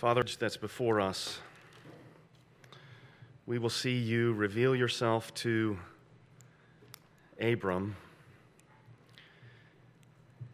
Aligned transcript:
Father, 0.00 0.24
that's 0.38 0.56
before 0.56 0.98
us, 0.98 1.40
we 3.44 3.58
will 3.58 3.68
see 3.68 3.98
you 3.98 4.32
reveal 4.32 4.74
yourself 4.74 5.34
to 5.34 5.76
Abram 7.38 7.96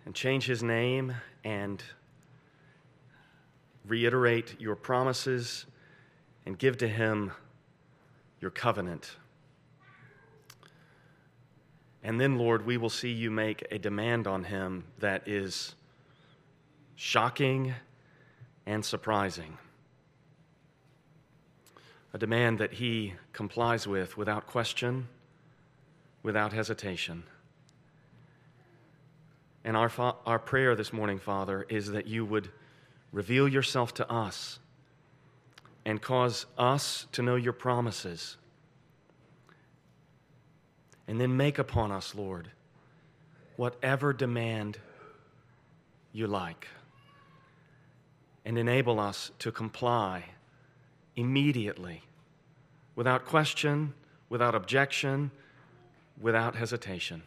and 0.05 0.17
change 0.17 0.47
his 0.47 0.65
name 0.65 1.15
and 1.45 1.81
reiterate 3.87 4.61
your 4.61 4.75
promises 4.75 5.67
and 6.45 6.59
give 6.59 6.77
to 6.79 6.89
him 6.89 7.31
your 8.41 8.51
covenant. 8.51 9.13
And 12.03 12.21
then, 12.21 12.37
Lord, 12.37 12.67
we 12.67 12.79
will 12.79 12.91
see 12.91 13.13
you 13.13 13.31
make 13.31 13.65
a 13.71 13.79
demand 13.79 14.27
on 14.27 14.43
him 14.43 14.87
that 14.99 15.29
is 15.29 15.77
shocking 16.97 17.75
and 18.67 18.85
surprising. 18.85 19.57
A 22.13 22.19
demand 22.19 22.59
that 22.59 22.75
he 22.75 23.15
complies 23.33 23.87
with 23.87 24.17
without 24.17 24.47
question, 24.47 25.09
without 26.23 26.53
hesitation. 26.53 27.23
And 29.65 29.77
our, 29.77 29.89
fa- 29.89 30.17
our 30.25 30.39
prayer 30.39 30.75
this 30.75 30.93
morning, 30.93 31.19
Father, 31.19 31.67
is 31.69 31.91
that 31.93 32.07
you 32.07 32.25
would 32.25 32.51
reveal 33.13 33.49
yourself 33.49 33.95
to 33.95 34.11
us 34.11 34.59
and 35.85 36.03
cause 36.03 36.47
us 36.59 37.07
to 37.13 37.23
know 37.23 37.37
your 37.37 37.53
promises. 37.53 38.37
And 41.07 41.21
then 41.21 41.37
make 41.37 41.59
upon 41.59 41.93
us, 41.93 42.15
Lord, 42.15 42.51
whatever 43.57 44.13
demand 44.13 44.79
you 46.13 46.27
like 46.27 46.67
and 48.47 48.57
enable 48.57 49.01
us 49.01 49.33
to 49.41 49.51
comply 49.51 50.25
immediately, 51.17 52.05
without 52.95 53.27
question, 53.27 53.93
without 54.29 54.55
objection, 54.55 55.33
without 56.21 56.55
hesitation. 56.55 57.25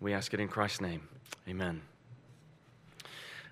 We 0.00 0.14
ask 0.14 0.32
it 0.32 0.38
in 0.38 0.46
Christ's 0.46 0.80
name. 0.80 1.08
Amen. 1.48 1.82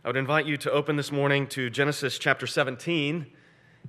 I 0.05 0.09
would 0.09 0.17
invite 0.17 0.47
you 0.47 0.57
to 0.59 0.71
open 0.71 0.95
this 0.95 1.11
morning 1.11 1.49
to 1.49 1.69
Genesis 1.69 2.17
chapter 2.17 2.47
17, 2.47 3.27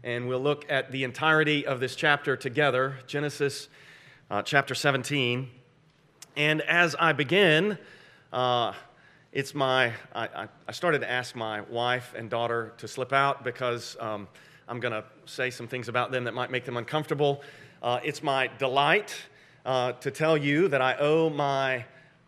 and 0.03 0.27
we'll 0.27 0.41
look 0.41 0.65
at 0.67 0.91
the 0.91 1.03
entirety 1.03 1.67
of 1.67 1.79
this 1.79 1.95
chapter 1.95 2.35
together. 2.35 2.97
Genesis 3.05 3.69
uh, 4.31 4.41
chapter 4.41 4.73
17. 4.73 5.47
And 6.35 6.61
as 6.61 6.95
I 6.99 7.13
begin, 7.13 7.77
uh, 8.31 8.73
it's 9.33 9.55
my, 9.55 9.91
I, 10.13 10.47
I, 10.67 10.71
started 10.71 10.99
to 10.99 11.09
ask 11.09 11.35
my 11.35 11.61
wife 11.61 12.13
and 12.15 12.29
daughter 12.29 12.71
to 12.77 12.87
slip 12.87 13.11
out 13.11 13.43
because 13.43 13.97
um, 13.99 14.27
I'm 14.67 14.79
going 14.79 14.91
to 14.91 15.03
say 15.25 15.49
some 15.49 15.67
things 15.67 15.87
about 15.87 16.11
them 16.11 16.25
that 16.25 16.35
might 16.35 16.51
make 16.51 16.65
them 16.65 16.77
uncomfortable. 16.77 17.41
Uh, 17.81 17.99
it's 18.03 18.21
my 18.21 18.47
delight 18.59 19.15
uh, 19.65 19.93
to 19.93 20.11
tell 20.11 20.37
you 20.37 20.67
that 20.67 20.83
I 20.83 20.97
owe 20.99 21.31
my 21.31 21.83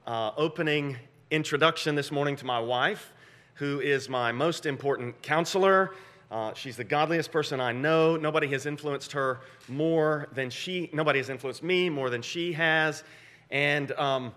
uh, 0.07 0.31
opening 0.35 0.97
introduction 1.29 1.93
this 1.93 2.11
morning 2.11 2.35
to 2.37 2.45
my 2.47 2.59
wife, 2.59 3.13
who 3.53 3.81
is 3.81 4.09
my 4.09 4.31
most 4.31 4.65
important 4.65 5.21
counselor. 5.21 5.91
Uh, 6.31 6.55
she's 6.55 6.75
the 6.75 6.83
godliest 6.83 7.31
person 7.31 7.59
I 7.61 7.71
know. 7.71 8.15
Nobody 8.15 8.47
has 8.47 8.65
influenced 8.65 9.11
her 9.11 9.41
more 9.67 10.27
than 10.33 10.49
she, 10.49 10.89
nobody 10.91 11.19
has 11.19 11.29
influenced 11.29 11.61
me 11.61 11.87
more 11.87 12.09
than 12.09 12.23
she 12.23 12.53
has. 12.53 13.03
And, 13.51 13.91
um, 13.91 14.33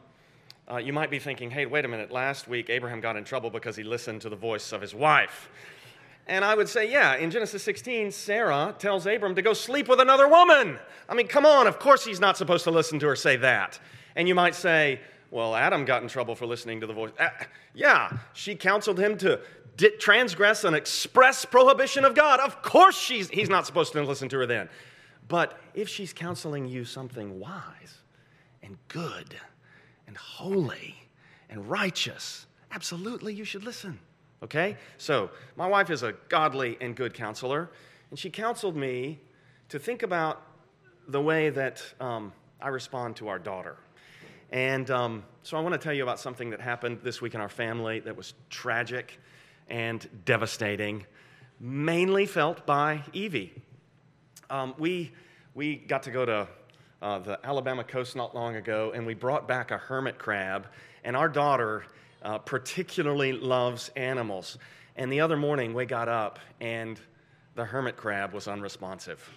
uh, 0.71 0.77
you 0.77 0.93
might 0.93 1.11
be 1.11 1.19
thinking, 1.19 1.51
hey, 1.51 1.67
wait 1.67 1.85
a 1.85 1.89
minute, 1.89 2.11
last 2.11 2.49
week 2.49 2.69
Abraham 2.69 3.01
got 3.01 3.17
in 3.17 3.25
trouble 3.25 3.51
because 3.51 3.77
he 3.77 3.83
listened 3.83 4.21
to 4.23 4.29
the 4.29 4.37
voice 4.37 4.73
of 4.73 4.81
his 4.81 4.95
wife. 4.95 5.49
And 6.27 6.45
I 6.45 6.55
would 6.55 6.69
say, 6.69 6.91
yeah, 6.91 7.17
in 7.17 7.31
Genesis 7.31 7.63
16, 7.63 8.11
Sarah 8.13 8.75
tells 8.79 9.07
Abram 9.07 9.35
to 9.35 9.43
go 9.43 9.55
sleep 9.55 9.89
with 9.89 9.99
another 9.99 10.29
woman. 10.29 10.79
I 11.09 11.15
mean, 11.15 11.27
come 11.27 11.47
on, 11.47 11.67
of 11.67 11.79
course 11.79 12.05
he's 12.05 12.21
not 12.21 12.37
supposed 12.37 12.65
to 12.65 12.71
listen 12.71 12.99
to 12.99 13.07
her 13.07 13.17
say 13.17 13.37
that. 13.37 13.81
And 14.15 14.29
you 14.29 14.35
might 14.35 14.55
say, 14.55 15.01
well, 15.31 15.55
Adam 15.55 15.87
got 15.87 16.03
in 16.03 16.09
trouble 16.09 16.35
for 16.35 16.45
listening 16.45 16.81
to 16.83 16.87
the 16.87 16.93
voice. 16.93 17.13
Uh, 17.19 17.29
yeah, 17.75 18.19
she 18.35 18.55
counseled 18.55 18.99
him 18.99 19.17
to 19.19 19.41
di- 19.77 19.97
transgress 19.99 20.65
an 20.65 20.75
express 20.75 21.47
prohibition 21.47 22.05
of 22.05 22.15
God. 22.15 22.41
Of 22.41 22.61
course 22.61 22.99
she's, 22.99 23.31
he's 23.31 23.49
not 23.49 23.65
supposed 23.65 23.93
to 23.93 24.03
listen 24.03 24.29
to 24.29 24.39
her 24.39 24.47
then. 24.47 24.69
But 25.29 25.59
if 25.73 25.89
she's 25.89 26.13
counseling 26.13 26.67
you 26.67 26.85
something 26.85 27.41
wise 27.41 28.03
and 28.63 28.77
good, 28.89 29.35
and 30.09 30.17
holy 30.17 30.97
and 31.49 31.71
righteous, 31.71 32.47
absolutely 32.73 33.33
you 33.33 33.45
should 33.45 33.63
listen. 33.63 34.01
Okay? 34.43 34.77
So, 34.97 35.31
my 35.57 35.69
wife 35.69 35.91
is 35.91 36.03
a 36.03 36.15
godly 36.29 36.77
and 36.81 36.97
good 36.97 37.15
counselor, 37.15 37.71
and 38.11 38.19
she 38.19 38.31
counseled 38.31 38.77
me 38.77 39.21
to 39.69 39.79
think 39.79 40.03
about 40.03 40.43
the 41.07 41.21
way 41.21 41.51
that 41.51 41.83
um, 42.01 42.33
I 42.61 42.69
respond 42.69 43.17
to 43.17 43.29
our 43.29 43.39
daughter. 43.39 43.77
And 44.51 44.91
um, 44.91 45.25
so, 45.43 45.57
I 45.57 45.61
want 45.61 45.75
to 45.75 45.79
tell 45.79 45.93
you 45.93 46.03
about 46.03 46.19
something 46.19 46.51
that 46.51 46.61
happened 46.61 47.01
this 47.03 47.21
week 47.21 47.35
in 47.35 47.41
our 47.41 47.49
family 47.49 48.01
that 48.01 48.17
was 48.17 48.35
tragic 48.49 49.21
and 49.69 50.09
devastating, 50.25 51.05
mainly 51.61 52.25
felt 52.25 52.65
by 52.65 53.03
Evie. 53.13 53.53
Um, 54.49 54.75
we, 54.79 55.13
we 55.55 55.77
got 55.77 56.05
to 56.05 56.11
go 56.11 56.25
to 56.25 56.49
uh, 57.01 57.19
the 57.19 57.39
Alabama 57.45 57.85
coast 57.85 58.17
not 58.17 58.35
long 58.35 58.57
ago, 58.57 58.93
and 58.95 59.07
we 59.07 59.15
brought 59.15 59.47
back 59.47 59.71
a 59.71 59.79
hermit 59.79 60.19
crab. 60.19 60.67
And 61.05 61.17
our 61.17 61.29
daughter 61.29 61.85
uh, 62.23 62.39
particularly 62.39 63.33
loves 63.33 63.91
animals. 63.97 64.59
And 64.97 65.13
the 65.13 65.21
other 65.21 65.37
morning, 65.37 65.75
we 65.75 65.87
got 65.87 66.09
up, 66.09 66.41
and 66.61 67.01
the 67.55 67.65
hermit 67.65 67.97
crab 67.97 68.33
was 68.33 68.49
unresponsive. 68.49 69.29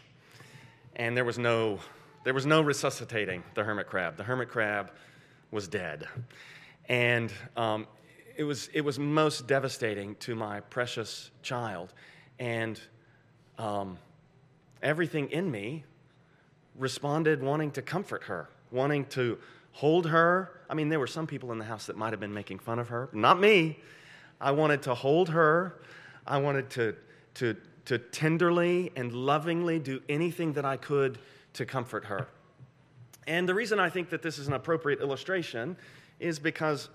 And 0.96 1.16
there 1.16 1.26
was 1.26 1.38
no, 1.38 1.80
there 2.24 2.34
was 2.34 2.46
no 2.46 2.62
resuscitating 2.62 3.44
the 3.54 3.64
hermit 3.64 3.88
crab. 3.88 4.18
The 4.18 4.24
hermit 4.24 4.50
crab 4.50 4.92
was 5.52 5.68
dead. 5.68 6.08
And 6.90 7.32
um, 7.56 7.88
it, 8.36 8.44
was, 8.44 8.70
it 8.74 8.82
was 8.82 8.98
most 8.98 9.48
devastating 9.48 10.16
to 10.16 10.36
my 10.36 10.62
precious 10.62 11.30
child. 11.44 11.94
And 12.40 12.80
um, 13.58 13.98
everything 14.82 15.30
in 15.30 15.50
me 15.50 15.86
responded 16.78 17.42
wanting 17.42 17.72
to 17.72 17.82
comfort 17.82 18.24
her, 18.24 18.50
wanting 18.72 19.06
to 19.06 19.38
hold 19.74 20.08
her. 20.08 20.62
I 20.70 20.74
mean, 20.74 20.90
there 20.90 21.00
were 21.00 21.08
some 21.08 21.28
people 21.28 21.52
in 21.52 21.60
the 21.60 21.66
house 21.66 21.86
that 21.88 21.98
might 21.98 22.14
have 22.14 22.20
been 22.20 22.34
making 22.34 22.60
fun 22.60 22.80
of 22.80 22.90
her, 22.90 23.10
not 23.14 23.40
me. 23.40 23.80
I 24.40 24.52
wanted 24.52 24.82
to 24.84 24.96
hold 24.96 25.30
her. 25.30 25.82
I 26.26 26.38
wanted 26.38 26.70
to, 26.72 26.96
to, 27.36 27.56
to 27.86 27.98
tenderly 27.98 28.92
and 28.96 29.14
lovingly 29.14 29.80
do 29.80 30.02
anything 30.10 30.54
that 30.54 30.66
I 30.66 30.78
could 30.78 31.20
to 31.54 31.66
comfort 31.66 32.06
her. 32.06 32.28
And 33.28 33.48
the 33.48 33.54
reason 33.54 33.80
I 33.80 33.90
think 33.90 34.10
that 34.10 34.22
this 34.22 34.40
is 34.40 34.48
an 34.48 34.54
appropriate 34.54 35.00
illustration 35.00 35.78
is 36.20 36.40
because, 36.40 36.90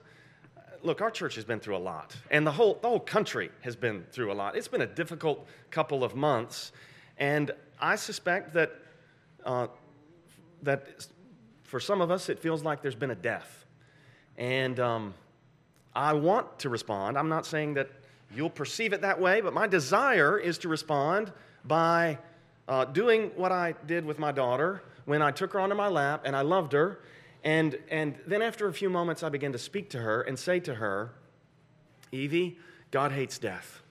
look, 0.82 1.00
our 1.00 1.10
church 1.10 1.36
has 1.36 1.44
been 1.44 1.60
through 1.60 1.76
a 1.76 1.78
lot, 1.78 2.16
and 2.31 2.47
the 2.47 2.53
whole, 2.53 2.78
the 2.81 2.88
whole 2.88 3.00
country 3.00 3.50
has 3.60 3.76
been 3.76 4.04
through 4.10 4.32
a 4.32 4.34
lot. 4.34 4.56
It's 4.56 4.69
been 4.69 4.82
a 4.82 4.86
difficult 4.86 5.47
couple 5.70 6.03
of 6.03 6.16
months, 6.16 6.72
and 7.19 7.53
I 7.81 7.97
suspect 7.97 8.54
that 8.54 8.72
uh, 9.47 9.69
that 10.62 11.07
for 11.62 11.81
some 11.81 12.01
of 12.01 12.11
us, 12.11 12.29
it 12.29 12.39
feels 12.39 12.62
like 12.62 12.83
there's 12.83 12.95
been 12.95 13.11
a 13.11 13.17
death. 13.17 13.65
And 14.37 14.79
um, 14.79 15.15
I 15.95 16.12
want 16.12 16.59
to 16.61 16.69
respond. 16.69 17.17
I'm 17.17 17.29
not 17.29 17.47
saying 17.47 17.75
that 17.75 17.89
you'll 18.34 18.51
perceive 18.51 18.93
it 18.93 19.01
that 19.01 19.21
way, 19.21 19.41
but 19.41 19.55
my 19.55 19.67
desire 19.67 20.39
is 20.39 20.59
to 20.59 20.69
respond 20.69 21.33
by 21.65 22.19
uh, 22.69 22.84
doing 22.84 23.31
what 23.37 23.53
I 23.53 23.75
did 23.87 24.05
with 24.05 24.19
my 24.19 24.33
daughter 24.33 24.83
when 25.05 25.23
I 25.23 25.31
took 25.31 25.53
her 25.53 25.61
onto 25.61 25.75
my 25.75 25.89
lap 25.89 26.23
and 26.25 26.37
I 26.37 26.43
loved 26.43 26.73
her. 26.73 27.01
And, 27.45 27.78
and 27.91 28.17
then 28.27 28.43
after 28.43 28.69
a 28.69 28.73
few 28.73 28.91
moments, 28.91 29.23
I 29.23 29.28
began 29.28 29.53
to 29.53 29.59
speak 29.59 29.91
to 29.91 29.99
her 29.99 30.23
and 30.23 30.39
say 30.39 30.61
to 30.61 30.75
her, 30.75 31.13
Evie, 32.13 32.59
God 32.91 33.13
hates 33.13 33.39
death. 33.39 33.83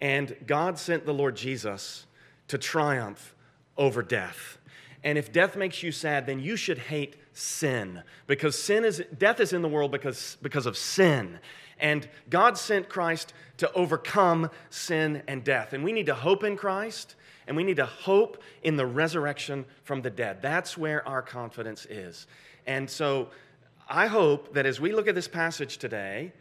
And 0.00 0.36
God 0.46 0.78
sent 0.78 1.06
the 1.06 1.14
Lord 1.14 1.36
Jesus 1.36 2.06
to 2.48 2.58
triumph 2.58 3.34
over 3.76 4.02
death. 4.02 4.58
And 5.04 5.18
if 5.18 5.30
death 5.30 5.54
makes 5.54 5.82
you 5.82 5.92
sad, 5.92 6.26
then 6.26 6.40
you 6.40 6.56
should 6.56 6.78
hate 6.78 7.16
sin 7.34 8.02
because 8.26 8.58
sin 8.58 8.84
is 8.84 9.02
death 9.16 9.38
is 9.38 9.52
in 9.52 9.60
the 9.60 9.68
world 9.68 9.92
because, 9.92 10.38
because 10.40 10.64
of 10.64 10.78
sin. 10.78 11.38
And 11.78 12.08
God 12.30 12.56
sent 12.56 12.88
Christ 12.88 13.34
to 13.58 13.70
overcome 13.74 14.50
sin 14.70 15.22
and 15.28 15.44
death. 15.44 15.74
And 15.74 15.84
we 15.84 15.92
need 15.92 16.06
to 16.06 16.14
hope 16.14 16.42
in 16.42 16.56
Christ 16.56 17.16
and 17.46 17.54
we 17.54 17.64
need 17.64 17.76
to 17.76 17.86
hope 17.86 18.42
in 18.62 18.76
the 18.76 18.86
resurrection 18.86 19.66
from 19.82 20.00
the 20.00 20.08
dead. 20.08 20.40
That's 20.40 20.78
where 20.78 21.06
our 21.06 21.20
confidence 21.20 21.84
is. 21.84 22.26
And 22.66 22.88
so 22.88 23.28
I 23.86 24.06
hope 24.06 24.54
that 24.54 24.64
as 24.64 24.80
we 24.80 24.92
look 24.92 25.06
at 25.06 25.14
this 25.14 25.28
passage 25.28 25.76
today, 25.76 26.32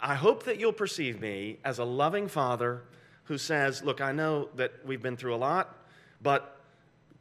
I 0.00 0.14
hope 0.14 0.44
that 0.44 0.58
you'll 0.58 0.72
perceive 0.72 1.20
me 1.20 1.58
as 1.62 1.78
a 1.78 1.84
loving 1.84 2.26
father 2.26 2.84
who 3.24 3.36
says, 3.36 3.82
Look, 3.84 4.00
I 4.00 4.12
know 4.12 4.48
that 4.56 4.72
we've 4.86 5.02
been 5.02 5.18
through 5.18 5.34
a 5.34 5.36
lot, 5.36 5.76
but 6.22 6.61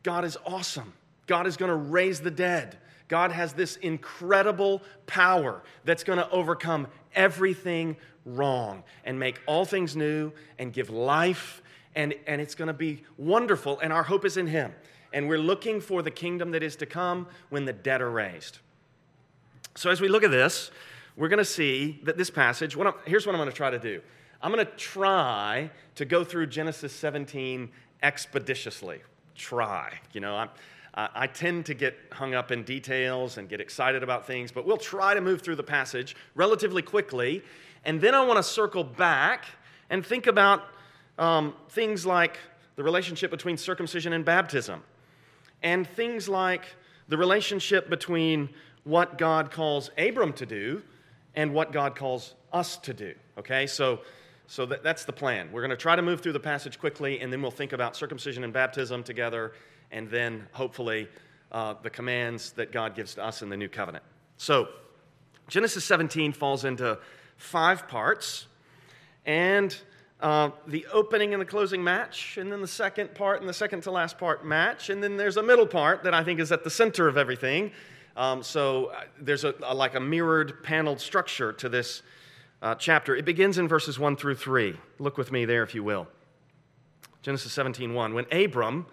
God 0.04 0.26
is 0.26 0.38
awesome. 0.46 0.94
God 1.28 1.48
is 1.48 1.58
going 1.58 1.70
to 1.70 1.76
raise 1.76 2.22
the 2.22 2.32
dead. 2.32 2.78
God 3.08 3.32
has 3.32 3.54
this 3.54 3.76
incredible 3.78 4.82
power 5.06 5.62
that's 5.84 6.04
going 6.04 6.20
to 6.20 6.30
overcome 6.30 6.88
everything 7.14 7.98
wrong 8.26 8.84
and 9.04 9.20
make 9.20 9.40
all 9.46 9.66
things 9.66 9.96
new 9.96 10.32
and 10.60 10.72
give 10.72 10.90
life, 10.90 11.62
and, 11.96 12.14
and 12.26 12.40
it's 12.40 12.56
going 12.56 12.68
to 12.68 12.74
be 12.74 13.04
wonderful. 13.18 13.80
And 13.80 13.92
our 13.92 14.04
hope 14.04 14.26
is 14.26 14.38
in 14.38 14.48
Him. 14.48 14.74
And 15.14 15.28
we're 15.28 15.40
looking 15.40 15.82
for 15.82 16.02
the 16.02 16.12
kingdom 16.12 16.52
that 16.52 16.64
is 16.64 16.78
to 16.78 16.86
come 16.86 17.28
when 17.50 17.66
the 17.66 17.74
dead 17.74 18.02
are 18.02 18.10
raised. 18.10 18.60
So, 19.76 19.90
as 19.90 20.00
we 20.00 20.08
look 20.08 20.24
at 20.24 20.32
this, 20.32 20.72
we're 21.18 21.28
going 21.28 21.38
to 21.38 21.46
see 21.46 22.00
that 22.04 22.18
this 22.18 22.30
passage, 22.30 22.78
what 22.78 22.98
here's 23.06 23.26
what 23.26 23.36
I'm 23.36 23.40
going 23.40 23.50
to 23.50 23.56
try 23.56 23.70
to 23.70 23.80
do 23.80 24.02
I'm 24.42 24.52
going 24.52 24.66
to 24.66 24.72
try 24.74 25.70
to 25.96 26.06
go 26.06 26.24
through 26.24 26.48
Genesis 26.48 26.94
17 26.94 27.70
expeditiously. 28.02 29.02
Try. 29.36 30.00
You 30.14 30.22
know, 30.22 30.36
I'm 30.36 30.50
I 30.94 31.28
tend 31.28 31.68
to 31.68 31.74
get 31.74 31.98
hung 32.12 32.34
up 32.34 32.52
in 32.52 32.64
details 32.64 33.38
and 33.38 33.48
get 33.48 33.62
excited 33.62 34.04
about 34.04 34.28
things, 34.28 34.52
but 34.52 34.66
we'll 34.66 34.76
try 34.76 35.14
to 35.14 35.22
move 35.22 35.42
through 35.42 35.56
the 35.56 35.64
passage 35.64 36.18
relatively 36.36 36.82
quickly. 36.82 37.44
And 37.86 38.02
then 38.02 38.14
I 38.14 38.26
want 38.26 38.38
to 38.38 38.44
circle 38.44 38.84
back 38.84 39.46
and 39.90 40.06
think 40.06 40.28
about 40.28 40.64
um, 41.18 41.54
things 41.70 42.06
like 42.06 42.40
the 42.76 42.84
relationship 42.84 43.32
between 43.32 43.56
circumcision 43.56 44.12
and 44.12 44.26
baptism, 44.26 44.84
and 45.64 45.88
things 45.88 46.28
like 46.28 46.66
the 47.08 47.18
relationship 47.18 47.90
between 47.90 48.50
what 48.84 49.18
God 49.18 49.50
calls 49.50 49.92
Abram 49.98 50.34
to 50.34 50.46
do 50.46 50.82
and 51.36 51.54
what 51.54 51.72
God 51.72 51.96
calls 51.96 52.34
us 52.52 52.76
to 52.78 52.94
do. 52.94 53.14
Okay, 53.38 53.66
so 53.66 54.02
so 54.52 54.66
that, 54.66 54.84
that's 54.84 55.06
the 55.06 55.14
plan. 55.14 55.50
We're 55.54 55.62
going 55.62 55.70
to 55.70 55.78
try 55.78 55.96
to 55.96 56.02
move 56.02 56.20
through 56.20 56.34
the 56.34 56.40
passage 56.42 56.78
quickly, 56.78 57.22
and 57.22 57.32
then 57.32 57.42
we'll 57.42 57.52
think 57.52 57.72
about 57.72 57.96
circumcision 57.96 58.44
and 58.44 58.52
baptism 58.52 59.02
together, 59.02 59.54
and 59.92 60.10
then 60.10 60.46
hopefully 60.52 61.08
uh, 61.54 61.76
the 61.82 61.90
commands 61.90 62.52
that 62.52 62.74
God 62.74 62.94
gives 62.94 63.16
to 63.16 63.24
us 63.24 63.42
in 63.42 63.48
the 63.48 63.56
new 63.56 63.70
covenant. 63.70 64.04
So, 64.36 64.68
Genesis 65.48 65.86
17 65.86 66.34
falls 66.34 66.66
into 66.66 67.00
five 67.38 67.88
parts, 67.88 68.48
and 69.26 69.74
uh, 70.20 70.50
the 70.68 70.86
opening 70.92 71.34
and 71.34 71.40
the 71.40 71.46
closing 71.46 71.82
match, 71.82 72.38
and 72.38 72.52
then 72.52 72.60
the 72.60 72.68
second 72.68 73.16
part 73.16 73.40
and 73.40 73.48
the 73.48 73.54
second 73.54 73.84
to 73.84 73.92
last 73.92 74.18
part 74.18 74.46
match, 74.46 74.90
and 74.90 75.02
then 75.02 75.16
there's 75.16 75.38
a 75.38 75.44
middle 75.44 75.66
part 75.66 76.04
that 76.04 76.14
I 76.14 76.26
think 76.26 76.42
is 76.42 76.52
at 76.52 76.66
the 76.66 76.70
center 76.70 77.08
of 77.08 77.16
everything. 77.16 77.72
Um, 78.18 78.44
so 78.44 78.88
uh, 78.88 79.04
there's 79.18 79.46
a, 79.46 79.56
a, 79.64 79.74
like 79.74 79.96
a 79.96 80.02
mirrored 80.02 80.62
paneled 80.62 81.00
structure 81.00 81.54
to 81.54 81.70
this 81.70 82.02
uh, 82.62 82.76
chapter. 82.76 83.16
It 83.16 83.26
begins 83.26 83.58
in 83.58 83.68
verses 83.68 83.98
1 83.98 84.16
through 84.16 84.36
3. 84.36 84.76
Look 85.00 85.18
with 85.18 85.32
me 85.32 85.46
there, 85.46 85.64
if 85.64 85.74
you 85.74 85.84
will. 85.84 86.08
Genesis 87.22 87.52
17 87.54 87.94
1. 87.94 88.14
When 88.14 88.26
Abram 88.32 88.86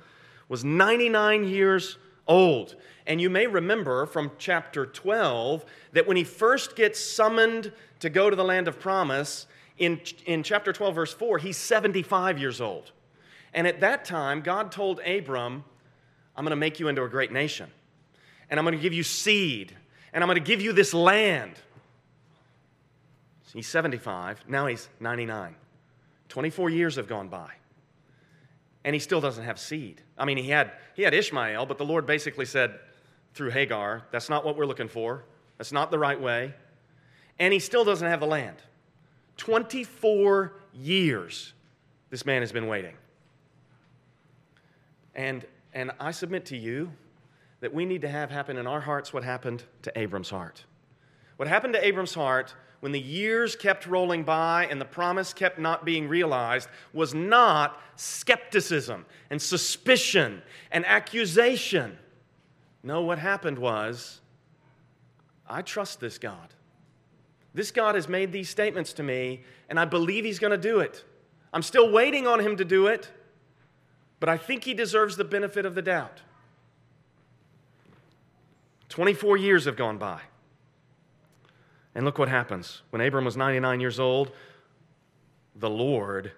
was 0.49 0.65
99 0.65 1.45
years 1.45 1.99
old. 2.27 2.77
And 3.07 3.21
you 3.21 3.31
may 3.31 3.47
remember 3.47 4.07
from 4.07 4.33
chapter 4.39 4.85
12 4.87 5.65
that 5.93 6.07
when 6.07 6.17
he 6.17 6.25
first 6.25 6.77
gets 6.77 7.01
summoned 7.01 7.73
to 8.01 8.11
go 8.11 8.29
to 8.29 8.37
the 8.37 8.45
land 8.45 8.69
of 8.69 8.79
promise, 8.79 9.47
in, 9.79 10.01
in 10.27 10.43
chapter 10.43 10.73
12, 10.73 10.95
verse 10.95 11.15
4, 11.15 11.39
he's 11.39 11.57
75 11.57 12.39
years 12.39 12.61
old. 12.61 12.93
And 13.55 13.67
at 13.67 13.81
that 13.81 14.05
time, 14.05 14.43
God 14.43 14.71
told 14.71 15.01
Abram, 15.01 15.65
I'm 16.37 16.45
going 16.45 16.51
to 16.51 16.57
make 16.57 16.79
you 16.79 16.89
into 16.89 17.03
a 17.03 17.09
great 17.09 17.33
nation, 17.33 17.71
and 18.51 18.61
I'm 18.61 18.65
going 18.65 18.77
to 18.77 18.83
give 18.83 18.93
you 18.93 19.03
seed, 19.03 19.75
and 20.13 20.23
I'm 20.23 20.29
going 20.29 20.43
to 20.43 20.47
give 20.47 20.61
you 20.61 20.73
this 20.73 20.93
land. 20.93 21.55
He's 23.53 23.69
75, 23.69 24.45
now 24.49 24.67
he's 24.67 24.89
99. 25.01 25.55
24 26.29 26.71
years 26.71 26.97
have 26.97 27.09
gone 27.09 27.29
by 27.29 27.51
and 28.85 28.95
he 28.95 28.99
still 29.01 29.21
doesn't 29.21 29.45
have 29.45 29.59
seed. 29.59 30.01
I 30.17 30.25
mean, 30.25 30.39
he 30.39 30.51
had, 30.51 30.73
he 30.95 31.03
had 31.03 31.13
Ishmael, 31.13 31.67
but 31.67 31.79
the 31.79 31.85
Lord 31.85 32.07
basically 32.07 32.47
said 32.47 32.79
through 33.35 33.51
Hagar, 33.51 34.05
that's 34.11 34.31
not 34.31 34.45
what 34.45 34.57
we're 34.57 34.67
looking 34.67 34.89
for. 34.89 35.25
That's 35.59 35.73
not 35.73 35.91
the 35.91 35.99
right 35.99 36.21
way. 36.21 36.55
And 37.39 37.53
he 37.53 37.59
still 37.59 37.85
doesn't 37.85 38.09
have 38.09 38.21
the 38.21 38.27
land. 38.27 38.57
24 39.37 40.55
years 40.73 41.53
this 42.11 42.25
man 42.25 42.41
has 42.41 42.53
been 42.53 42.67
waiting. 42.67 42.95
And, 45.15 45.45
and 45.75 45.91
I 46.01 46.11
submit 46.11 46.47
to 46.47 46.57
you 46.57 46.91
that 47.61 47.75
we 47.75 47.85
need 47.85 48.01
to 48.01 48.09
have 48.09 48.31
happen 48.31 48.57
in 48.57 48.67
our 48.67 48.81
hearts 48.81 49.13
what 49.13 49.25
happened 49.25 49.65
to 49.83 49.99
Abram's 49.99 50.31
heart. 50.31 50.65
What 51.37 51.49
happened 51.49 51.75
to 51.75 51.87
Abram's 51.87 52.15
heart 52.15 52.55
when 52.81 52.93
the 52.93 53.01
years 53.01 53.57
kept 53.57 53.87
rolling 53.87 54.23
by 54.23 54.67
and 54.71 54.81
the 54.81 54.85
promise 54.85 55.33
kept 55.33 55.59
not 55.59 55.85
being 55.85 56.09
realized 56.09 56.69
was 56.93 57.13
not 57.13 57.81
skepticism 57.97 59.05
and 59.31 59.43
suspicion 59.43 60.43
and 60.71 60.87
accusation. 60.87 61.99
No, 62.83 63.03
what 63.03 63.19
happened 63.19 63.59
was, 63.59 64.21
I 65.49 65.63
trust 65.63 65.99
this 65.99 66.19
God. 66.19 66.55
This 67.55 67.71
God 67.71 67.97
has 67.97 68.09
made 68.09 68.31
these 68.31 68.49
statements 68.49 68.93
to 68.95 69.03
me, 69.03 69.43
and 69.69 69.81
I 69.81 69.85
believe 69.85 70.25
He's 70.25 70.39
going 70.39 70.53
to 70.53 70.59
do 70.59 70.81
it. 70.81 71.05
I'm 71.53 71.63
still 71.63 71.91
waiting 71.91 72.27
on 72.27 72.39
Him 72.39 72.57
to 72.57 72.65
do 72.65 72.87
it, 72.87 73.11
but 74.21 74.29
I 74.29 74.37
think 74.37 74.63
He 74.63 74.75
deserves 74.75 75.17
the 75.17 75.25
benefit 75.25 75.67
of 75.67 75.75
the 75.75 75.83
doubt. 75.83 76.21
24 78.89 79.37
years 79.37 79.65
have 79.65 79.77
gone 79.77 79.99
by. 79.99 80.21
And 81.95 82.05
look 82.05 82.19
what 82.19 82.29
happens. 82.29 82.83
When 82.91 83.03
Abram 83.03 83.25
was 83.25 83.37
99 83.37 83.81
years 83.81 83.99
old, 83.99 84.33
the 85.57 85.71
Lord 85.71 86.33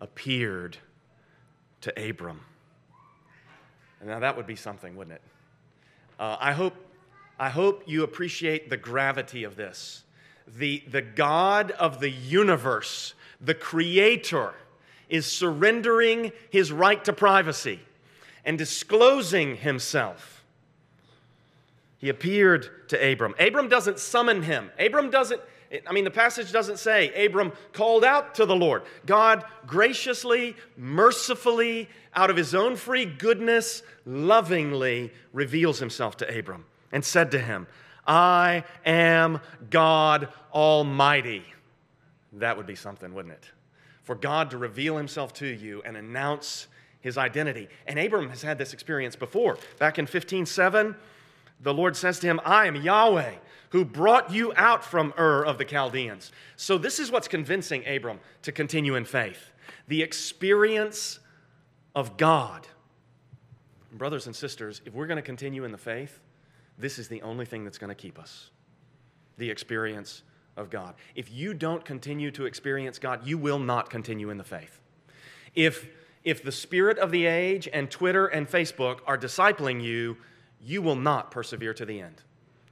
appeared 0.00 0.78
to 1.82 2.08
Abram. 2.08 2.40
Now, 4.04 4.20
that 4.20 4.36
would 4.36 4.46
be 4.46 4.56
something, 4.56 4.96
wouldn't 4.96 5.16
it? 5.16 5.22
Uh, 6.18 6.36
I, 6.40 6.52
hope, 6.52 6.74
I 7.38 7.50
hope 7.50 7.82
you 7.86 8.04
appreciate 8.04 8.70
the 8.70 8.76
gravity 8.76 9.44
of 9.44 9.56
this. 9.56 10.04
The, 10.46 10.82
the 10.88 11.02
God 11.02 11.72
of 11.72 12.00
the 12.00 12.10
universe, 12.10 13.14
the 13.40 13.54
Creator, 13.54 14.54
is 15.08 15.26
surrendering 15.26 16.32
his 16.50 16.72
right 16.72 17.04
to 17.04 17.12
privacy 17.12 17.80
and 18.44 18.56
disclosing 18.56 19.56
himself 19.56 20.37
he 21.98 22.08
appeared 22.08 22.88
to 22.88 23.12
Abram. 23.12 23.34
Abram 23.38 23.68
doesn't 23.68 23.98
summon 23.98 24.42
him. 24.42 24.70
Abram 24.78 25.10
doesn't, 25.10 25.40
I 25.86 25.92
mean, 25.92 26.04
the 26.04 26.10
passage 26.10 26.52
doesn't 26.52 26.78
say 26.78 27.26
Abram 27.26 27.52
called 27.72 28.04
out 28.04 28.36
to 28.36 28.46
the 28.46 28.56
Lord. 28.56 28.82
God 29.04 29.44
graciously, 29.66 30.56
mercifully, 30.76 31.88
out 32.14 32.30
of 32.30 32.36
his 32.36 32.54
own 32.54 32.76
free 32.76 33.04
goodness, 33.04 33.82
lovingly 34.06 35.12
reveals 35.32 35.78
himself 35.78 36.16
to 36.18 36.38
Abram 36.38 36.64
and 36.92 37.04
said 37.04 37.32
to 37.32 37.38
him, 37.38 37.66
I 38.06 38.64
am 38.86 39.40
God 39.68 40.28
Almighty. 40.54 41.44
That 42.34 42.56
would 42.56 42.66
be 42.66 42.76
something, 42.76 43.12
wouldn't 43.12 43.34
it? 43.34 43.50
For 44.04 44.14
God 44.14 44.50
to 44.50 44.58
reveal 44.58 44.96
himself 44.96 45.34
to 45.34 45.46
you 45.46 45.82
and 45.84 45.96
announce 45.96 46.68
his 47.00 47.18
identity. 47.18 47.68
And 47.86 47.98
Abram 47.98 48.30
has 48.30 48.40
had 48.42 48.56
this 48.56 48.72
experience 48.72 49.16
before. 49.16 49.58
Back 49.78 49.98
in 49.98 50.06
15:7, 50.06 50.96
the 51.60 51.74
Lord 51.74 51.96
says 51.96 52.18
to 52.20 52.26
him, 52.26 52.40
I 52.44 52.66
am 52.66 52.76
Yahweh 52.76 53.34
who 53.70 53.84
brought 53.84 54.32
you 54.32 54.52
out 54.56 54.84
from 54.84 55.12
Ur 55.18 55.44
of 55.44 55.58
the 55.58 55.64
Chaldeans. 55.64 56.32
So, 56.56 56.78
this 56.78 56.98
is 56.98 57.10
what's 57.10 57.28
convincing 57.28 57.86
Abram 57.86 58.20
to 58.42 58.52
continue 58.52 58.94
in 58.94 59.04
faith 59.04 59.52
the 59.88 60.02
experience 60.02 61.18
of 61.94 62.16
God. 62.16 62.66
Brothers 63.92 64.26
and 64.26 64.36
sisters, 64.36 64.80
if 64.84 64.94
we're 64.94 65.06
going 65.06 65.16
to 65.16 65.22
continue 65.22 65.64
in 65.64 65.72
the 65.72 65.78
faith, 65.78 66.20
this 66.78 66.98
is 66.98 67.08
the 67.08 67.22
only 67.22 67.44
thing 67.44 67.64
that's 67.64 67.78
going 67.78 67.88
to 67.88 67.94
keep 67.94 68.18
us 68.18 68.50
the 69.38 69.50
experience 69.50 70.24
of 70.56 70.68
God. 70.68 70.94
If 71.14 71.30
you 71.30 71.54
don't 71.54 71.84
continue 71.84 72.32
to 72.32 72.46
experience 72.46 72.98
God, 72.98 73.24
you 73.24 73.38
will 73.38 73.60
not 73.60 73.88
continue 73.88 74.30
in 74.30 74.36
the 74.36 74.42
faith. 74.42 74.80
If, 75.54 75.86
if 76.24 76.42
the 76.42 76.50
spirit 76.50 76.98
of 76.98 77.12
the 77.12 77.26
age 77.26 77.68
and 77.72 77.88
Twitter 77.88 78.26
and 78.26 78.48
Facebook 78.48 78.98
are 79.06 79.16
discipling 79.16 79.80
you, 79.80 80.16
you 80.62 80.82
will 80.82 80.96
not 80.96 81.30
persevere 81.30 81.74
to 81.74 81.86
the 81.86 82.00
end. 82.00 82.22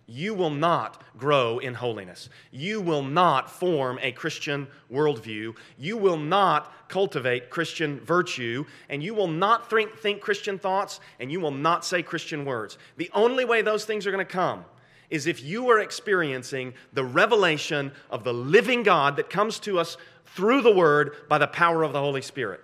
You 0.08 0.34
will 0.34 0.50
not 0.50 1.02
grow 1.18 1.58
in 1.58 1.74
holiness. 1.74 2.28
You 2.52 2.80
will 2.80 3.02
not 3.02 3.50
form 3.50 3.98
a 4.00 4.12
Christian 4.12 4.68
worldview. 4.92 5.56
You 5.78 5.96
will 5.96 6.16
not 6.16 6.88
cultivate 6.88 7.50
Christian 7.50 7.98
virtue. 8.00 8.64
And 8.88 9.02
you 9.02 9.14
will 9.14 9.26
not 9.26 9.68
think, 9.68 9.98
think 9.98 10.20
Christian 10.20 10.58
thoughts. 10.58 11.00
And 11.18 11.32
you 11.32 11.40
will 11.40 11.50
not 11.50 11.84
say 11.84 12.02
Christian 12.02 12.44
words. 12.44 12.78
The 12.96 13.10
only 13.14 13.44
way 13.44 13.62
those 13.62 13.84
things 13.84 14.06
are 14.06 14.12
going 14.12 14.24
to 14.24 14.32
come 14.32 14.64
is 15.10 15.26
if 15.26 15.42
you 15.42 15.68
are 15.70 15.80
experiencing 15.80 16.74
the 16.92 17.04
revelation 17.04 17.92
of 18.10 18.22
the 18.22 18.34
living 18.34 18.84
God 18.84 19.16
that 19.16 19.30
comes 19.30 19.58
to 19.60 19.78
us 19.78 19.96
through 20.24 20.62
the 20.62 20.74
Word 20.74 21.16
by 21.28 21.38
the 21.38 21.46
power 21.46 21.82
of 21.82 21.92
the 21.92 22.00
Holy 22.00 22.22
Spirit. 22.22 22.60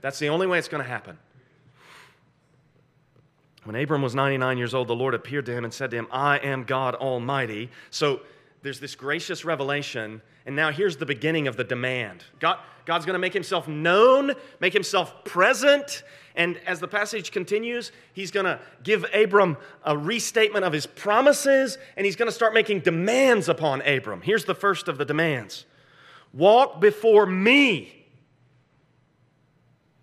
That's 0.00 0.18
the 0.18 0.28
only 0.28 0.46
way 0.46 0.58
it's 0.58 0.68
going 0.68 0.82
to 0.82 0.88
happen. 0.88 1.18
When 3.64 3.76
Abram 3.76 4.02
was 4.02 4.14
99 4.14 4.58
years 4.58 4.74
old, 4.74 4.88
the 4.88 4.94
Lord 4.94 5.14
appeared 5.14 5.46
to 5.46 5.52
him 5.52 5.64
and 5.64 5.72
said 5.72 5.90
to 5.92 5.96
him, 5.96 6.08
I 6.10 6.38
am 6.38 6.64
God 6.64 6.94
Almighty. 6.96 7.70
So 7.90 8.20
there's 8.62 8.80
this 8.80 8.94
gracious 8.94 9.44
revelation, 9.44 10.20
and 10.46 10.56
now 10.56 10.70
here's 10.70 10.96
the 10.96 11.06
beginning 11.06 11.46
of 11.46 11.56
the 11.56 11.64
demand. 11.64 12.24
God, 12.40 12.58
God's 12.86 13.06
going 13.06 13.14
to 13.14 13.20
make 13.20 13.32
himself 13.32 13.68
known, 13.68 14.32
make 14.60 14.72
himself 14.72 15.24
present, 15.24 16.02
And 16.34 16.58
as 16.66 16.80
the 16.80 16.88
passage 16.88 17.30
continues, 17.30 17.92
he's 18.14 18.30
going 18.30 18.46
to 18.46 18.58
give 18.82 19.04
Abram 19.12 19.56
a 19.84 19.96
restatement 19.96 20.64
of 20.64 20.72
his 20.72 20.86
promises, 20.86 21.78
and 21.96 22.06
he's 22.06 22.16
going 22.16 22.28
to 22.28 22.34
start 22.34 22.54
making 22.54 22.80
demands 22.80 23.48
upon 23.48 23.82
Abram. 23.82 24.22
Here's 24.22 24.44
the 24.44 24.54
first 24.54 24.88
of 24.88 24.98
the 24.98 25.04
demands 25.04 25.66
Walk 26.32 26.80
before 26.80 27.26
me. 27.26 28.06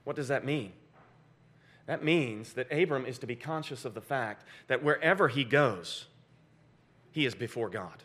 What 0.04 0.16
does 0.16 0.28
that 0.28 0.46
mean? 0.46 0.74
That 1.90 2.04
means 2.04 2.54
that 2.54 2.72
Abram 2.72 3.06
is 3.06 3.18
to 3.18 3.26
be 3.26 3.36
conscious 3.36 3.84
of 3.84 3.96
the 3.96 4.02
fact 4.02 4.46
that 4.68 4.84
wherever 4.84 5.28
he 5.28 5.44
goes, 5.44 6.06
he 7.12 7.26
is 7.26 7.34
before 7.34 7.70
God 7.70 8.04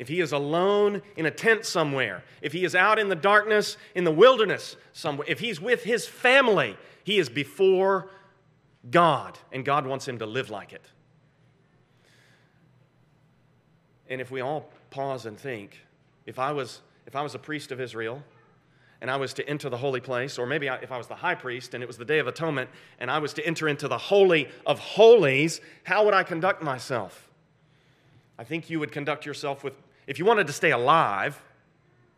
if 0.00 0.08
he 0.08 0.20
is 0.22 0.32
alone 0.32 1.02
in 1.14 1.26
a 1.26 1.30
tent 1.30 1.66
somewhere, 1.66 2.24
if 2.40 2.54
he 2.54 2.64
is 2.64 2.74
out 2.74 2.98
in 2.98 3.10
the 3.10 3.14
darkness, 3.14 3.76
in 3.94 4.04
the 4.04 4.10
wilderness 4.10 4.76
somewhere, 4.94 5.26
if 5.28 5.40
he's 5.40 5.60
with 5.60 5.84
his 5.84 6.06
family, 6.06 6.74
he 7.04 7.18
is 7.18 7.28
before 7.28 8.08
God, 8.90 9.38
and 9.52 9.62
God 9.62 9.86
wants 9.86 10.08
him 10.08 10.18
to 10.20 10.24
live 10.24 10.48
like 10.48 10.72
it. 10.72 10.86
And 14.08 14.22
if 14.22 14.30
we 14.30 14.40
all 14.40 14.70
pause 14.88 15.26
and 15.26 15.38
think, 15.38 15.78
if 16.24 16.38
I 16.38 16.52
was, 16.52 16.80
if 17.06 17.14
I 17.14 17.20
was 17.20 17.34
a 17.34 17.38
priest 17.38 17.70
of 17.70 17.78
Israel, 17.78 18.22
and 19.00 19.10
I 19.10 19.16
was 19.16 19.34
to 19.34 19.48
enter 19.48 19.70
the 19.70 19.76
holy 19.76 20.00
place, 20.00 20.38
or 20.38 20.46
maybe 20.46 20.68
I, 20.68 20.76
if 20.76 20.92
I 20.92 20.98
was 20.98 21.06
the 21.06 21.14
high 21.14 21.34
priest 21.34 21.74
and 21.74 21.82
it 21.82 21.86
was 21.86 21.96
the 21.96 22.04
Day 22.04 22.18
of 22.18 22.26
Atonement 22.26 22.68
and 22.98 23.10
I 23.10 23.18
was 23.18 23.32
to 23.34 23.46
enter 23.46 23.68
into 23.68 23.88
the 23.88 23.98
Holy 23.98 24.48
of 24.66 24.78
Holies, 24.78 25.60
how 25.84 26.04
would 26.04 26.14
I 26.14 26.22
conduct 26.22 26.62
myself? 26.62 27.28
I 28.38 28.44
think 28.44 28.70
you 28.70 28.80
would 28.80 28.92
conduct 28.92 29.26
yourself 29.26 29.64
with 29.64 29.74
if 30.06 30.18
you 30.18 30.24
wanted 30.24 30.46
to 30.48 30.52
stay 30.52 30.72
alive, 30.72 31.40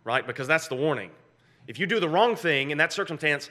right, 0.05 0.27
because 0.27 0.49
that's 0.49 0.69
the 0.69 0.75
warning. 0.75 1.11
If 1.67 1.79
you 1.79 1.87
do 1.87 2.01
the 2.01 2.09
wrong 2.09 2.37
thing 2.37 2.71
in 2.71 2.79
that 2.79 2.93
circumstance, 2.93 3.51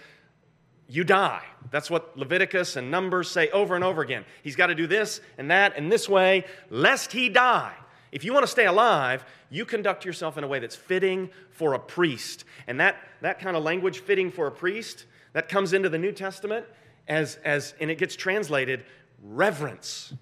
you 0.88 1.04
die. 1.04 1.44
That's 1.70 1.90
what 1.90 2.18
Leviticus 2.18 2.76
and 2.76 2.92
Numbers 2.92 3.30
say 3.30 3.50
over 3.50 3.76
and 3.76 3.84
over 3.84 4.02
again. 4.02 4.26
He's 4.44 4.56
got 4.56 4.68
to 4.68 4.76
do 4.76 4.88
this 4.88 5.22
and 5.38 5.52
that 5.52 5.78
and 5.78 5.92
this 5.92 6.10
way, 6.10 6.46
lest 6.70 7.14
he 7.14 7.30
die. 7.30 7.74
If 8.12 8.26
you 8.26 8.34
want 8.34 8.44
to 8.44 8.52
stay 8.52 8.66
alive, 8.66 9.24
you 9.50 9.66
conduct 9.66 10.04
yourself 10.04 10.38
in 10.38 10.44
a 10.44 10.48
way 10.48 10.60
that's 10.60 10.76
fitting 10.76 11.30
for 11.50 11.74
a 11.74 11.80
priest. 11.80 12.44
And 12.68 12.80
that, 12.80 12.98
that 13.22 13.40
kind 13.40 13.56
of 13.56 13.64
language, 13.64 14.00
fitting 14.00 14.32
for 14.32 14.48
a 14.48 14.52
priest, 14.52 15.06
that 15.34 15.48
comes 15.48 15.74
into 15.74 15.90
the 15.90 15.98
New 15.98 16.12
Testament 16.12 16.66
as, 17.08 17.38
as 17.46 17.74
and 17.80 17.90
it 17.90 17.98
gets 17.98 18.16
translated 18.16 18.84
reverence. 19.24 20.14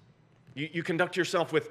You, 0.54 0.68
you 0.72 0.82
conduct 0.82 1.16
yourself 1.16 1.52
with 1.52 1.68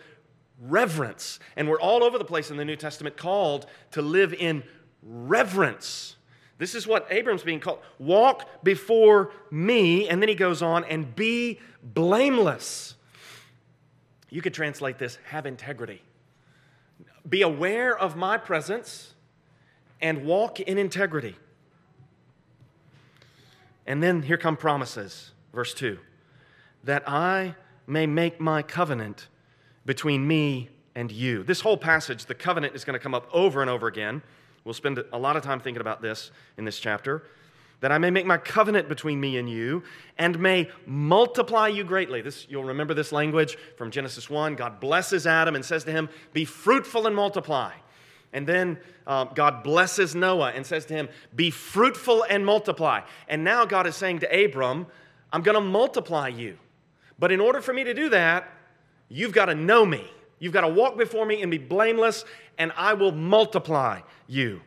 reverence. 0.62 1.40
And 1.56 1.70
we're 1.70 1.80
all 1.80 2.04
over 2.04 2.18
the 2.18 2.26
place 2.26 2.52
in 2.52 2.58
the 2.58 2.66
New 2.66 2.76
Testament 2.76 3.16
called 3.16 3.66
to 3.92 4.02
live 4.02 4.34
in 4.34 4.64
reverence. 5.02 6.18
This 6.58 6.76
is 6.76 6.86
what 6.86 7.08
Abram's 7.10 7.44
being 7.44 7.62
called. 7.62 7.80
Walk 7.98 8.64
before 8.64 9.32
me. 9.50 10.10
And 10.10 10.22
then 10.22 10.28
he 10.28 10.36
goes 10.36 10.62
on, 10.62 10.84
and 10.84 11.16
be 11.16 11.60
blameless. 11.82 12.96
You 14.30 14.42
could 14.42 14.54
translate 14.54 14.98
this 15.00 15.18
have 15.26 15.46
integrity. 15.46 16.02
Be 17.30 17.42
aware 17.42 17.98
of 17.98 18.16
my 18.16 18.38
presence 18.38 19.14
and 20.02 20.26
walk 20.26 20.60
in 20.60 20.78
integrity. 20.78 21.36
And 23.86 24.02
then 24.02 24.24
here 24.24 24.38
come 24.38 24.58
promises. 24.58 25.32
Verse 25.54 25.74
2 25.74 26.00
that 26.84 27.04
I 27.08 27.56
may 27.88 28.08
make 28.08 28.40
my 28.40 28.62
covenant 28.62 29.28
between 29.86 30.26
me 30.26 30.70
and 30.96 31.12
you. 31.12 31.44
This 31.44 31.62
whole 31.62 31.78
passage, 31.78 32.26
the 32.26 32.36
covenant, 32.36 32.76
is 32.76 32.86
going 32.86 32.94
to 32.94 33.04
come 33.04 33.14
up 33.14 33.28
over 33.34 33.62
and 33.62 33.70
over 33.70 33.88
again. 33.88 34.22
We'll 34.64 34.74
spend 34.74 35.04
a 35.12 35.18
lot 35.18 35.36
of 35.36 35.44
time 35.44 35.60
thinking 35.60 35.82
about 35.82 36.02
this 36.02 36.32
in 36.58 36.66
this 36.66 36.80
chapter. 36.80 37.24
That 37.82 37.92
I 37.92 37.98
may 37.98 38.10
make 38.10 38.26
my 38.26 38.38
covenant 38.38 38.90
between 38.90 39.22
me 39.22 39.38
and 39.38 39.50
you, 39.50 39.84
and 40.18 40.38
may 40.40 40.70
multiply 40.86 41.70
you 41.70 41.84
greatly. 41.84 42.22
This, 42.22 42.46
you'll 42.50 42.66
remember 42.66 42.94
this 42.94 43.12
language 43.12 43.58
from 43.78 43.90
Genesis 43.90 44.30
1. 44.30 44.56
God 44.56 44.80
blesses 44.80 45.26
Adam 45.26 45.56
and 45.56 45.64
says 45.64 45.84
to 45.86 45.92
him, 45.92 46.10
Be 46.34 46.44
fruitful 46.46 47.08
and 47.08 47.16
multiply. 47.16 47.74
And 48.34 48.46
then 48.46 48.80
uh, 49.08 49.24
God 49.24 49.64
blesses 49.64 50.14
Noah 50.14 50.52
and 50.52 50.66
says 50.66 50.86
to 50.88 50.94
him, 50.94 51.10
Be 51.36 51.52
fruitful 51.52 52.26
and 52.30 52.46
multiply. 52.46 53.02
And 53.28 53.44
now 53.44 53.66
God 53.66 53.88
is 53.88 53.96
saying 53.96 54.20
to 54.20 54.46
Abram, 54.46 54.88
I'm 55.32 55.42
going 55.42 55.56
to 55.56 55.62
multiply 55.62 56.28
you. 56.28 56.58
But 57.18 57.32
in 57.32 57.40
order 57.40 57.62
for 57.62 57.74
me 57.74 57.84
to 57.86 57.94
do 57.94 58.10
that, 58.10 58.52
You've 59.10 59.34
got 59.34 59.46
to 59.46 59.56
know 59.56 59.86
me. 59.86 60.10
You've 60.38 60.54
got 60.54 60.62
to 60.62 60.70
walk 60.70 60.98
before 60.98 61.26
me 61.26 61.42
and 61.42 61.52
be 61.52 61.58
blameless, 61.58 62.24
and 62.58 62.72
I 62.78 62.94
will 62.94 63.12
multiply 63.12 64.02
you. 64.28 64.62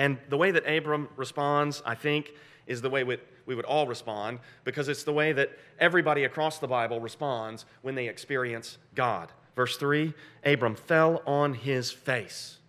And 0.00 0.16
the 0.30 0.38
way 0.38 0.50
that 0.50 0.66
Abram 0.66 1.10
responds, 1.14 1.82
I 1.84 1.94
think, 1.94 2.32
is 2.66 2.80
the 2.80 2.88
way 2.88 3.04
we, 3.04 3.18
we 3.44 3.54
would 3.54 3.66
all 3.66 3.86
respond 3.86 4.38
because 4.64 4.88
it's 4.88 5.04
the 5.04 5.12
way 5.12 5.34
that 5.34 5.50
everybody 5.78 6.24
across 6.24 6.58
the 6.58 6.66
Bible 6.66 7.00
responds 7.00 7.66
when 7.82 7.96
they 7.96 8.08
experience 8.08 8.78
God. 8.94 9.30
Verse 9.54 9.76
3 9.76 10.14
Abram 10.42 10.74
fell 10.74 11.22
on 11.26 11.52
his 11.52 11.90
face. 11.90 12.60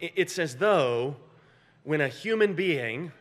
It's 0.00 0.36
as 0.36 0.56
though 0.56 1.14
when 1.84 2.00
a 2.00 2.08
human 2.08 2.54
being 2.54 3.12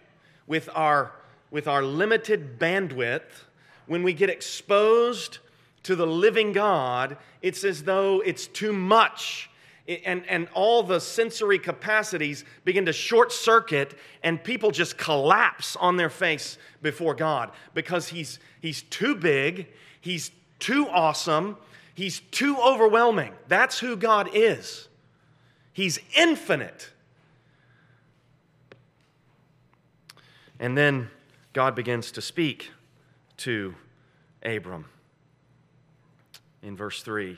with 0.48 0.68
our, 0.74 1.12
with 1.52 1.68
our 1.68 1.84
limited 1.84 2.58
bandwidth, 2.58 3.46
when 3.86 4.02
we 4.02 4.14
get 4.14 4.32
exposed 4.32 5.38
to 5.84 5.96
the 5.96 6.08
living 6.08 6.54
God, 6.54 7.18
it's 7.44 7.64
as 7.64 7.84
though 7.84 8.20
it's 8.22 8.48
too 8.48 8.74
much. 8.74 9.52
And, 9.88 10.26
and 10.28 10.50
all 10.54 10.84
the 10.84 11.00
sensory 11.00 11.60
capacities 11.60 12.44
begin 12.66 12.86
to 12.88 12.94
short 12.94 13.32
circuit, 13.32 13.98
and 14.22 14.44
people 14.44 14.72
just 14.72 14.98
collapse 14.98 15.78
on 15.78 15.96
their 15.96 16.10
face 16.10 16.58
before 16.82 17.16
God 17.16 17.52
because 17.74 18.10
he's, 18.10 18.40
he's 18.60 18.82
too 18.82 19.16
big, 19.16 19.68
he's 20.02 20.32
too 20.60 20.88
awesome, 20.90 21.56
he's 21.96 22.20
too 22.32 22.58
overwhelming. 22.58 23.32
That's 23.48 23.80
who 23.80 23.96
God 23.96 24.30
is. 24.34 24.90
He's 25.72 26.00
infinite. 26.18 26.92
And 30.60 30.78
then 30.78 31.10
God 31.54 31.76
begins 31.76 32.12
to 32.14 32.22
speak 32.22 32.72
to 33.38 33.76
Abram 34.44 34.86
in 36.64 36.76
verse 36.76 37.04
3. 37.04 37.38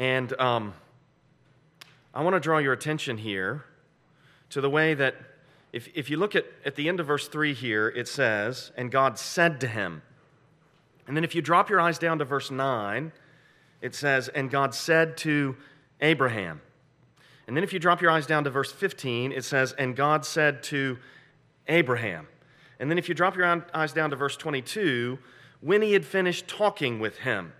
And 0.00 0.32
um, 0.40 0.72
I 2.14 2.22
want 2.22 2.34
to 2.34 2.40
draw 2.40 2.56
your 2.56 2.72
attention 2.72 3.18
here 3.18 3.66
to 4.48 4.62
the 4.62 4.70
way 4.70 4.94
that, 4.94 5.14
if, 5.74 5.90
if 5.94 6.08
you 6.08 6.16
look 6.16 6.34
at, 6.34 6.46
at 6.64 6.74
the 6.74 6.88
end 6.88 7.00
of 7.00 7.06
verse 7.06 7.28
3 7.28 7.52
here, 7.52 7.86
it 7.88 8.08
says, 8.08 8.72
And 8.78 8.90
God 8.90 9.18
said 9.18 9.60
to 9.60 9.66
him. 9.66 10.00
And 11.06 11.14
then 11.14 11.22
if 11.22 11.34
you 11.34 11.42
drop 11.42 11.68
your 11.68 11.82
eyes 11.82 11.98
down 11.98 12.18
to 12.18 12.24
verse 12.24 12.50
9, 12.50 13.12
it 13.82 13.94
says, 13.94 14.28
And 14.28 14.50
God 14.50 14.74
said 14.74 15.18
to 15.18 15.54
Abraham. 16.00 16.62
And 17.46 17.54
then 17.54 17.62
if 17.62 17.74
you 17.74 17.78
drop 17.78 18.00
your 18.00 18.10
eyes 18.10 18.26
down 18.26 18.44
to 18.44 18.50
verse 18.50 18.72
15, 18.72 19.32
it 19.32 19.44
says, 19.44 19.74
And 19.74 19.94
God 19.94 20.24
said 20.24 20.62
to 20.64 20.96
Abraham. 21.68 22.26
And 22.78 22.90
then 22.90 22.96
if 22.96 23.06
you 23.06 23.14
drop 23.14 23.36
your 23.36 23.62
eyes 23.74 23.92
down 23.92 24.08
to 24.08 24.16
verse 24.16 24.38
22, 24.38 25.18
when 25.60 25.82
he 25.82 25.92
had 25.92 26.06
finished 26.06 26.48
talking 26.48 27.00
with 27.00 27.18
him. 27.18 27.52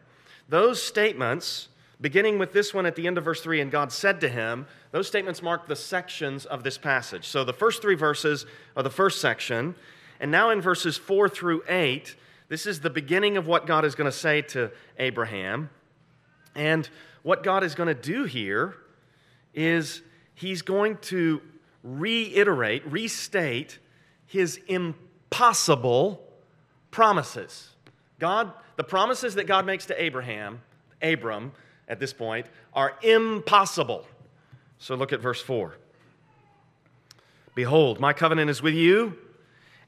Those 0.48 0.82
statements, 0.82 1.68
beginning 2.00 2.38
with 2.38 2.52
this 2.52 2.72
one 2.72 2.86
at 2.86 2.96
the 2.96 3.06
end 3.06 3.18
of 3.18 3.24
verse 3.24 3.42
3, 3.42 3.60
and 3.60 3.70
God 3.70 3.92
said 3.92 4.20
to 4.22 4.28
him, 4.28 4.66
those 4.90 5.06
statements 5.06 5.42
mark 5.42 5.68
the 5.68 5.76
sections 5.76 6.46
of 6.46 6.64
this 6.64 6.78
passage. 6.78 7.28
So 7.28 7.44
the 7.44 7.52
first 7.52 7.82
three 7.82 7.94
verses 7.94 8.46
are 8.76 8.82
the 8.82 8.90
first 8.90 9.20
section. 9.20 9.74
And 10.18 10.30
now 10.30 10.50
in 10.50 10.60
verses 10.60 10.96
4 10.96 11.28
through 11.28 11.62
8, 11.68 12.14
this 12.48 12.66
is 12.66 12.80
the 12.80 12.90
beginning 12.90 13.36
of 13.36 13.46
what 13.46 13.66
God 13.66 13.84
is 13.84 13.94
going 13.94 14.10
to 14.10 14.16
say 14.16 14.42
to 14.42 14.70
Abraham. 14.98 15.70
And 16.54 16.88
what 17.22 17.42
God 17.42 17.62
is 17.62 17.74
going 17.74 17.94
to 17.94 18.02
do 18.02 18.24
here 18.24 18.76
is 19.54 20.02
he's 20.34 20.62
going 20.62 20.96
to 20.98 21.40
reiterate, 21.82 22.84
restate 22.90 23.78
his 24.26 24.58
impossible 24.68 26.22
promises. 26.90 27.70
God, 28.18 28.52
the 28.76 28.84
promises 28.84 29.34
that 29.36 29.46
God 29.46 29.66
makes 29.66 29.86
to 29.86 30.02
Abraham, 30.02 30.60
Abram 31.02 31.52
at 31.90 32.00
this 32.00 32.14
point, 32.14 32.46
are 32.72 32.96
impossible. 33.02 34.06
So 34.78 34.94
look 34.94 35.12
at 35.12 35.20
verse 35.20 35.42
4. 35.42 35.74
Behold, 37.54 38.00
my 38.00 38.14
covenant 38.14 38.48
is 38.48 38.62
with 38.62 38.72
you, 38.74 39.18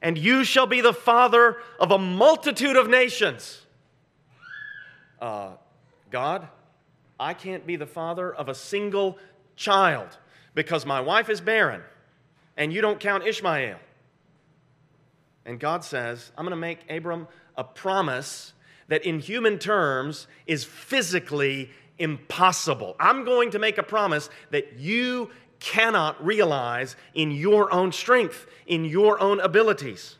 and 0.01 0.17
you 0.17 0.43
shall 0.43 0.67
be 0.67 0.81
the 0.81 0.93
father 0.93 1.57
of 1.79 1.89
a 1.89 1.97
multitude 1.97 2.75
of 2.75 2.87
nations. 2.87 3.65
Uh, 5.19 5.51
God, 6.11 6.47
I 7.19 7.33
can't 7.33 7.65
be 7.65 7.77
the 7.77 7.87
father 7.87 8.31
of 8.31 8.49
a 8.49 8.53
single 8.53 9.17
child 9.55 10.17
because 10.53 10.85
my 10.85 10.99
wife 10.99 11.29
is 11.29 11.39
barren 11.39 11.81
and 12.57 12.73
you 12.73 12.81
don't 12.81 12.99
count 12.99 13.25
Ishmael. 13.25 13.77
And 15.45 15.59
God 15.59 15.83
says, 15.83 16.31
I'm 16.37 16.45
going 16.45 16.51
to 16.51 16.57
make 16.57 16.79
Abram 16.89 17.27
a 17.55 17.63
promise 17.63 18.53
that 18.87 19.03
in 19.05 19.19
human 19.19 19.59
terms 19.59 20.27
is 20.45 20.63
physically 20.63 21.69
impossible. 21.99 22.95
I'm 22.99 23.25
going 23.25 23.51
to 23.51 23.59
make 23.59 23.77
a 23.77 23.83
promise 23.83 24.29
that 24.51 24.79
you 24.79 25.29
cannot 25.59 26.23
realize 26.23 26.95
in 27.13 27.31
your 27.31 27.73
own 27.73 27.91
strength, 27.91 28.45
in 28.67 28.85
your 28.85 29.19
own 29.19 29.39
abilities. 29.39 30.17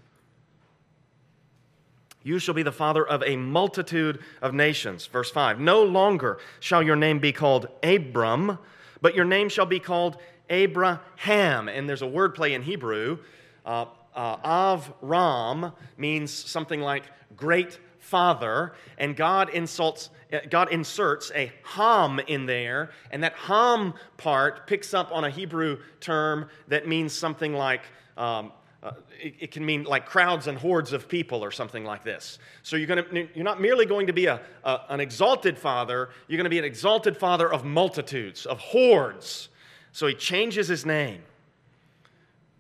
You 2.24 2.40
shall 2.40 2.54
be 2.54 2.64
the 2.64 2.72
father 2.72 3.06
of 3.06 3.22
a 3.24 3.36
multitude 3.36 4.20
of 4.42 4.54
nations. 4.54 5.06
Verse 5.08 5.30
5 5.30 5.60
No 5.60 5.84
longer 5.84 6.40
shall 6.62 6.82
your 6.82 6.96
name 6.96 7.20
be 7.20 7.34
called 7.34 7.68
Abram, 7.84 8.58
but 9.02 9.14
your 9.14 9.26
name 9.26 9.50
shall 9.50 9.66
be 9.66 9.80
called 9.80 10.18
Abraham. 10.50 11.68
And 11.68 11.90
there's 11.90 12.02
a 12.02 12.06
wordplay 12.08 12.54
in 12.54 12.62
Hebrew. 12.62 13.20
Uh, 13.66 13.86
uh, 14.16 14.78
Avram 14.82 15.74
means 15.98 16.32
something 16.32 16.80
like 16.80 17.04
great 17.36 17.80
father, 18.00 18.74
and 18.98 19.16
God 19.16 19.50
insults, 19.50 20.10
God 20.50 20.72
inserts 20.72 21.32
a 21.36 21.52
ham 21.64 22.20
in 22.20 22.46
there, 22.46 22.92
and 23.12 23.24
that 23.24 23.34
ham 23.34 23.94
part 24.18 24.68
picks 24.68 24.94
up 24.94 25.12
on 25.12 25.24
a 25.24 25.30
Hebrew 25.30 25.80
term 26.00 26.50
that 26.68 26.88
means 26.88 27.14
something 27.14 27.54
like 27.54 27.82
um, 28.18 28.52
uh, 28.84 28.92
it, 29.22 29.36
it, 29.40 29.52
can 29.52 29.66
mean 29.66 29.84
like 29.84 30.06
crowds 30.06 30.48
and 30.48 30.58
hordes 30.58 30.92
of 30.92 31.08
people 31.08 31.44
or 31.44 31.52
something 31.52 31.86
like 31.86 32.04
this. 32.04 32.38
So 32.64 32.76
you're, 32.76 32.88
gonna, 32.88 33.06
you're 33.34 33.46
not 33.46 33.62
merely 33.62 33.86
going 33.86 34.08
to 34.08 34.14
be 34.14 34.26
a, 34.26 34.42
a, 34.66 34.82
an 34.90 35.00
exalted 35.00 35.58
father, 35.58 36.10
you're 36.28 36.38
going 36.38 36.44
to 36.44 36.50
be 36.50 36.60
an 36.60 36.66
exalted 36.66 37.16
father 37.16 37.52
of 37.52 37.64
multitudes, 37.64 38.46
of 38.46 38.60
hordes. 38.60 39.48
So 39.94 40.08
he 40.08 40.16
changes 40.16 40.68
his 40.68 40.86
name. 40.86 41.22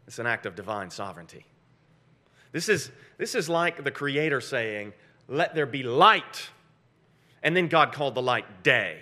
It's 0.07 0.19
an 0.19 0.25
act 0.27 0.45
of 0.45 0.55
divine 0.55 0.89
sovereignty. 0.91 1.45
This 2.53 2.69
is, 2.69 2.91
this 3.17 3.35
is 3.35 3.49
like 3.49 3.83
the 3.83 3.91
Creator 3.91 4.41
saying, 4.41 4.93
Let 5.27 5.55
there 5.55 5.65
be 5.65 5.83
light. 5.83 6.49
And 7.43 7.55
then 7.55 7.67
God 7.67 7.91
called 7.91 8.15
the 8.15 8.21
light 8.21 8.63
day. 8.63 8.99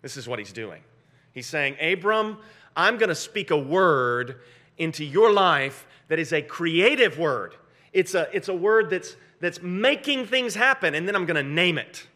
This 0.00 0.16
is 0.16 0.26
what 0.26 0.38
he's 0.38 0.52
doing. 0.52 0.82
He's 1.32 1.46
saying, 1.46 1.76
Abram, 1.80 2.38
I'm 2.76 2.96
going 2.96 3.08
to 3.08 3.14
speak 3.14 3.50
a 3.50 3.58
word 3.58 4.36
into 4.78 5.04
your 5.04 5.32
life 5.32 5.86
that 6.08 6.18
is 6.18 6.32
a 6.32 6.40
creative 6.40 7.18
word. 7.18 7.54
It's 7.92 8.14
a, 8.14 8.28
it's 8.32 8.48
a 8.48 8.54
word 8.54 8.90
that's, 8.90 9.16
that's 9.40 9.60
making 9.60 10.26
things 10.26 10.54
happen, 10.54 10.94
and 10.94 11.06
then 11.06 11.14
I'm 11.14 11.26
going 11.26 11.36
to 11.36 11.48
name 11.48 11.76
it. 11.76 12.06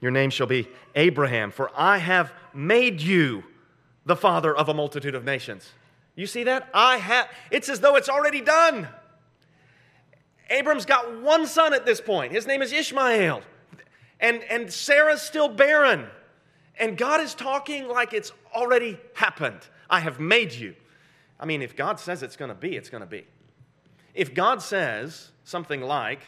Your 0.00 0.10
name 0.10 0.30
shall 0.30 0.46
be 0.46 0.68
Abraham, 0.94 1.50
for 1.50 1.70
I 1.76 1.98
have 1.98 2.32
made 2.54 3.00
you 3.00 3.44
the 4.04 4.16
father 4.16 4.54
of 4.54 4.68
a 4.68 4.74
multitude 4.74 5.14
of 5.14 5.24
nations. 5.24 5.70
You 6.16 6.26
see 6.26 6.44
that? 6.44 6.68
I 6.74 6.96
have, 6.98 7.28
it's 7.50 7.68
as 7.68 7.80
though 7.80 7.96
it's 7.96 8.08
already 8.08 8.40
done. 8.40 8.88
Abram's 10.52 10.84
got 10.84 11.20
one 11.20 11.46
son 11.46 11.72
at 11.72 11.86
this 11.86 12.00
point. 12.00 12.32
His 12.32 12.46
name 12.46 12.62
is 12.62 12.72
Ishmael. 12.72 13.42
And, 14.20 14.42
and 14.44 14.72
Sarah's 14.72 15.22
still 15.22 15.48
barren. 15.48 16.06
And 16.78 16.96
God 16.96 17.20
is 17.20 17.34
talking 17.34 17.88
like 17.88 18.12
it's 18.12 18.32
already 18.54 19.00
happened. 19.14 19.60
I 19.90 20.00
have 20.00 20.20
made 20.20 20.52
you. 20.52 20.74
I 21.40 21.46
mean, 21.46 21.62
if 21.62 21.74
God 21.74 21.98
says 21.98 22.22
it's 22.22 22.36
going 22.36 22.50
to 22.50 22.54
be, 22.54 22.76
it's 22.76 22.88
going 22.88 23.02
to 23.02 23.06
be. 23.06 23.26
If 24.14 24.34
God 24.34 24.62
says 24.62 25.30
something 25.44 25.80
like, 25.80 26.20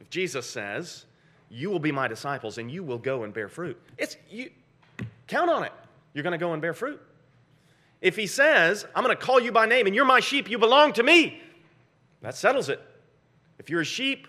if 0.00 0.10
Jesus 0.10 0.48
says, 0.48 1.04
you 1.50 1.70
will 1.70 1.78
be 1.78 1.92
my 1.92 2.08
disciples 2.08 2.58
and 2.58 2.70
you 2.70 2.82
will 2.82 2.98
go 2.98 3.24
and 3.24 3.32
bear 3.34 3.48
fruit, 3.48 3.80
it's 3.98 4.16
you 4.30 4.50
count 5.26 5.50
on 5.50 5.64
it. 5.64 5.72
You're 6.14 6.24
going 6.24 6.32
to 6.32 6.38
go 6.38 6.52
and 6.52 6.62
bear 6.62 6.74
fruit. 6.74 7.00
If 8.00 8.16
he 8.16 8.26
says, 8.26 8.86
I'm 8.94 9.04
going 9.04 9.16
to 9.16 9.22
call 9.22 9.38
you 9.38 9.52
by 9.52 9.66
name 9.66 9.86
and 9.86 9.94
you're 9.94 10.04
my 10.04 10.20
sheep, 10.20 10.50
you 10.50 10.58
belong 10.58 10.94
to 10.94 11.02
me, 11.02 11.40
that 12.22 12.34
settles 12.34 12.68
it. 12.68 12.80
If 13.60 13.68
you're 13.68 13.82
a 13.82 13.84
sheep, 13.84 14.26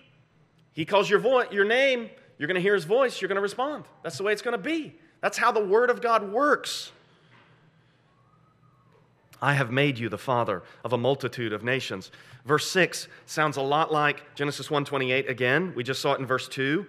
he 0.74 0.84
calls 0.84 1.10
your, 1.10 1.20
vo- 1.20 1.50
your 1.52 1.64
name, 1.64 2.10
you're 2.38 2.48
going 2.48 2.56
to 2.56 2.62
hear 2.62 2.76
his 2.76 2.84
voice, 2.84 3.22
you're 3.22 3.30
going 3.30 3.38
to 3.38 3.42
respond. 3.42 3.86
That's 4.04 4.18
the 4.18 4.24
way 4.24 4.34
it's 4.34 4.42
going 4.42 4.58
to 4.58 4.62
be. 4.62 4.94
That's 5.22 5.38
how 5.38 5.54
the 5.54 5.64
word 5.64 5.90
of 5.90 6.02
God 6.02 6.34
works. 6.34 6.92
I 9.42 9.54
have 9.54 9.72
made 9.72 9.98
you 9.98 10.10
the 10.10 10.18
father 10.18 10.64
of 10.84 10.92
a 10.92 10.98
multitude 10.98 11.54
of 11.54 11.64
nations. 11.64 12.12
Verse 12.46 12.70
6 12.70 13.08
sounds 13.26 13.56
a 13.56 13.62
lot 13.62 13.92
like 13.92 14.36
Genesis 14.36 14.68
1:28 14.68 15.30
again. 15.30 15.74
We 15.76 15.84
just 15.84 16.02
saw 16.02 16.14
it 16.14 16.20
in 16.20 16.26
verse 16.26 16.50
2. 16.50 16.86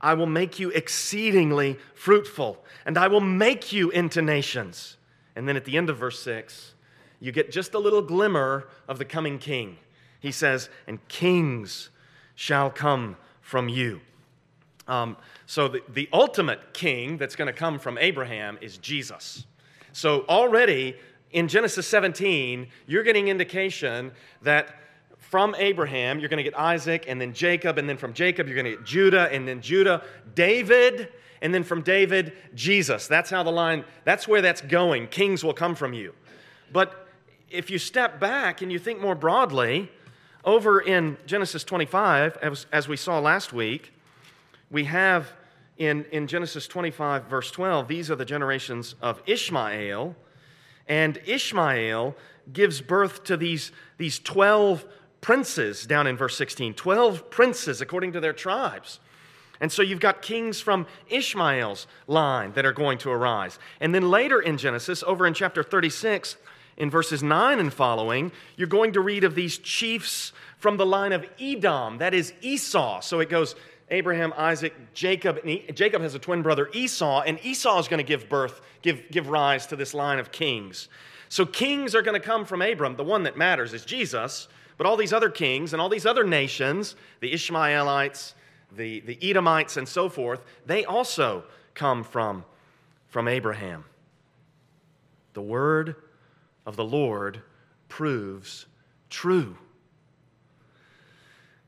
I 0.00 0.14
will 0.14 0.26
make 0.26 0.58
you 0.58 0.70
exceedingly 0.70 1.78
fruitful, 1.94 2.62
and 2.84 2.98
I 2.98 3.06
will 3.06 3.20
make 3.20 3.72
you 3.72 3.90
into 3.90 4.20
nations. 4.20 4.96
And 5.36 5.48
then 5.48 5.56
at 5.56 5.64
the 5.64 5.76
end 5.76 5.88
of 5.88 5.98
verse 5.98 6.20
6, 6.20 6.74
you 7.20 7.30
get 7.30 7.52
just 7.52 7.74
a 7.74 7.78
little 7.78 8.02
glimmer 8.02 8.66
of 8.88 8.98
the 8.98 9.04
coming 9.04 9.38
king. 9.38 9.78
He 10.26 10.32
says, 10.32 10.68
And 10.88 11.06
kings 11.06 11.90
shall 12.34 12.68
come 12.68 13.16
from 13.40 13.68
you. 13.68 14.00
Um, 14.88 15.16
so 15.46 15.68
the, 15.68 15.82
the 15.88 16.08
ultimate 16.12 16.74
king 16.74 17.16
that's 17.16 17.36
going 17.36 17.46
to 17.46 17.52
come 17.52 17.78
from 17.78 17.96
Abraham 17.96 18.58
is 18.60 18.76
Jesus. 18.78 19.46
So 19.92 20.24
already 20.28 20.96
in 21.30 21.46
Genesis 21.46 21.86
17, 21.86 22.66
you're 22.88 23.04
getting 23.04 23.28
indication 23.28 24.10
that 24.42 24.80
from 25.18 25.54
Abraham, 25.58 26.18
you're 26.18 26.28
going 26.28 26.44
to 26.44 26.50
get 26.50 26.58
Isaac, 26.58 27.04
and 27.06 27.20
then 27.20 27.32
Jacob, 27.32 27.78
and 27.78 27.88
then 27.88 27.96
from 27.96 28.12
Jacob, 28.12 28.48
you're 28.48 28.56
going 28.56 28.64
to 28.64 28.78
get 28.78 28.84
Judah, 28.84 29.32
and 29.32 29.46
then 29.46 29.60
Judah, 29.60 30.02
David, 30.34 31.12
and 31.40 31.54
then 31.54 31.62
from 31.62 31.82
David, 31.82 32.32
Jesus. 32.56 33.06
That's 33.06 33.30
how 33.30 33.44
the 33.44 33.52
line, 33.52 33.84
that's 34.04 34.26
where 34.26 34.42
that's 34.42 34.60
going. 34.60 35.06
Kings 35.06 35.44
will 35.44 35.54
come 35.54 35.76
from 35.76 35.92
you. 35.92 36.14
But 36.72 37.06
if 37.48 37.70
you 37.70 37.78
step 37.78 38.18
back 38.18 38.62
and 38.62 38.72
you 38.72 38.78
think 38.78 39.00
more 39.00 39.14
broadly, 39.14 39.90
over 40.46 40.80
in 40.80 41.18
Genesis 41.26 41.64
25, 41.64 42.38
as, 42.38 42.66
as 42.72 42.88
we 42.88 42.96
saw 42.96 43.18
last 43.18 43.52
week, 43.52 43.92
we 44.70 44.84
have 44.84 45.32
in, 45.76 46.06
in 46.12 46.26
Genesis 46.26 46.66
25, 46.66 47.24
verse 47.24 47.50
12, 47.50 47.88
these 47.88 48.10
are 48.10 48.16
the 48.16 48.24
generations 48.24 48.94
of 49.02 49.20
Ishmael 49.26 50.16
and 50.88 51.18
Ishmael 51.26 52.16
gives 52.52 52.80
birth 52.80 53.24
to 53.24 53.36
these, 53.36 53.72
these 53.98 54.18
12 54.20 54.84
princes 55.20 55.86
down 55.86 56.06
in 56.06 56.16
verse 56.16 56.36
16. 56.36 56.74
12 56.74 57.30
princes 57.30 57.80
according 57.80 58.12
to 58.12 58.20
their 58.20 58.32
tribes. 58.32 59.00
And 59.60 59.72
so 59.72 59.82
you've 59.82 60.00
got 60.00 60.22
kings 60.22 60.60
from 60.60 60.86
Ishmael's 61.08 61.86
line 62.06 62.52
that 62.52 62.66
are 62.66 62.72
going 62.72 62.98
to 62.98 63.10
arise. 63.10 63.58
And 63.80 63.94
then 63.94 64.10
later 64.10 64.40
in 64.40 64.58
Genesis, 64.58 65.02
over 65.02 65.26
in 65.26 65.34
chapter 65.34 65.62
36, 65.62 66.36
in 66.76 66.90
verses 66.90 67.22
9 67.22 67.58
and 67.58 67.72
following, 67.72 68.32
you're 68.56 68.68
going 68.68 68.92
to 68.92 69.00
read 69.00 69.24
of 69.24 69.34
these 69.34 69.58
chiefs 69.58 70.32
from 70.58 70.76
the 70.76 70.86
line 70.86 71.12
of 71.12 71.24
Edom, 71.40 71.98
that 71.98 72.14
is 72.14 72.32
Esau. 72.42 73.00
So 73.00 73.20
it 73.20 73.28
goes 73.28 73.54
Abraham, 73.90 74.34
Isaac, 74.36 74.74
Jacob. 74.94 75.38
Jacob 75.74 76.02
has 76.02 76.14
a 76.14 76.18
twin 76.18 76.42
brother, 76.42 76.68
Esau, 76.72 77.22
and 77.22 77.38
Esau 77.44 77.78
is 77.78 77.88
going 77.88 77.98
to 77.98 78.04
give 78.04 78.28
birth, 78.28 78.60
give, 78.82 79.02
give 79.10 79.28
rise 79.28 79.66
to 79.66 79.76
this 79.76 79.94
line 79.94 80.18
of 80.18 80.32
kings. 80.32 80.88
So 81.28 81.46
kings 81.46 81.94
are 81.94 82.02
going 82.02 82.20
to 82.20 82.26
come 82.26 82.44
from 82.44 82.62
Abram. 82.62 82.96
The 82.96 83.04
one 83.04 83.22
that 83.24 83.36
matters 83.36 83.72
is 83.74 83.84
Jesus, 83.84 84.48
but 84.76 84.86
all 84.86 84.96
these 84.96 85.12
other 85.12 85.30
kings 85.30 85.72
and 85.72 85.80
all 85.80 85.88
these 85.88 86.06
other 86.06 86.24
nations, 86.24 86.96
the 87.20 87.32
Ishmaelites, 87.32 88.34
the, 88.76 89.00
the 89.00 89.18
Edomites, 89.22 89.76
and 89.76 89.88
so 89.88 90.08
forth, 90.08 90.44
they 90.66 90.84
also 90.84 91.44
come 91.74 92.02
from, 92.04 92.44
from 93.08 93.28
Abraham. 93.28 93.84
The 95.34 95.42
word 95.42 95.96
of 96.66 96.76
the 96.76 96.84
Lord 96.84 97.40
proves 97.88 98.66
true. 99.08 99.56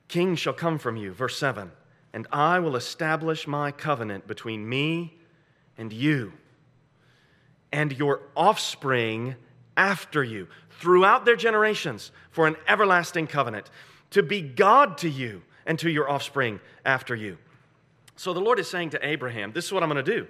Kings 0.09 0.39
shall 0.39 0.53
come 0.53 0.79
from 0.79 0.97
you. 0.97 1.13
Verse 1.13 1.39
7 1.39 1.71
and 2.13 2.27
I 2.33 2.59
will 2.59 2.77
establish 2.77 3.47
my 3.47 3.71
covenant 3.71 4.27
between 4.27 4.69
me 4.69 5.19
and 5.77 5.93
you 5.93 6.33
and 7.71 7.93
your 7.97 8.23
offspring 8.37 9.37
after 9.77 10.25
you 10.25 10.49
throughout 10.81 11.25
their 11.25 11.37
generations 11.37 12.11
for 12.31 12.47
an 12.47 12.57
everlasting 12.67 13.27
covenant 13.27 13.71
to 14.11 14.23
be 14.23 14.41
God 14.41 14.99
to 14.99 15.09
you 15.09 15.43
and 15.67 15.79
to 15.81 15.91
your 15.91 16.11
offspring 16.11 16.61
after 16.85 17.15
you. 17.15 17.37
So 18.17 18.33
the 18.33 18.41
Lord 18.41 18.59
is 18.59 18.69
saying 18.69 18.91
to 18.91 19.07
Abraham, 19.07 19.53
This 19.53 19.67
is 19.67 19.73
what 19.73 19.83
I'm 19.83 19.91
going 19.91 20.05
to 20.05 20.17
do. 20.17 20.27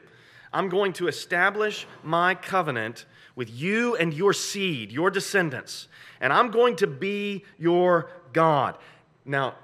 I'm 0.53 0.69
going 0.69 0.93
to 0.95 1.09
establish 1.09 1.87
my 2.03 2.35
covenant 2.35 3.07
with 3.39 3.49
you 3.51 3.97
and 3.97 4.13
your 4.13 4.35
seed, 4.35 4.93
your 4.93 5.11
descendants, 5.11 5.89
and 6.21 6.31
I'm 6.31 6.51
going 6.51 6.77
to 6.77 6.87
be 6.87 7.45
your 7.59 8.11
God. 8.35 8.77
Now, 9.25 9.55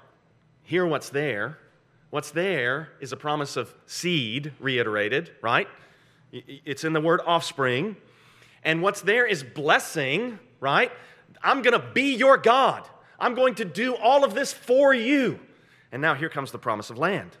hear 0.63 0.83
what's 0.87 1.09
there 1.09 1.59
What's 2.15 2.31
there 2.31 2.93
is 3.01 3.11
a 3.11 3.17
promise 3.17 3.57
of 3.57 3.75
seed, 3.87 4.53
reiterated, 4.61 5.31
right? 5.41 5.67
It's 6.31 6.85
in 6.85 6.93
the 6.93 7.01
word 7.01 7.19
offspring. 7.25 7.97
And 8.63 8.81
what's 8.81 9.01
there 9.01 9.25
is 9.25 9.43
blessing, 9.43 10.39
right? 10.61 10.93
I'm 11.43 11.61
going 11.61 11.77
to 11.77 11.85
be 11.93 12.15
your 12.15 12.37
God. 12.37 12.87
I'm 13.19 13.35
going 13.35 13.55
to 13.55 13.65
do 13.65 13.97
all 13.97 14.23
of 14.23 14.33
this 14.33 14.53
for 14.53 14.93
you. 14.93 15.41
And 15.91 16.01
now 16.01 16.13
here 16.13 16.29
comes 16.29 16.53
the 16.53 16.57
promise 16.57 16.89
of 16.89 16.97
land. 16.97 17.31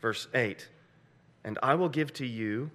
Verse 0.00 0.26
8 0.32 0.68
And 1.44 1.58
I 1.62 1.74
will 1.74 1.90
give 1.90 2.14
to 2.14 2.26
you 2.26 2.70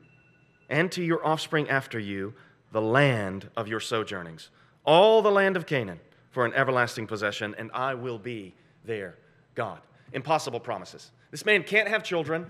and 0.74 0.92
to 0.92 1.04
your 1.04 1.26
offspring 1.26 1.70
after 1.70 2.00
you 2.00 2.34
the 2.72 2.82
land 2.82 3.48
of 3.56 3.68
your 3.68 3.80
sojournings, 3.80 4.50
all 4.84 5.22
the 5.22 5.30
land 5.30 5.56
of 5.56 5.68
Canaan 5.68 6.00
for 6.32 6.46
an 6.46 6.54
everlasting 6.56 7.06
possession, 7.06 7.54
and 7.60 7.70
I 7.76 7.94
will 7.94 8.18
be 8.18 8.56
their 8.84 9.16
God. 9.54 9.80
Impossible 10.14 10.60
promises. 10.60 11.12
This 11.30 11.46
man 11.46 11.62
can't 11.62 11.88
have 11.88 12.02
children. 12.04 12.48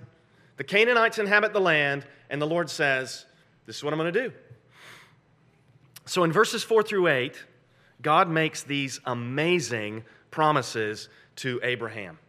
The 0.56 0.64
Canaanites 0.64 1.20
inhabit 1.20 1.52
the 1.52 1.60
land, 1.60 2.06
and 2.30 2.42
the 2.42 2.48
Lord 2.48 2.70
says, 2.70 3.26
This 3.66 3.76
is 3.76 3.84
what 3.84 3.92
I'm 3.92 4.00
going 4.00 4.14
to 4.14 4.30
do. 4.30 4.34
So 6.06 6.24
in 6.24 6.32
verses 6.32 6.64
4 6.64 6.82
through 6.82 7.10
8, 7.10 7.44
God 8.02 8.30
makes 8.30 8.64
these 8.64 9.02
amazing 9.06 10.06
promises 10.32 11.10
to 11.38 11.60
Abraham. 11.62 12.20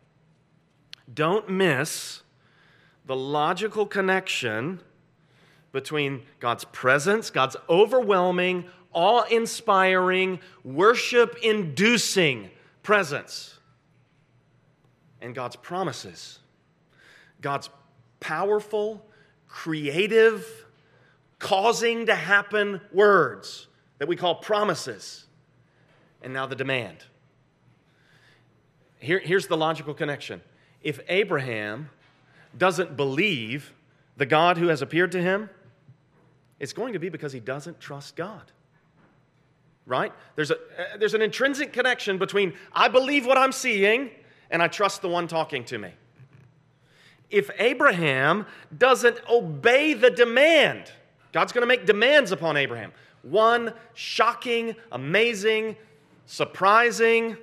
Don't 1.12 1.48
miss 1.48 2.22
the 3.07 3.14
logical 3.14 3.87
connection 3.87 4.80
between 5.74 6.22
God's 6.38 6.64
presence, 6.66 7.30
God's 7.30 7.56
overwhelming, 7.68 8.64
awe 8.92 9.24
inspiring, 9.24 10.38
worship 10.62 11.37
inducing 11.42 12.48
presence, 12.84 13.58
and 15.20 15.34
God's 15.34 15.56
promises. 15.56 16.38
God's 17.40 17.70
powerful, 18.20 19.04
creative, 19.48 20.46
causing 21.40 22.06
to 22.06 22.14
happen 22.14 22.80
words 22.92 23.66
that 23.98 24.06
we 24.06 24.14
call 24.14 24.37
promises. 24.37 25.26
And 26.22 26.32
now 26.32 26.46
the 26.46 26.54
demand. 26.54 26.98
Here, 29.00 29.18
here's 29.18 29.48
the 29.48 29.56
logical 29.56 29.92
connection. 29.92 30.40
If 30.82 31.00
Abraham 31.08 31.90
doesn't 32.56 32.96
believe 32.96 33.74
the 34.16 34.24
God 34.24 34.56
who 34.56 34.68
has 34.68 34.80
appeared 34.80 35.10
to 35.12 35.20
him, 35.20 35.50
it's 36.60 36.72
going 36.72 36.92
to 36.92 36.98
be 36.98 37.08
because 37.08 37.32
he 37.32 37.40
doesn't 37.40 37.80
trust 37.80 38.16
God. 38.16 38.52
Right? 39.86 40.12
There's, 40.34 40.50
a, 40.50 40.54
uh, 40.54 40.96
there's 40.98 41.14
an 41.14 41.20
intrinsic 41.20 41.72
connection 41.72 42.16
between 42.16 42.54
I 42.72 42.88
believe 42.88 43.26
what 43.26 43.36
I'm 43.36 43.52
seeing 43.52 44.10
and 44.50 44.62
I 44.62 44.68
trust 44.68 45.02
the 45.02 45.08
one 45.08 45.28
talking 45.28 45.64
to 45.66 45.78
me. 45.78 45.92
If 47.30 47.50
Abraham 47.58 48.46
doesn't 48.76 49.18
obey 49.28 49.94
the 49.94 50.10
demand, 50.10 50.90
God's 51.32 51.52
going 51.52 51.62
to 51.62 51.66
make 51.66 51.84
demands 51.84 52.32
upon 52.32 52.56
Abraham. 52.56 52.92
One 53.22 53.72
shocking, 53.94 54.76
amazing, 54.92 55.76
surprising, 56.26 57.36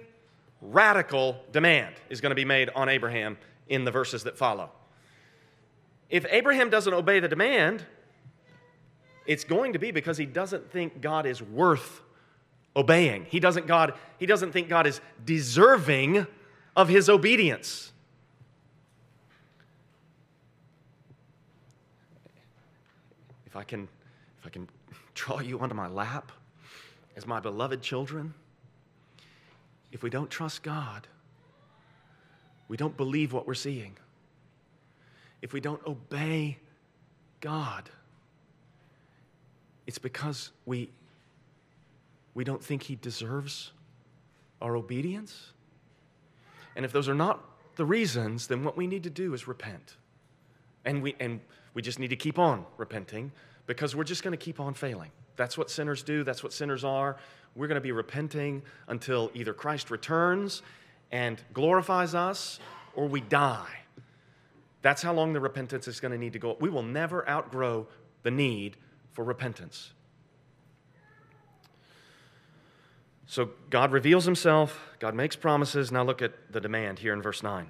radical 0.61 1.37
demand 1.51 1.95
is 2.09 2.21
going 2.21 2.29
to 2.29 2.35
be 2.35 2.45
made 2.45 2.69
on 2.75 2.87
Abraham 2.87 3.37
in 3.67 3.83
the 3.83 3.91
verses 3.91 4.23
that 4.23 4.37
follow. 4.37 4.69
If 6.09 6.25
Abraham 6.29 6.69
doesn't 6.69 6.93
obey 6.93 7.19
the 7.19 7.27
demand, 7.27 7.85
it's 9.31 9.45
going 9.45 9.71
to 9.71 9.79
be 9.79 9.91
because 9.91 10.17
he 10.17 10.25
doesn't 10.25 10.69
think 10.71 10.99
God 10.99 11.25
is 11.25 11.41
worth 11.41 12.01
obeying. 12.75 13.25
He 13.29 13.39
doesn't, 13.39 13.65
God, 13.65 13.93
he 14.17 14.25
doesn't 14.25 14.51
think 14.51 14.67
God 14.67 14.85
is 14.85 14.99
deserving 15.23 16.27
of 16.75 16.89
his 16.89 17.07
obedience. 17.07 17.93
If 23.45 23.55
I 23.55 23.63
can, 23.63 23.87
if 24.41 24.45
I 24.45 24.49
can 24.49 24.67
draw 25.13 25.39
you 25.39 25.59
onto 25.59 25.75
my 25.75 25.87
lap 25.87 26.33
as 27.15 27.25
my 27.25 27.39
beloved 27.39 27.81
children, 27.81 28.33
if 29.93 30.03
we 30.03 30.09
don't 30.09 30.29
trust 30.29 30.61
God, 30.61 31.07
we 32.67 32.75
don't 32.75 32.97
believe 32.97 33.31
what 33.31 33.47
we're 33.47 33.53
seeing. 33.53 33.95
If 35.41 35.53
we 35.53 35.61
don't 35.61 35.85
obey 35.87 36.57
God, 37.39 37.89
it's 39.87 39.97
because 39.97 40.51
we, 40.65 40.89
we 42.33 42.43
don't 42.43 42.63
think 42.63 42.83
He 42.83 42.95
deserves 42.95 43.71
our 44.61 44.75
obedience. 44.75 45.53
And 46.75 46.85
if 46.85 46.91
those 46.91 47.09
are 47.09 47.15
not 47.15 47.43
the 47.75 47.85
reasons, 47.85 48.47
then 48.47 48.63
what 48.63 48.77
we 48.77 48.87
need 48.87 49.03
to 49.03 49.09
do 49.09 49.33
is 49.33 49.47
repent. 49.47 49.97
And 50.85 51.01
we, 51.01 51.15
and 51.19 51.39
we 51.73 51.81
just 51.81 51.99
need 51.99 52.09
to 52.09 52.15
keep 52.15 52.39
on 52.39 52.65
repenting 52.77 53.31
because 53.67 53.95
we're 53.95 54.03
just 54.03 54.23
going 54.23 54.31
to 54.31 54.43
keep 54.43 54.59
on 54.59 54.73
failing. 54.73 55.11
That's 55.35 55.57
what 55.57 55.69
sinners 55.69 56.03
do, 56.03 56.23
that's 56.23 56.43
what 56.43 56.53
sinners 56.53 56.83
are. 56.83 57.17
We're 57.55 57.67
going 57.67 57.75
to 57.75 57.81
be 57.81 57.91
repenting 57.91 58.61
until 58.87 59.31
either 59.33 59.53
Christ 59.53 59.91
returns 59.91 60.61
and 61.11 61.41
glorifies 61.53 62.15
us 62.15 62.59
or 62.95 63.07
we 63.07 63.21
die. 63.21 63.81
That's 64.81 65.01
how 65.01 65.13
long 65.13 65.33
the 65.33 65.39
repentance 65.39 65.87
is 65.87 65.99
going 65.99 66.11
to 66.11 66.17
need 66.17 66.33
to 66.33 66.39
go. 66.39 66.57
We 66.59 66.69
will 66.69 66.83
never 66.83 67.27
outgrow 67.27 67.87
the 68.23 68.31
need 68.31 68.77
for 69.11 69.23
repentance. 69.23 69.93
So 73.25 73.51
God 73.69 73.91
reveals 73.91 74.25
himself, 74.25 74.89
God 74.99 75.15
makes 75.15 75.35
promises. 75.35 75.91
Now 75.91 76.03
look 76.03 76.21
at 76.21 76.33
the 76.51 76.59
demand 76.59 76.99
here 76.99 77.13
in 77.13 77.21
verse 77.21 77.41
9. 77.41 77.69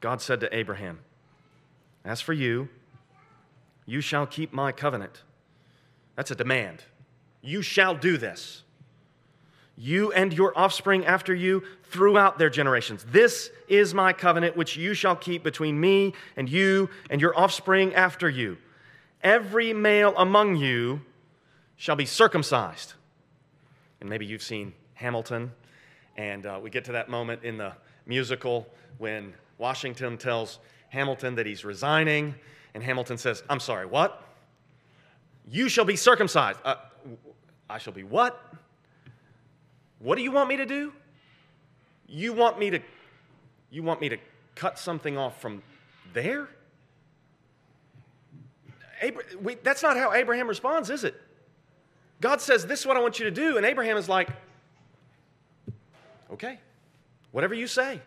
God 0.00 0.22
said 0.22 0.40
to 0.40 0.56
Abraham, 0.56 1.00
As 2.04 2.20
for 2.20 2.32
you, 2.32 2.68
you 3.84 4.00
shall 4.00 4.26
keep 4.26 4.52
my 4.52 4.70
covenant. 4.70 5.22
That's 6.14 6.30
a 6.30 6.36
demand. 6.36 6.84
You 7.42 7.62
shall 7.62 7.96
do 7.96 8.16
this. 8.16 8.62
You 9.76 10.12
and 10.12 10.32
your 10.32 10.56
offspring 10.56 11.04
after 11.04 11.34
you 11.34 11.64
throughout 11.84 12.38
their 12.38 12.50
generations. 12.50 13.04
This 13.08 13.50
is 13.66 13.92
my 13.92 14.12
covenant 14.12 14.56
which 14.56 14.76
you 14.76 14.94
shall 14.94 15.16
keep 15.16 15.42
between 15.42 15.80
me 15.80 16.12
and 16.36 16.48
you 16.48 16.90
and 17.08 17.20
your 17.20 17.36
offspring 17.36 17.94
after 17.94 18.28
you 18.28 18.58
every 19.22 19.72
male 19.72 20.14
among 20.16 20.56
you 20.56 21.00
shall 21.76 21.96
be 21.96 22.06
circumcised. 22.06 22.94
And 24.00 24.08
maybe 24.08 24.26
you've 24.26 24.42
seen 24.42 24.72
Hamilton, 24.94 25.52
and 26.16 26.46
uh, 26.46 26.58
we 26.62 26.70
get 26.70 26.84
to 26.86 26.92
that 26.92 27.08
moment 27.08 27.44
in 27.44 27.58
the 27.58 27.72
musical 28.06 28.66
when 28.98 29.34
Washington 29.58 30.16
tells 30.18 30.58
Hamilton 30.88 31.34
that 31.36 31.46
he's 31.46 31.64
resigning, 31.64 32.34
and 32.74 32.82
Hamilton 32.82 33.18
says, 33.18 33.42
I'm 33.48 33.60
sorry, 33.60 33.86
what? 33.86 34.22
You 35.50 35.68
shall 35.68 35.84
be 35.84 35.96
circumcised. 35.96 36.58
Uh, 36.64 36.76
I 37.68 37.78
shall 37.78 37.92
be 37.92 38.02
what? 38.02 38.42
What 40.00 40.16
do 40.16 40.22
you 40.22 40.32
want 40.32 40.48
me 40.48 40.56
to 40.56 40.66
do? 40.66 40.92
You 42.08 42.32
want 42.32 42.58
me 42.58 42.70
to 42.70 42.80
you 43.70 43.84
want 43.84 44.00
me 44.00 44.08
to 44.08 44.18
cut 44.56 44.78
something 44.78 45.16
off 45.16 45.40
from 45.40 45.62
there? 46.12 46.48
We, 49.40 49.56
that's 49.56 49.82
not 49.82 49.96
how 49.96 50.12
Abraham 50.12 50.48
responds, 50.48 50.90
is 50.90 51.04
it? 51.04 51.14
God 52.20 52.40
says, 52.40 52.66
This 52.66 52.80
is 52.80 52.86
what 52.86 52.96
I 52.96 53.00
want 53.00 53.18
you 53.18 53.24
to 53.24 53.30
do. 53.30 53.56
And 53.56 53.64
Abraham 53.64 53.96
is 53.96 54.08
like, 54.08 54.28
Okay, 56.32 56.58
whatever 57.32 57.54
you 57.54 57.66
say. 57.66 58.00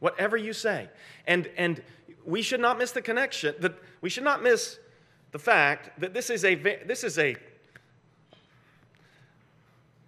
Whatever 0.00 0.36
you 0.36 0.52
say. 0.52 0.88
And, 1.26 1.48
and 1.56 1.82
we 2.24 2.42
should 2.42 2.60
not 2.60 2.78
miss 2.78 2.92
the 2.92 3.02
connection, 3.02 3.54
that 3.60 3.74
we 4.00 4.10
should 4.10 4.24
not 4.24 4.42
miss 4.42 4.78
the 5.32 5.38
fact 5.38 6.00
that 6.00 6.12
this 6.14 6.30
is 6.30 6.44
a, 6.44 6.54
this 6.54 7.04
is 7.04 7.18
a, 7.18 7.36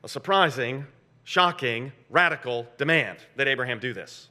a 0.02 0.08
surprising, 0.08 0.86
shocking, 1.24 1.92
radical 2.10 2.66
demand 2.76 3.18
that 3.36 3.48
Abraham 3.48 3.78
do 3.78 3.92
this. 3.92 4.28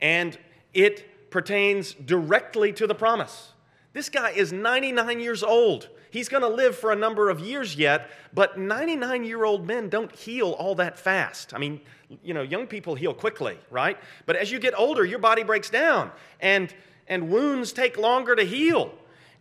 And 0.00 0.36
it 0.74 1.30
pertains 1.30 1.94
directly 1.94 2.72
to 2.72 2.86
the 2.86 2.94
promise. 2.94 3.52
This 3.92 4.08
guy 4.08 4.30
is 4.30 4.52
99 4.52 5.20
years 5.20 5.42
old. 5.42 5.88
He's 6.10 6.28
going 6.28 6.42
to 6.42 6.48
live 6.48 6.76
for 6.76 6.92
a 6.92 6.96
number 6.96 7.28
of 7.28 7.40
years 7.40 7.76
yet, 7.76 8.10
but 8.32 8.58
99 8.58 9.24
year 9.24 9.44
old 9.44 9.66
men 9.66 9.88
don't 9.88 10.14
heal 10.14 10.50
all 10.52 10.74
that 10.76 10.98
fast. 10.98 11.54
I 11.54 11.58
mean, 11.58 11.80
you 12.22 12.34
know, 12.34 12.42
young 12.42 12.66
people 12.66 12.94
heal 12.94 13.14
quickly, 13.14 13.58
right? 13.70 13.98
But 14.26 14.36
as 14.36 14.50
you 14.50 14.58
get 14.58 14.78
older, 14.78 15.04
your 15.04 15.18
body 15.18 15.42
breaks 15.42 15.70
down 15.70 16.10
and, 16.40 16.72
and 17.08 17.30
wounds 17.30 17.72
take 17.72 17.96
longer 17.96 18.34
to 18.34 18.44
heal. 18.44 18.92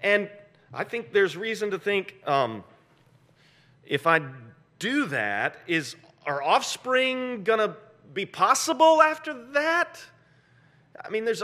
And 0.01 0.29
I 0.73 0.83
think 0.83 1.11
there's 1.11 1.35
reason 1.35 1.71
to 1.71 1.79
think 1.79 2.15
um, 2.27 2.63
if 3.85 4.05
I 4.07 4.21
do 4.77 5.07
that, 5.07 5.57
is 5.67 5.95
our 6.25 6.41
offspring 6.41 7.43
going 7.43 7.59
to 7.59 7.75
be 8.13 8.25
possible 8.25 9.01
after 9.01 9.33
that? 9.53 9.99
I 11.03 11.09
mean, 11.09 11.25
there's, 11.25 11.43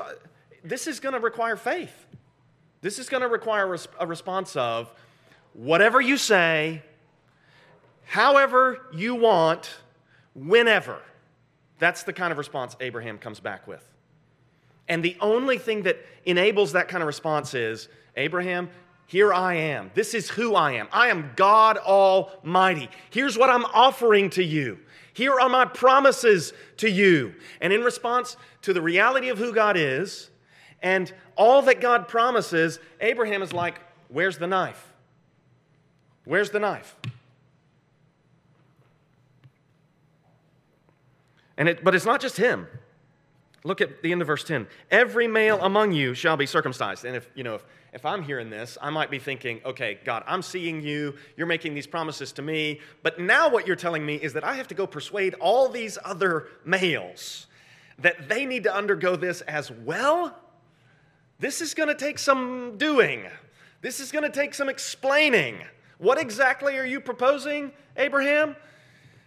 this 0.63 0.87
is 0.87 0.99
going 0.99 1.13
to 1.13 1.19
require 1.19 1.55
faith. 1.55 2.05
This 2.85 2.99
is 2.99 3.09
going 3.09 3.21
to 3.21 3.27
require 3.27 3.75
a 3.99 4.05
response 4.05 4.55
of 4.55 4.93
whatever 5.53 5.99
you 5.99 6.17
say, 6.17 6.83
however 8.03 8.85
you 8.93 9.15
want, 9.15 9.71
whenever. 10.35 10.99
That's 11.79 12.03
the 12.03 12.13
kind 12.13 12.31
of 12.31 12.37
response 12.37 12.75
Abraham 12.79 13.17
comes 13.17 13.39
back 13.39 13.67
with. 13.67 13.83
And 14.87 15.03
the 15.03 15.17
only 15.19 15.57
thing 15.57 15.81
that 15.81 15.97
enables 16.25 16.73
that 16.73 16.87
kind 16.87 17.01
of 17.01 17.07
response 17.07 17.55
is 17.55 17.89
Abraham, 18.17 18.69
here 19.07 19.33
I 19.33 19.55
am. 19.55 19.89
This 19.95 20.13
is 20.13 20.29
who 20.29 20.53
I 20.53 20.73
am. 20.73 20.87
I 20.91 21.07
am 21.07 21.31
God 21.35 21.77
Almighty. 21.79 22.91
Here's 23.09 23.35
what 23.35 23.49
I'm 23.49 23.65
offering 23.65 24.29
to 24.29 24.43
you. 24.43 24.77
Here 25.13 25.39
are 25.39 25.49
my 25.49 25.65
promises 25.65 26.53
to 26.77 26.87
you. 26.87 27.33
And 27.61 27.73
in 27.73 27.81
response 27.81 28.37
to 28.61 28.73
the 28.73 28.81
reality 28.83 29.29
of 29.29 29.39
who 29.39 29.55
God 29.55 29.75
is, 29.75 30.29
and 30.81 31.11
all 31.35 31.61
that 31.63 31.81
God 31.81 32.07
promises, 32.07 32.79
Abraham 33.01 33.41
is 33.41 33.53
like, 33.53 33.79
Where's 34.07 34.37
the 34.37 34.47
knife? 34.47 34.93
Where's 36.25 36.51
the 36.51 36.59
knife? 36.59 36.95
And 41.57 41.69
it, 41.69 41.83
but 41.83 41.95
it's 41.95 42.05
not 42.05 42.21
just 42.21 42.37
him. 42.37 42.67
Look 43.63 43.81
at 43.81 44.03
the 44.03 44.11
end 44.11 44.21
of 44.21 44.27
verse 44.27 44.43
10. 44.43 44.67
Every 44.91 45.27
male 45.27 45.59
among 45.61 45.91
you 45.91 46.13
shall 46.13 46.37
be 46.37 46.45
circumcised. 46.45 47.03
And 47.03 47.15
if, 47.15 47.27
you 47.33 47.43
know, 47.43 47.55
if, 47.55 47.65
if 47.93 48.05
I'm 48.05 48.21
hearing 48.21 48.51
this, 48.51 48.77
I 48.79 48.91
might 48.91 49.09
be 49.09 49.17
thinking, 49.17 49.59
okay, 49.65 49.99
God, 50.05 50.23
I'm 50.27 50.43
seeing 50.43 50.83
you. 50.83 51.15
You're 51.35 51.47
making 51.47 51.73
these 51.73 51.87
promises 51.87 52.31
to 52.33 52.43
me. 52.43 52.79
But 53.01 53.19
now 53.19 53.49
what 53.49 53.65
you're 53.65 53.75
telling 53.75 54.05
me 54.05 54.15
is 54.15 54.33
that 54.33 54.43
I 54.43 54.53
have 54.53 54.67
to 54.67 54.75
go 54.75 54.85
persuade 54.85 55.33
all 55.35 55.69
these 55.69 55.97
other 56.05 56.47
males 56.63 57.47
that 57.99 58.29
they 58.29 58.45
need 58.45 58.63
to 58.63 58.75
undergo 58.75 59.15
this 59.15 59.41
as 59.41 59.71
well? 59.71 60.37
This 61.39 61.61
is 61.61 61.73
going 61.73 61.89
to 61.89 61.95
take 61.95 62.17
some 62.17 62.77
doing. 62.77 63.25
This 63.81 63.99
is 63.99 64.11
going 64.11 64.23
to 64.23 64.29
take 64.29 64.53
some 64.53 64.69
explaining. 64.69 65.59
What 65.97 66.17
exactly 66.17 66.77
are 66.77 66.85
you 66.85 66.99
proposing, 66.99 67.71
Abraham? 67.97 68.55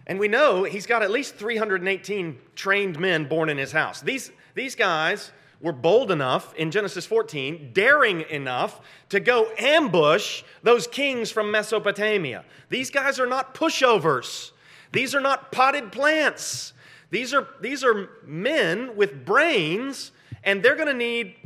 And 0.07 0.19
we 0.19 0.27
know 0.27 0.65
he's 0.65 0.87
got 0.87 1.03
at 1.03 1.11
least 1.11 1.37
318 1.37 2.39
trained 2.55 2.99
men 2.99 3.29
born 3.29 3.51
in 3.51 3.59
his 3.59 3.73
house. 3.73 4.01
These, 4.01 4.33
these 4.55 4.75
guys 4.75 5.33
were 5.61 5.73
bold 5.73 6.11
enough 6.11 6.55
in 6.55 6.71
Genesis 6.71 7.05
14, 7.05 7.73
daring 7.75 8.23
enough 8.31 8.81
to 9.11 9.21
go 9.21 9.51
ambush 9.59 10.43
those 10.63 10.87
kings 10.87 11.31
from 11.31 11.51
Mesopotamia. 11.51 12.45
These 12.71 12.91
guys 12.91 13.21
are 13.21 13.27
not 13.27 13.55
pushovers, 13.55 14.53
these 14.93 15.15
are 15.15 15.21
not 15.21 15.53
potted 15.53 15.93
plants. 15.93 16.73
These 17.11 17.33
are, 17.33 17.49
these 17.63 17.85
are 17.85 18.11
men 18.27 18.95
with 18.95 19.25
brains, 19.25 20.13
and 20.45 20.63
they're 20.63 20.77
going 20.77 20.89
to 20.89 20.95
need 20.95 21.37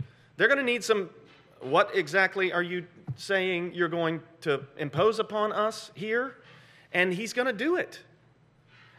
they're 0.42 0.48
going 0.48 0.58
to 0.58 0.64
need 0.64 0.82
some. 0.82 1.08
What 1.60 1.96
exactly 1.96 2.52
are 2.52 2.64
you 2.64 2.84
saying 3.14 3.74
you're 3.74 3.88
going 3.88 4.20
to 4.40 4.64
impose 4.76 5.20
upon 5.20 5.52
us 5.52 5.92
here? 5.94 6.38
And 6.92 7.14
he's 7.14 7.32
going 7.32 7.46
to 7.46 7.52
do 7.52 7.76
it. 7.76 8.00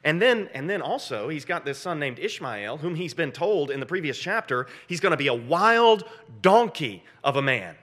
And 0.06 0.22
then, 0.22 0.48
and 0.54 0.70
then 0.70 0.82
also, 0.82 1.28
he's 1.28 1.44
got 1.44 1.66
this 1.66 1.78
son 1.78 2.00
named 2.00 2.18
Ishmael, 2.18 2.78
whom 2.78 2.96
he's 2.96 3.14
been 3.14 3.34
told 3.34 3.72
in 3.72 3.82
the 3.82 3.86
previous 3.86 4.18
chapter 4.18 4.68
he's 4.88 5.02
going 5.02 5.12
to 5.12 5.18
be 5.18 5.28
a 5.28 5.34
wild 5.34 6.06
donkey 6.42 7.04
of 7.26 7.36
a 7.36 7.42
man. 7.42 7.76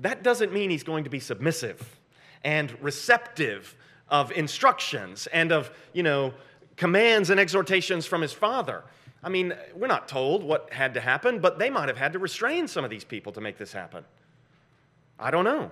That 0.00 0.22
doesn't 0.22 0.52
mean 0.52 0.70
he's 0.70 0.84
going 0.84 1.02
to 1.02 1.10
be 1.10 1.18
submissive 1.18 1.98
and 2.44 2.80
receptive 2.80 3.74
of 4.08 4.30
instructions 4.30 5.26
and 5.32 5.50
of, 5.50 5.72
you 5.92 6.04
know, 6.04 6.32
commands 6.76 7.30
and 7.30 7.40
exhortations 7.40 8.06
from 8.06 8.22
his 8.22 8.32
father. 8.32 8.84
I 9.22 9.28
mean, 9.28 9.54
we're 9.74 9.88
not 9.88 10.06
told 10.06 10.44
what 10.44 10.72
had 10.72 10.94
to 10.94 11.00
happen, 11.00 11.40
but 11.40 11.58
they 11.58 11.70
might 11.70 11.88
have 11.88 11.98
had 11.98 12.12
to 12.12 12.18
restrain 12.18 12.68
some 12.68 12.84
of 12.84 12.90
these 12.90 13.04
people 13.04 13.32
to 13.32 13.40
make 13.40 13.58
this 13.58 13.72
happen. 13.72 14.04
I 15.18 15.30
don't 15.30 15.44
know. 15.44 15.70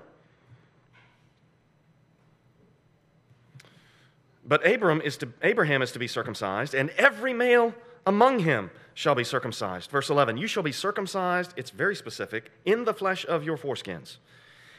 But 4.45 4.67
Abram 4.67 5.01
is 5.01 5.17
to, 5.19 5.29
Abraham 5.43 5.83
is 5.83 5.93
to 5.93 5.99
be 5.99 6.07
circumcised, 6.07 6.75
and 6.75 6.91
every 6.91 7.33
male 7.33 7.75
among 8.07 8.41
him 8.41 8.71
shall 8.95 9.15
be 9.15 9.25
circumcised. 9.25 9.91
Verse 9.91 10.09
11, 10.09 10.37
you 10.37 10.47
shall 10.47 10.63
be 10.63 10.73
circumcised, 10.73 11.53
it's 11.57 11.71
very 11.71 11.97
specific, 11.97 12.51
in 12.65 12.85
the 12.85 12.95
flesh 12.95 13.27
of 13.27 13.45
your 13.45 13.57
foreskins. 13.57 14.17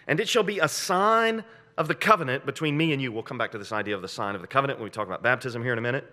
And 0.07 0.19
it 0.19 0.29
shall 0.29 0.43
be 0.43 0.59
a 0.59 0.67
sign 0.67 1.43
of 1.77 1.87
the 1.87 1.95
covenant 1.95 2.45
between 2.45 2.77
me 2.77 2.93
and 2.93 3.01
you. 3.01 3.11
We'll 3.11 3.23
come 3.23 3.37
back 3.37 3.51
to 3.51 3.57
this 3.57 3.71
idea 3.71 3.95
of 3.95 4.01
the 4.01 4.07
sign 4.07 4.35
of 4.35 4.41
the 4.41 4.47
covenant 4.47 4.79
when 4.79 4.85
we 4.85 4.89
talk 4.89 5.05
about 5.05 5.21
baptism 5.21 5.61
here 5.61 5.73
in 5.73 5.79
a 5.79 5.81
minute. 5.81 6.11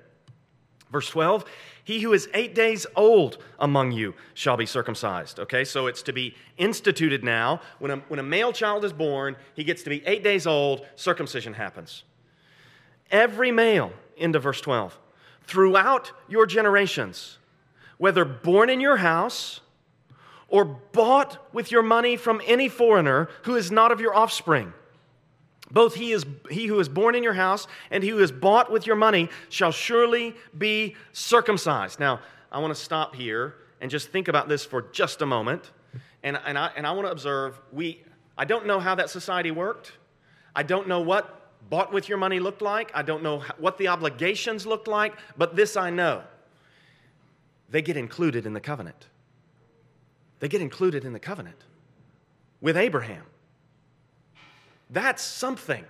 Verse 0.90 1.08
12, 1.08 1.44
he 1.82 2.00
who 2.00 2.12
is 2.12 2.28
eight 2.34 2.54
days 2.54 2.86
old 2.94 3.38
among 3.58 3.92
you 3.92 4.14
shall 4.34 4.56
be 4.56 4.66
circumcised. 4.66 5.40
Okay, 5.40 5.64
so 5.64 5.86
it's 5.86 6.02
to 6.02 6.12
be 6.12 6.34
instituted 6.56 7.24
now. 7.24 7.60
When 7.78 7.90
a, 7.90 7.96
when 8.08 8.20
a 8.20 8.22
male 8.22 8.52
child 8.52 8.84
is 8.84 8.92
born, 8.92 9.36
he 9.54 9.64
gets 9.64 9.82
to 9.82 9.90
be 9.90 10.06
eight 10.06 10.22
days 10.22 10.46
old, 10.46 10.86
circumcision 10.94 11.54
happens 11.54 12.04
every 13.10 13.52
male, 13.52 13.92
into 14.16 14.38
verse 14.38 14.60
12, 14.60 14.98
throughout 15.46 16.12
your 16.28 16.46
generations, 16.46 17.38
whether 17.98 18.24
born 18.24 18.68
in 18.68 18.80
your 18.80 18.96
house 18.96 19.60
or 20.48 20.64
bought 20.64 21.38
with 21.52 21.70
your 21.70 21.82
money 21.82 22.16
from 22.16 22.40
any 22.46 22.68
foreigner 22.68 23.28
who 23.42 23.56
is 23.56 23.70
not 23.70 23.90
of 23.90 24.00
your 24.00 24.14
offspring. 24.14 24.72
Both 25.70 25.94
he, 25.94 26.12
is, 26.12 26.26
he 26.50 26.66
who 26.66 26.78
is 26.78 26.88
born 26.88 27.14
in 27.14 27.22
your 27.22 27.32
house 27.32 27.66
and 27.90 28.04
he 28.04 28.10
who 28.10 28.18
is 28.18 28.30
bought 28.30 28.70
with 28.70 28.86
your 28.86 28.96
money 28.96 29.30
shall 29.48 29.72
surely 29.72 30.34
be 30.56 30.94
circumcised. 31.12 31.98
Now, 31.98 32.20
I 32.52 32.58
want 32.58 32.74
to 32.74 32.80
stop 32.80 33.14
here 33.14 33.54
and 33.80 33.90
just 33.90 34.10
think 34.10 34.28
about 34.28 34.48
this 34.48 34.64
for 34.64 34.82
just 34.92 35.22
a 35.22 35.26
moment. 35.26 35.70
And, 36.22 36.38
and, 36.46 36.58
I, 36.58 36.70
and 36.76 36.86
I 36.86 36.92
want 36.92 37.06
to 37.06 37.12
observe 37.12 37.58
we, 37.72 38.02
I 38.36 38.44
don't 38.44 38.66
know 38.66 38.78
how 38.78 38.94
that 38.94 39.10
society 39.10 39.50
worked. 39.50 39.92
I 40.54 40.62
don't 40.62 40.86
know 40.86 41.00
what 41.00 41.40
bought 41.70 41.92
with 41.92 42.08
your 42.08 42.18
money 42.18 42.40
looked 42.40 42.62
like. 42.62 42.90
I 42.94 43.02
don't 43.02 43.22
know 43.22 43.42
what 43.58 43.78
the 43.78 43.88
obligations 43.88 44.66
looked 44.66 44.88
like, 44.88 45.14
but 45.36 45.56
this 45.56 45.76
I 45.76 45.90
know. 45.90 46.22
They 47.70 47.82
get 47.82 47.96
included 47.96 48.46
in 48.46 48.52
the 48.52 48.60
covenant. 48.60 49.08
They 50.40 50.48
get 50.48 50.60
included 50.60 51.04
in 51.04 51.12
the 51.12 51.18
covenant 51.18 51.56
with 52.60 52.76
Abraham. 52.76 53.24
That's 54.94 55.22
something. 55.22 55.84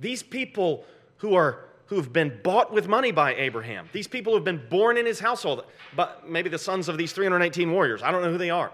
These 0.00 0.22
people 0.22 0.84
who 1.18 1.34
are 1.34 1.66
who've 1.86 2.10
been 2.10 2.40
bought 2.42 2.72
with 2.72 2.88
money 2.88 3.12
by 3.12 3.34
Abraham, 3.34 3.86
these 3.92 4.08
people 4.08 4.32
who've 4.32 4.42
been 4.42 4.62
born 4.70 4.96
in 4.96 5.04
his 5.04 5.20
household, 5.20 5.64
but 5.94 6.26
maybe 6.26 6.48
the 6.48 6.58
sons 6.58 6.88
of 6.88 6.96
these 6.96 7.12
318 7.12 7.70
warriors, 7.70 8.02
I 8.02 8.10
don't 8.10 8.22
know 8.22 8.32
who 8.32 8.38
they 8.38 8.48
are, 8.48 8.72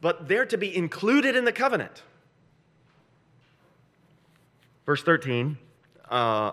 but 0.00 0.28
they're 0.28 0.46
to 0.46 0.56
be 0.56 0.74
included 0.74 1.34
in 1.34 1.44
the 1.44 1.52
covenant. 1.52 2.04
Verse 4.86 5.02
13 5.02 5.58
uh, 6.08 6.52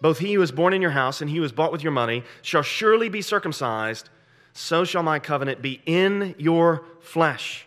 Both 0.00 0.20
he 0.20 0.34
who 0.34 0.42
is 0.42 0.52
born 0.52 0.72
in 0.72 0.80
your 0.80 0.92
house 0.92 1.20
and 1.20 1.28
he 1.28 1.38
who 1.38 1.42
is 1.42 1.50
bought 1.50 1.72
with 1.72 1.82
your 1.82 1.92
money 1.92 2.22
shall 2.40 2.62
surely 2.62 3.08
be 3.08 3.22
circumcised, 3.22 4.08
so 4.52 4.84
shall 4.84 5.02
my 5.02 5.18
covenant 5.18 5.60
be 5.60 5.82
in 5.84 6.36
your 6.38 6.84
flesh, 7.00 7.66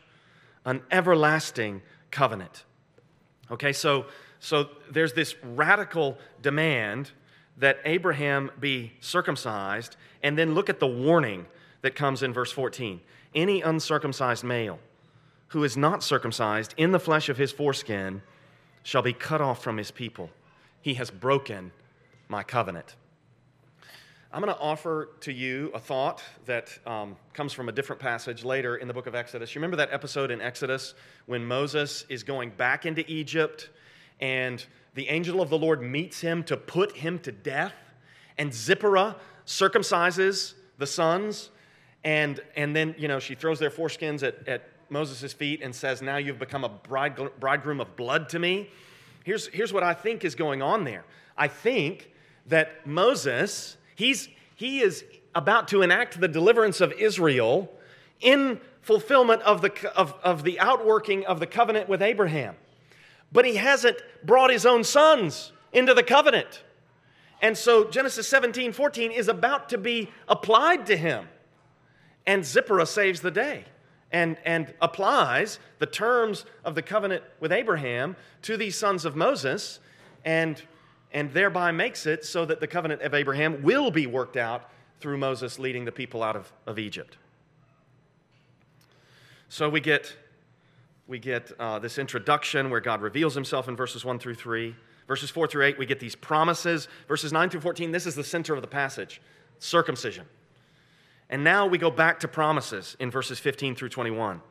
an 0.63 0.81
everlasting 0.89 1.81
covenant. 2.09 2.63
Okay, 3.51 3.73
so, 3.73 4.05
so 4.39 4.69
there's 4.91 5.13
this 5.13 5.35
radical 5.43 6.17
demand 6.41 7.11
that 7.57 7.79
Abraham 7.85 8.51
be 8.59 8.93
circumcised, 8.99 9.95
and 10.23 10.37
then 10.37 10.55
look 10.55 10.69
at 10.69 10.79
the 10.79 10.87
warning 10.87 11.45
that 11.81 11.95
comes 11.95 12.23
in 12.23 12.33
verse 12.33 12.51
14. 12.51 13.01
Any 13.35 13.61
uncircumcised 13.61 14.43
male 14.43 14.79
who 15.49 15.63
is 15.63 15.77
not 15.77 16.01
circumcised 16.01 16.73
in 16.77 16.91
the 16.91 16.99
flesh 16.99 17.29
of 17.29 17.37
his 17.37 17.51
foreskin 17.51 18.21
shall 18.81 19.01
be 19.01 19.13
cut 19.13 19.39
off 19.39 19.63
from 19.63 19.77
his 19.77 19.91
people. 19.91 20.29
He 20.81 20.95
has 20.95 21.11
broken 21.11 21.71
my 22.27 22.43
covenant. 22.43 22.95
I'm 24.33 24.41
going 24.41 24.51
to 24.51 24.59
offer 24.59 25.09
to 25.19 25.31
you 25.31 25.69
a 25.75 25.79
thought 25.79 26.23
that 26.47 26.75
um, 26.87 27.15
comes 27.33 27.53
from 27.53 27.69
a 27.69 27.71
different 27.71 28.01
passage 28.01 28.43
later 28.43 28.77
in 28.77 28.87
the 28.87 28.93
book 28.93 29.05
of 29.05 29.13
Exodus. 29.13 29.53
You 29.53 29.59
remember 29.59 29.77
that 29.77 29.93
episode 29.93 30.31
in 30.31 30.41
Exodus 30.41 30.95
when 31.27 31.45
Moses 31.45 32.03
is 32.09 32.23
going 32.23 32.49
back 32.49 32.87
into 32.87 33.05
Egypt 33.07 33.69
and 34.19 34.65
the 34.95 35.07
angel 35.09 35.39
of 35.39 35.51
the 35.51 35.57
Lord 35.59 35.83
meets 35.83 36.19
him 36.19 36.43
to 36.45 36.57
put 36.57 36.97
him 36.97 37.19
to 37.19 37.31
death? 37.31 37.75
And 38.39 38.51
Zipporah 38.51 39.17
circumcises 39.45 40.55
the 40.79 40.87
sons, 40.87 41.51
and, 42.03 42.39
and 42.55 42.75
then, 42.75 42.95
you 42.97 43.07
know, 43.07 43.19
she 43.19 43.35
throws 43.35 43.59
their 43.59 43.69
foreskins 43.69 44.23
at, 44.23 44.47
at 44.47 44.67
Moses' 44.89 45.31
feet 45.31 45.61
and 45.61 45.75
says, 45.75 46.01
Now 46.01 46.17
you've 46.17 46.39
become 46.39 46.63
a 46.63 46.69
bride, 46.69 47.19
bridegroom 47.39 47.79
of 47.79 47.95
blood 47.95 48.29
to 48.29 48.39
me. 48.39 48.71
Here's, 49.25 49.45
here's 49.49 49.71
what 49.71 49.83
I 49.83 49.93
think 49.93 50.25
is 50.25 50.33
going 50.33 50.63
on 50.63 50.85
there. 50.85 51.05
I 51.37 51.49
think 51.49 52.09
that 52.47 52.87
Moses, 52.87 53.77
he's, 53.95 54.29
he 54.55 54.81
is 54.81 55.03
about 55.35 55.67
to 55.69 55.81
enact 55.81 56.19
the 56.19 56.27
deliverance 56.27 56.81
of 56.81 56.91
Israel 56.93 57.71
in 58.21 58.59
fulfillment 58.81 59.41
of 59.43 59.61
the, 59.61 59.91
of, 59.97 60.13
of 60.23 60.43
the 60.43 60.59
outworking 60.59 61.25
of 61.25 61.39
the 61.39 61.47
covenant 61.47 61.89
with 61.89 62.01
Abraham. 62.01 62.55
But 63.31 63.45
he 63.45 63.55
hasn't 63.55 63.97
brought 64.23 64.51
his 64.51 64.65
own 64.65 64.83
sons 64.83 65.51
into 65.71 65.93
the 65.93 66.03
covenant. 66.03 66.63
And 67.41 67.57
so 67.57 67.89
Genesis 67.89 68.27
17, 68.27 68.71
14 68.71 69.11
is 69.11 69.27
about 69.27 69.69
to 69.69 69.77
be 69.77 70.09
applied 70.27 70.85
to 70.85 70.95
him. 70.95 71.27
And 72.25 72.45
Zipporah 72.45 72.85
saves 72.85 73.21
the 73.21 73.31
day 73.31 73.65
and, 74.11 74.37
and 74.45 74.73
applies 74.81 75.59
the 75.79 75.85
terms 75.85 76.45
of 76.63 76.75
the 76.75 76.81
covenant 76.81 77.23
with 77.39 77.51
Abraham 77.51 78.15
to 78.43 78.55
these 78.55 78.77
sons 78.77 79.03
of 79.03 79.15
Moses 79.15 79.79
and, 80.23 80.61
and 81.13 81.31
thereby 81.31 81.71
makes 81.71 82.05
it 82.05 82.25
so 82.25 82.45
that 82.45 82.59
the 82.59 82.67
covenant 82.67 83.01
of 83.01 83.13
Abraham 83.13 83.61
will 83.61 83.91
be 83.91 84.07
worked 84.07 84.35
out 84.35 84.69
through 84.99 85.17
Moses 85.17 85.59
leading 85.59 85.85
the 85.85 85.91
people 85.91 86.23
out 86.23 86.35
of, 86.35 86.51
of 86.65 86.79
Egypt. 86.79 87.17
So 89.49 89.69
we 89.69 89.79
get, 89.79 90.15
we 91.07 91.19
get 91.19 91.51
uh, 91.59 91.77
this 91.77 91.97
introduction 91.97 92.69
where 92.69 92.79
God 92.79 93.01
reveals 93.01 93.35
himself 93.35 93.67
in 93.67 93.75
verses 93.75 94.03
1 94.03 94.17
through 94.19 94.35
3. 94.35 94.75
Verses 95.07 95.29
4 95.29 95.47
through 95.47 95.65
8, 95.65 95.77
we 95.77 95.85
get 95.85 95.99
these 95.99 96.15
promises. 96.15 96.87
Verses 97.07 97.33
9 97.33 97.49
through 97.49 97.59
14, 97.59 97.91
this 97.91 98.07
is 98.07 98.15
the 98.15 98.23
center 98.23 98.55
of 98.55 98.61
the 98.61 98.67
passage 98.67 99.21
circumcision. 99.59 100.25
And 101.29 101.43
now 101.43 101.67
we 101.67 101.77
go 101.77 101.91
back 101.91 102.19
to 102.21 102.27
promises 102.27 102.95
in 102.99 103.11
verses 103.11 103.39
15 103.39 103.75
through 103.75 103.89
21. 103.89 104.41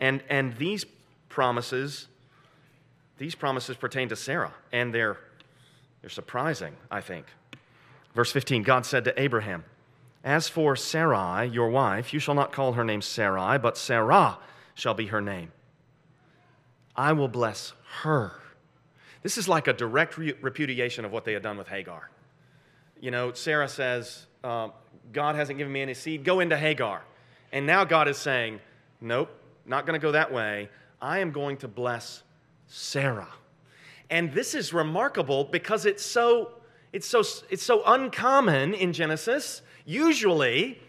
And, 0.00 0.22
and 0.28 0.56
these 0.56 0.84
promises, 1.28 2.08
these 3.18 3.34
promises 3.34 3.76
pertain 3.76 4.08
to 4.08 4.16
Sarah, 4.16 4.52
and 4.72 4.92
they're, 4.92 5.18
they're 6.04 6.10
surprising, 6.10 6.76
I 6.90 7.00
think. 7.00 7.24
Verse 8.14 8.30
15 8.30 8.62
God 8.62 8.84
said 8.84 9.04
to 9.06 9.18
Abraham, 9.18 9.64
As 10.22 10.50
for 10.50 10.76
Sarai, 10.76 11.46
your 11.46 11.70
wife, 11.70 12.12
you 12.12 12.18
shall 12.20 12.34
not 12.34 12.52
call 12.52 12.74
her 12.74 12.84
name 12.84 13.00
Sarai, 13.00 13.56
but 13.56 13.78
Sarah 13.78 14.36
shall 14.74 14.92
be 14.92 15.06
her 15.06 15.22
name. 15.22 15.50
I 16.94 17.14
will 17.14 17.28
bless 17.28 17.72
her. 18.02 18.32
This 19.22 19.38
is 19.38 19.48
like 19.48 19.66
a 19.66 19.72
direct 19.72 20.18
re- 20.18 20.34
repudiation 20.42 21.06
of 21.06 21.10
what 21.10 21.24
they 21.24 21.32
had 21.32 21.42
done 21.42 21.56
with 21.56 21.68
Hagar. 21.68 22.10
You 23.00 23.10
know, 23.10 23.32
Sarah 23.32 23.66
says, 23.66 24.26
uh, 24.44 24.68
God 25.10 25.36
hasn't 25.36 25.56
given 25.56 25.72
me 25.72 25.80
any 25.80 25.94
seed, 25.94 26.22
go 26.22 26.40
into 26.40 26.58
Hagar. 26.58 27.02
And 27.50 27.64
now 27.66 27.84
God 27.84 28.08
is 28.08 28.18
saying, 28.18 28.60
Nope, 29.00 29.30
not 29.64 29.86
going 29.86 29.98
to 29.98 30.06
go 30.06 30.12
that 30.12 30.34
way. 30.34 30.68
I 31.00 31.20
am 31.20 31.30
going 31.30 31.56
to 31.58 31.68
bless 31.68 32.22
Sarah. 32.66 33.32
And 34.14 34.32
this 34.32 34.54
is 34.54 34.72
remarkable 34.72 35.42
because 35.42 35.86
it's 35.86 36.06
so, 36.06 36.52
it's 36.92 37.06
so, 37.06 37.24
it's 37.50 37.64
so 37.64 37.82
uncommon 37.84 38.72
in 38.72 38.92
Genesis 38.92 39.62
Usually, 39.84 40.80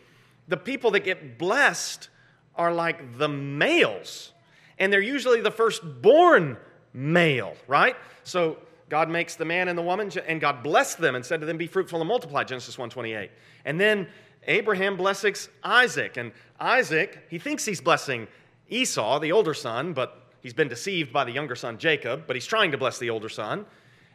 the 0.48 0.58
people 0.58 0.92
that 0.92 1.02
get 1.02 1.38
blessed 1.38 2.10
are 2.56 2.74
like 2.74 3.18
the 3.18 3.28
males, 3.28 4.32
and 4.80 4.92
they're 4.92 5.02
usually 5.02 5.42
the 5.42 5.52
firstborn 5.52 6.58
male, 6.94 7.56
right? 7.68 7.96
So 8.24 8.58
God 8.88 9.10
makes 9.10 9.36
the 9.36 9.44
man 9.44 9.68
and 9.68 9.78
the 9.78 9.82
woman, 9.82 10.10
and 10.26 10.40
God 10.40 10.64
blessed 10.64 11.00
them 11.00 11.16
and 11.16 11.26
said 11.26 11.42
to 11.42 11.46
them, 11.46 11.58
Be 11.58 11.68
fruitful 11.68 12.00
and 12.00 12.08
multiply, 12.08 12.46
Genesis 12.46 12.78
1:28. 12.78 13.30
And 13.66 13.80
then 13.80 14.08
Abraham 14.48 14.96
blesses 14.96 15.50
Isaac, 15.64 16.16
and 16.16 16.32
Isaac, 16.60 17.26
he 17.30 17.40
thinks 17.40 17.66
he's 17.66 17.82
blessing 17.82 18.28
Esau, 18.70 19.20
the 19.20 19.34
older 19.34 19.54
son, 19.54 19.92
but 19.92 20.25
he's 20.46 20.54
been 20.54 20.68
deceived 20.68 21.12
by 21.12 21.24
the 21.24 21.32
younger 21.32 21.56
son, 21.56 21.76
Jacob, 21.76 22.26
but 22.28 22.36
he's 22.36 22.46
trying 22.46 22.70
to 22.70 22.78
bless 22.78 23.00
the 23.00 23.10
older 23.10 23.30
son. 23.30 23.66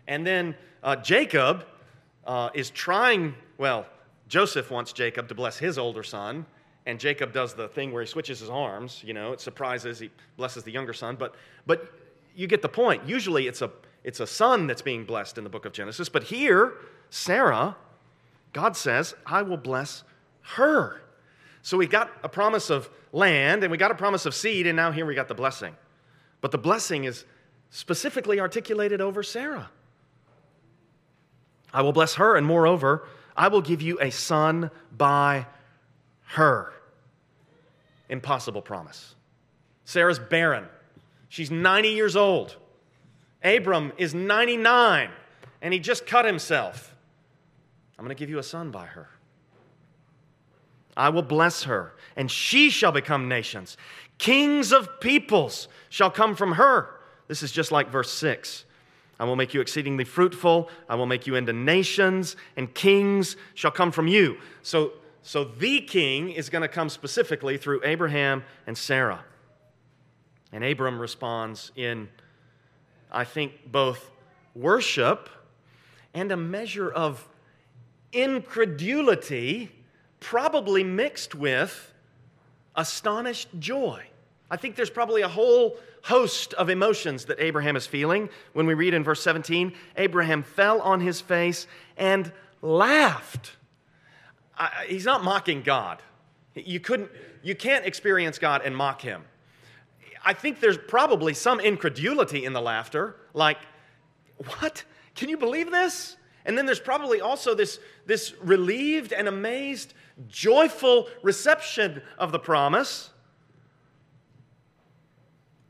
And 0.06 0.24
then 0.24 0.54
uh, 0.80 0.94
Jacob 0.94 1.64
uh, 2.24 2.50
is 2.54 2.70
trying, 2.70 3.34
well, 3.58 3.84
Joseph 4.28 4.70
wants 4.70 4.92
Jacob 4.92 5.26
to 5.26 5.34
bless 5.34 5.58
his 5.58 5.76
older 5.76 6.04
son, 6.04 6.46
and 6.86 7.00
Jacob 7.00 7.32
does 7.32 7.54
the 7.54 7.66
thing 7.66 7.90
where 7.90 8.00
he 8.00 8.06
switches 8.06 8.38
his 8.38 8.48
arms. 8.48 9.02
You 9.04 9.12
know, 9.12 9.32
it 9.32 9.40
surprises, 9.40 9.98
he 9.98 10.08
blesses 10.36 10.62
the 10.62 10.70
younger 10.70 10.92
son. 10.92 11.16
But, 11.16 11.34
but 11.66 11.92
you 12.36 12.46
get 12.46 12.62
the 12.62 12.68
point. 12.68 13.08
Usually 13.08 13.48
it's 13.48 13.60
a, 13.60 13.72
it's 14.04 14.20
a 14.20 14.26
son 14.26 14.68
that's 14.68 14.82
being 14.82 15.04
blessed 15.04 15.36
in 15.36 15.42
the 15.42 15.50
book 15.50 15.64
of 15.64 15.72
Genesis. 15.72 16.08
But 16.08 16.22
here, 16.22 16.74
Sarah, 17.10 17.74
God 18.52 18.76
says, 18.76 19.16
I 19.26 19.42
will 19.42 19.56
bless 19.56 20.04
her. 20.42 21.02
So 21.62 21.76
we 21.76 21.88
got 21.88 22.12
a 22.22 22.28
promise 22.28 22.70
of 22.70 22.88
land, 23.12 23.64
and 23.64 23.70
we 23.72 23.76
got 23.76 23.90
a 23.90 23.96
promise 23.96 24.26
of 24.26 24.34
seed, 24.36 24.68
and 24.68 24.76
now 24.76 24.92
here 24.92 25.04
we 25.04 25.16
got 25.16 25.26
the 25.26 25.34
blessing. 25.34 25.74
But 26.40 26.50
the 26.50 26.58
blessing 26.58 27.04
is 27.04 27.24
specifically 27.70 28.40
articulated 28.40 29.00
over 29.00 29.22
Sarah. 29.22 29.70
I 31.72 31.82
will 31.82 31.92
bless 31.92 32.14
her, 32.14 32.36
and 32.36 32.46
moreover, 32.46 33.06
I 33.36 33.48
will 33.48 33.62
give 33.62 33.80
you 33.80 33.98
a 34.00 34.10
son 34.10 34.70
by 34.96 35.46
her. 36.24 36.72
Impossible 38.08 38.62
promise. 38.62 39.14
Sarah's 39.84 40.18
barren. 40.18 40.66
She's 41.28 41.50
90 41.50 41.90
years 41.90 42.16
old. 42.16 42.56
Abram 43.42 43.92
is 43.96 44.14
99 44.14 45.10
and 45.62 45.74
he 45.74 45.80
just 45.80 46.06
cut 46.06 46.24
himself. 46.24 46.94
I'm 47.98 48.04
going 48.04 48.14
to 48.14 48.18
give 48.18 48.30
you 48.30 48.38
a 48.38 48.42
son 48.42 48.70
by 48.70 48.86
her. 48.86 49.08
I 50.96 51.08
will 51.08 51.22
bless 51.22 51.64
her, 51.64 51.94
and 52.16 52.30
she 52.30 52.70
shall 52.70 52.92
become 52.92 53.28
nations. 53.28 53.76
Kings 54.18 54.72
of 54.72 55.00
peoples 55.00 55.68
shall 55.88 56.10
come 56.10 56.34
from 56.34 56.52
her. 56.52 57.00
This 57.28 57.42
is 57.42 57.52
just 57.52 57.72
like 57.72 57.90
verse 57.90 58.12
6. 58.12 58.64
I 59.18 59.24
will 59.24 59.36
make 59.36 59.52
you 59.52 59.60
exceedingly 59.60 60.04
fruitful. 60.04 60.70
I 60.88 60.94
will 60.94 61.06
make 61.06 61.26
you 61.26 61.36
into 61.36 61.52
nations, 61.52 62.36
and 62.56 62.74
kings 62.74 63.36
shall 63.54 63.70
come 63.70 63.92
from 63.92 64.08
you. 64.08 64.38
So, 64.62 64.92
so 65.22 65.44
the 65.44 65.80
king 65.82 66.30
is 66.30 66.48
going 66.48 66.62
to 66.62 66.68
come 66.68 66.88
specifically 66.88 67.56
through 67.58 67.82
Abraham 67.84 68.42
and 68.66 68.76
Sarah. 68.76 69.24
And 70.52 70.64
Abram 70.64 70.98
responds 70.98 71.70
in, 71.76 72.08
I 73.12 73.24
think, 73.24 73.70
both 73.70 74.10
worship 74.54 75.28
and 76.14 76.32
a 76.32 76.36
measure 76.36 76.90
of 76.90 77.28
incredulity, 78.12 79.70
probably 80.20 80.84
mixed 80.84 81.34
with 81.34 81.92
astonished 82.76 83.48
joy. 83.58 84.04
I 84.50 84.56
think 84.56 84.76
there's 84.76 84.90
probably 84.90 85.22
a 85.22 85.28
whole 85.28 85.76
host 86.02 86.54
of 86.54 86.70
emotions 86.70 87.26
that 87.26 87.40
Abraham 87.40 87.76
is 87.76 87.86
feeling. 87.86 88.28
When 88.52 88.66
we 88.66 88.74
read 88.74 88.94
in 88.94 89.04
verse 89.04 89.22
17, 89.22 89.72
Abraham 89.96 90.42
fell 90.42 90.80
on 90.80 91.00
his 91.00 91.20
face 91.20 91.66
and 91.96 92.32
laughed. 92.62 93.52
I, 94.58 94.86
he's 94.88 95.04
not 95.04 95.22
mocking 95.22 95.62
God. 95.62 96.02
You, 96.54 96.80
couldn't, 96.80 97.10
you 97.42 97.54
can't 97.54 97.86
experience 97.86 98.38
God 98.38 98.62
and 98.64 98.76
mock 98.76 99.00
him. 99.00 99.24
I 100.24 100.34
think 100.34 100.60
there's 100.60 100.78
probably 100.78 101.32
some 101.32 101.60
incredulity 101.60 102.44
in 102.44 102.52
the 102.52 102.60
laughter, 102.60 103.16
like, 103.32 103.58
what? 104.36 104.84
Can 105.14 105.28
you 105.28 105.36
believe 105.36 105.70
this? 105.70 106.16
And 106.44 106.56
then 106.56 106.66
there's 106.66 106.80
probably 106.80 107.20
also 107.20 107.54
this, 107.54 107.78
this 108.06 108.34
relieved 108.42 109.12
and 109.12 109.28
amazed, 109.28 109.94
joyful 110.28 111.08
reception 111.22 112.02
of 112.18 112.32
the 112.32 112.38
promise. 112.38 113.10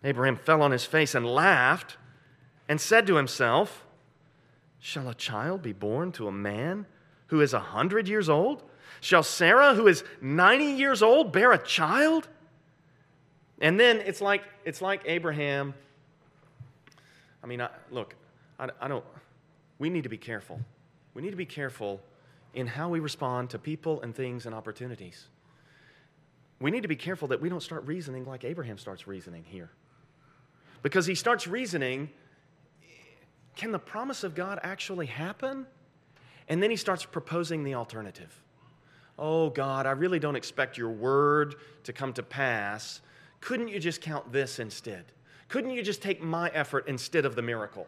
Abraham 0.02 0.36
fell 0.36 0.62
on 0.62 0.70
his 0.70 0.84
face 0.84 1.14
and 1.14 1.26
laughed 1.26 1.96
and 2.68 2.80
said 2.80 3.06
to 3.06 3.16
himself, 3.16 3.84
Shall 4.78 5.08
a 5.08 5.14
child 5.14 5.60
be 5.62 5.72
born 5.72 6.10
to 6.12 6.26
a 6.26 6.32
man 6.32 6.86
who 7.26 7.40
is 7.42 7.52
a 7.52 7.60
hundred 7.60 8.08
years 8.08 8.28
old? 8.28 8.62
Shall 9.00 9.22
Sarah, 9.22 9.74
who 9.74 9.86
is 9.86 10.04
90 10.20 10.64
years 10.64 11.02
old, 11.02 11.32
bear 11.32 11.52
a 11.52 11.58
child? 11.58 12.28
And 13.60 13.78
then 13.78 13.98
it's 13.98 14.20
like, 14.20 14.42
it's 14.64 14.80
like 14.80 15.02
Abraham. 15.04 15.74
I 17.42 17.46
mean, 17.46 17.60
I, 17.60 17.68
look, 17.90 18.14
I, 18.58 18.68
I 18.80 18.88
don't, 18.88 19.04
we 19.78 19.90
need 19.90 20.04
to 20.04 20.08
be 20.08 20.18
careful. 20.18 20.60
We 21.14 21.22
need 21.22 21.30
to 21.30 21.36
be 21.36 21.46
careful 21.46 22.00
in 22.54 22.66
how 22.66 22.88
we 22.88 23.00
respond 23.00 23.50
to 23.50 23.58
people 23.58 24.00
and 24.02 24.14
things 24.14 24.46
and 24.46 24.54
opportunities. 24.54 25.28
We 26.60 26.70
need 26.70 26.82
to 26.82 26.88
be 26.88 26.96
careful 26.96 27.28
that 27.28 27.40
we 27.40 27.48
don't 27.48 27.62
start 27.62 27.86
reasoning 27.86 28.26
like 28.26 28.44
Abraham 28.44 28.78
starts 28.78 29.06
reasoning 29.06 29.44
here 29.44 29.70
because 30.82 31.06
he 31.06 31.14
starts 31.14 31.46
reasoning 31.46 32.10
can 33.56 33.72
the 33.72 33.78
promise 33.78 34.24
of 34.24 34.34
God 34.34 34.58
actually 34.62 35.06
happen? 35.06 35.66
And 36.48 36.62
then 36.62 36.70
he 36.70 36.76
starts 36.76 37.04
proposing 37.04 37.62
the 37.62 37.74
alternative. 37.74 38.42
Oh, 39.18 39.50
God, 39.50 39.86
I 39.86 39.90
really 39.90 40.18
don't 40.18 40.36
expect 40.36 40.78
your 40.78 40.88
word 40.88 41.56
to 41.84 41.92
come 41.92 42.14
to 42.14 42.22
pass. 42.22 43.02
Couldn't 43.40 43.68
you 43.68 43.78
just 43.78 44.00
count 44.00 44.32
this 44.32 44.58
instead? 44.58 45.04
Couldn't 45.48 45.72
you 45.72 45.82
just 45.82 46.00
take 46.00 46.22
my 46.22 46.48
effort 46.54 46.88
instead 46.88 47.26
of 47.26 47.36
the 47.36 47.42
miracle? 47.42 47.86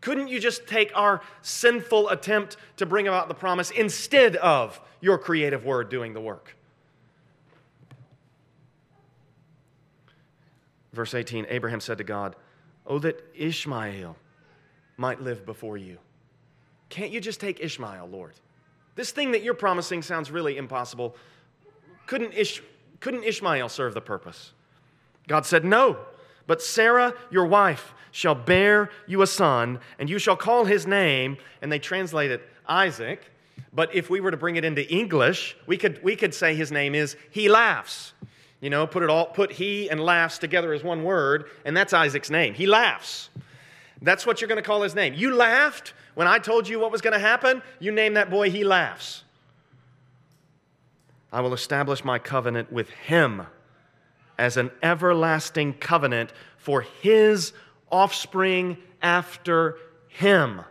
Couldn't 0.00 0.28
you 0.28 0.40
just 0.40 0.66
take 0.66 0.90
our 0.94 1.20
sinful 1.42 2.08
attempt 2.08 2.56
to 2.76 2.86
bring 2.86 3.06
about 3.06 3.28
the 3.28 3.34
promise 3.34 3.70
instead 3.70 4.36
of 4.36 4.80
your 5.00 5.18
creative 5.18 5.64
word 5.64 5.90
doing 5.90 6.14
the 6.14 6.20
work? 6.20 6.56
Verse 10.92 11.14
18 11.14 11.46
Abraham 11.48 11.80
said 11.80 11.98
to 11.98 12.04
God, 12.04 12.34
Oh, 12.86 12.98
that 12.98 13.22
Ishmael 13.34 14.16
might 14.96 15.20
live 15.20 15.46
before 15.46 15.76
you. 15.76 15.98
Can't 16.88 17.12
you 17.12 17.20
just 17.20 17.40
take 17.40 17.60
Ishmael, 17.60 18.08
Lord? 18.08 18.34
This 18.96 19.12
thing 19.12 19.32
that 19.32 19.42
you're 19.42 19.54
promising 19.54 20.02
sounds 20.02 20.30
really 20.30 20.56
impossible. 20.56 21.16
Couldn't, 22.06 22.34
Ish, 22.34 22.62
couldn't 22.98 23.24
Ishmael 23.24 23.68
serve 23.68 23.94
the 23.94 24.00
purpose? 24.00 24.52
God 25.28 25.46
said, 25.46 25.64
No, 25.64 25.98
but 26.46 26.62
Sarah, 26.62 27.14
your 27.30 27.46
wife, 27.46 27.94
shall 28.12 28.34
bear 28.34 28.90
you 29.06 29.22
a 29.22 29.26
son, 29.26 29.78
and 29.98 30.10
you 30.10 30.18
shall 30.18 30.36
call 30.36 30.64
his 30.64 30.86
name, 30.86 31.36
and 31.62 31.70
they 31.70 31.78
translate 31.78 32.30
it 32.30 32.48
Isaac. 32.68 33.22
But 33.72 33.94
if 33.94 34.10
we 34.10 34.20
were 34.20 34.30
to 34.30 34.36
bring 34.36 34.56
it 34.56 34.64
into 34.64 34.88
English, 34.88 35.56
we 35.66 35.76
could, 35.76 36.02
we 36.02 36.16
could 36.16 36.34
say 36.34 36.54
his 36.54 36.72
name 36.72 36.94
is 36.94 37.16
He 37.30 37.48
Laughs. 37.48 38.12
You 38.60 38.68
know, 38.68 38.86
put 38.86 39.02
it 39.02 39.08
all, 39.08 39.26
put 39.26 39.52
he 39.52 39.88
and 39.88 40.00
laughs 40.00 40.36
together 40.36 40.74
as 40.74 40.84
one 40.84 41.02
word, 41.02 41.48
and 41.64 41.74
that's 41.74 41.94
Isaac's 41.94 42.28
name. 42.28 42.52
He 42.52 42.66
laughs. 42.66 43.30
That's 44.02 44.26
what 44.26 44.40
you're 44.40 44.48
going 44.48 44.62
to 44.62 44.66
call 44.66 44.82
his 44.82 44.94
name. 44.94 45.14
You 45.14 45.34
laughed 45.34 45.94
when 46.14 46.26
I 46.26 46.38
told 46.38 46.68
you 46.68 46.78
what 46.78 46.92
was 46.92 47.00
going 47.00 47.14
to 47.14 47.18
happen. 47.18 47.62
You 47.78 47.90
name 47.90 48.14
that 48.14 48.30
boy, 48.30 48.50
he 48.50 48.64
laughs. 48.64 49.24
I 51.32 51.40
will 51.40 51.54
establish 51.54 52.04
my 52.04 52.18
covenant 52.18 52.70
with 52.70 52.90
him 52.90 53.46
as 54.40 54.56
an 54.56 54.70
everlasting 54.82 55.74
covenant 55.74 56.32
for 56.56 56.80
his 56.80 57.52
offspring 57.92 58.78
after 59.02 59.76
him. 60.08 60.62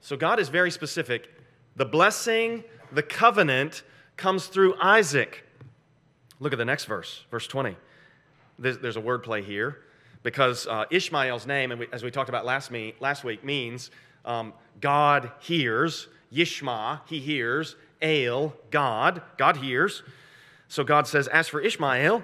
So 0.00 0.16
God 0.16 0.38
is 0.38 0.48
very 0.48 0.70
specific. 0.70 1.28
The 1.74 1.84
blessing, 1.84 2.62
the 2.92 3.02
covenant 3.02 3.82
comes 4.16 4.46
through 4.46 4.76
Isaac. 4.80 5.44
Look 6.38 6.52
at 6.52 6.58
the 6.58 6.64
next 6.64 6.84
verse, 6.84 7.24
verse 7.30 7.48
20. 7.48 7.76
There's, 8.58 8.96
a 8.96 9.00
word 9.00 9.24
play 9.24 9.42
here 9.42 9.78
because 10.22 10.68
uh, 10.68 10.84
Ishmael's 10.88 11.46
name, 11.46 11.72
and 11.72 11.80
we, 11.80 11.88
as 11.92 12.04
we 12.04 12.12
talked 12.12 12.28
about 12.28 12.44
last, 12.44 12.70
me, 12.70 12.94
last 13.00 13.24
week, 13.24 13.42
means 13.42 13.90
um, 14.24 14.52
God 14.80 15.32
hears. 15.40 16.06
Yishma, 16.32 17.00
he 17.06 17.18
hears. 17.18 17.74
El, 18.00 18.54
God. 18.70 19.22
God 19.36 19.56
hears. 19.56 20.04
So 20.68 20.84
God 20.84 21.06
says, 21.06 21.28
As 21.28 21.48
for 21.48 21.60
Ishmael, 21.60 22.22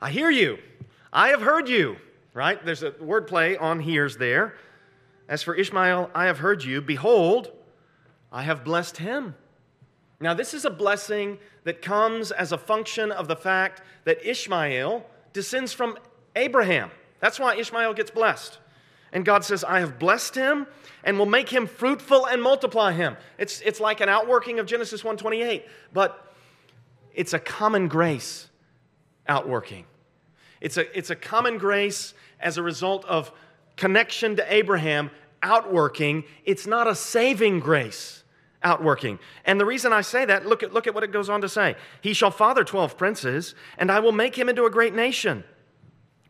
I 0.00 0.10
hear 0.10 0.30
you. 0.30 0.58
I 1.12 1.28
have 1.28 1.42
heard 1.42 1.68
you. 1.68 1.96
Right? 2.32 2.64
There's 2.64 2.82
a 2.82 2.94
word 3.00 3.26
play 3.26 3.56
on 3.56 3.80
hears 3.80 4.16
there. 4.16 4.54
As 5.28 5.42
for 5.42 5.54
Ishmael, 5.54 6.10
I 6.14 6.26
have 6.26 6.38
heard 6.38 6.62
you. 6.64 6.80
Behold, 6.80 7.50
I 8.32 8.42
have 8.42 8.64
blessed 8.64 8.98
him. 8.98 9.34
Now, 10.20 10.34
this 10.34 10.54
is 10.54 10.64
a 10.64 10.70
blessing 10.70 11.38
that 11.64 11.82
comes 11.82 12.30
as 12.30 12.52
a 12.52 12.58
function 12.58 13.10
of 13.10 13.26
the 13.26 13.36
fact 13.36 13.82
that 14.04 14.24
Ishmael 14.24 15.04
descends 15.32 15.72
from 15.72 15.98
Abraham. 16.36 16.90
That's 17.20 17.40
why 17.40 17.56
Ishmael 17.56 17.94
gets 17.94 18.10
blessed. 18.10 18.58
And 19.12 19.24
God 19.24 19.44
says, 19.44 19.64
I 19.64 19.80
have 19.80 19.98
blessed 19.98 20.34
him 20.34 20.66
and 21.02 21.18
will 21.18 21.26
make 21.26 21.48
him 21.48 21.66
fruitful 21.66 22.26
and 22.26 22.42
multiply 22.42 22.92
him. 22.92 23.16
It's, 23.38 23.60
it's 23.62 23.80
like 23.80 24.00
an 24.00 24.08
outworking 24.08 24.58
of 24.58 24.66
Genesis 24.66 25.02
128, 25.02 25.66
but 25.92 26.34
it's 27.14 27.32
a 27.32 27.38
common 27.38 27.88
grace 27.88 28.48
outworking. 29.26 29.84
It's 30.60 30.76
a, 30.76 30.96
it's 30.96 31.10
a 31.10 31.16
common 31.16 31.58
grace 31.58 32.14
as 32.38 32.58
a 32.58 32.62
result 32.62 33.04
of 33.06 33.32
connection 33.76 34.36
to 34.36 34.54
Abraham 34.54 35.10
outworking. 35.42 36.24
It's 36.44 36.66
not 36.66 36.86
a 36.86 36.94
saving 36.94 37.60
grace 37.60 38.22
outworking. 38.62 39.18
And 39.44 39.58
the 39.58 39.64
reason 39.64 39.92
I 39.92 40.02
say 40.02 40.24
that, 40.26 40.46
look 40.46 40.62
at, 40.62 40.72
look 40.72 40.86
at 40.86 40.94
what 40.94 41.02
it 41.02 41.12
goes 41.12 41.28
on 41.28 41.40
to 41.40 41.48
say. 41.48 41.76
He 42.02 42.12
shall 42.12 42.30
father 42.30 42.64
12 42.64 42.96
princes, 42.96 43.54
and 43.78 43.90
I 43.90 44.00
will 44.00 44.12
make 44.12 44.36
him 44.36 44.48
into 44.48 44.64
a 44.64 44.70
great 44.70 44.94
nation. 44.94 45.44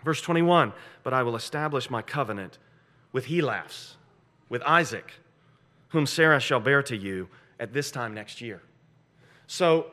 Verse 0.05 0.23
21 0.23 0.73
But 1.03 1.13
I 1.13 1.23
will 1.23 1.37
establish 1.37 1.91
my 1.91 2.03
covenant 2.03 2.59
with 3.13 3.27
Helaph, 3.27 3.97
with 4.49 4.63
Isaac, 4.63 5.13
whom 5.89 6.07
Sarah 6.07 6.41
shall 6.41 6.61
bear 6.61 6.83
to 6.85 6.97
you 6.97 7.29
at 7.59 7.73
this 7.73 7.91
time 7.91 8.15
next 8.15 8.41
year. 8.41 8.63
So, 9.47 9.91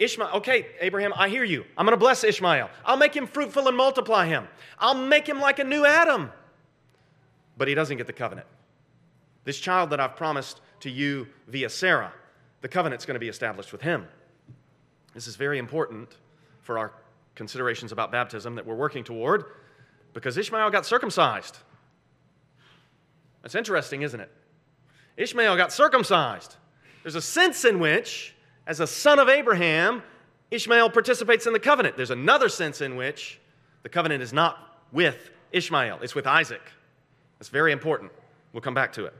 Ishmael, 0.00 0.30
okay, 0.36 0.66
Abraham, 0.80 1.12
I 1.14 1.28
hear 1.28 1.44
you. 1.44 1.64
I'm 1.76 1.84
going 1.84 1.92
to 1.92 2.00
bless 2.00 2.24
Ishmael. 2.24 2.70
I'll 2.86 2.96
make 2.96 3.14
him 3.14 3.26
fruitful 3.26 3.68
and 3.68 3.76
multiply 3.76 4.26
him. 4.26 4.48
I'll 4.78 4.94
make 4.94 5.28
him 5.28 5.38
like 5.38 5.58
a 5.58 5.64
new 5.64 5.84
Adam. 5.84 6.32
But 7.58 7.68
he 7.68 7.74
doesn't 7.74 7.98
get 7.98 8.06
the 8.06 8.14
covenant. 8.14 8.46
This 9.44 9.60
child 9.60 9.90
that 9.90 10.00
I've 10.00 10.16
promised 10.16 10.62
to 10.80 10.90
you 10.90 11.28
via 11.48 11.68
Sarah, 11.68 12.12
the 12.62 12.68
covenant's 12.68 13.04
going 13.04 13.14
to 13.14 13.20
be 13.20 13.28
established 13.28 13.72
with 13.72 13.82
him. 13.82 14.06
This 15.12 15.26
is 15.26 15.36
very 15.36 15.58
important 15.58 16.16
for 16.62 16.78
our 16.78 16.92
considerations 17.34 17.92
about 17.92 18.10
baptism 18.10 18.54
that 18.54 18.66
we're 18.66 18.74
working 18.74 19.04
toward 19.04 19.44
because 20.14 20.38
Ishmael 20.38 20.70
got 20.70 20.86
circumcised. 20.86 21.58
That's 23.42 23.54
interesting, 23.54 24.00
isn't 24.00 24.20
it? 24.20 24.30
Ishmael 25.18 25.58
got 25.58 25.72
circumcised. 25.72 26.56
There's 27.02 27.16
a 27.16 27.22
sense 27.22 27.66
in 27.66 27.80
which, 27.80 28.34
as 28.70 28.78
a 28.78 28.86
son 28.86 29.18
of 29.18 29.28
Abraham, 29.28 30.00
Ishmael 30.52 30.90
participates 30.90 31.44
in 31.44 31.52
the 31.52 31.58
covenant. 31.58 31.96
There's 31.96 32.12
another 32.12 32.48
sense 32.48 32.80
in 32.80 32.94
which 32.94 33.40
the 33.82 33.88
covenant 33.88 34.22
is 34.22 34.32
not 34.32 34.78
with 34.92 35.30
Ishmael, 35.50 35.98
it's 36.02 36.14
with 36.14 36.24
Isaac. 36.24 36.62
That's 37.40 37.48
very 37.48 37.72
important. 37.72 38.12
We'll 38.52 38.60
come 38.60 38.74
back 38.74 38.92
to 38.92 39.06
it. 39.06 39.14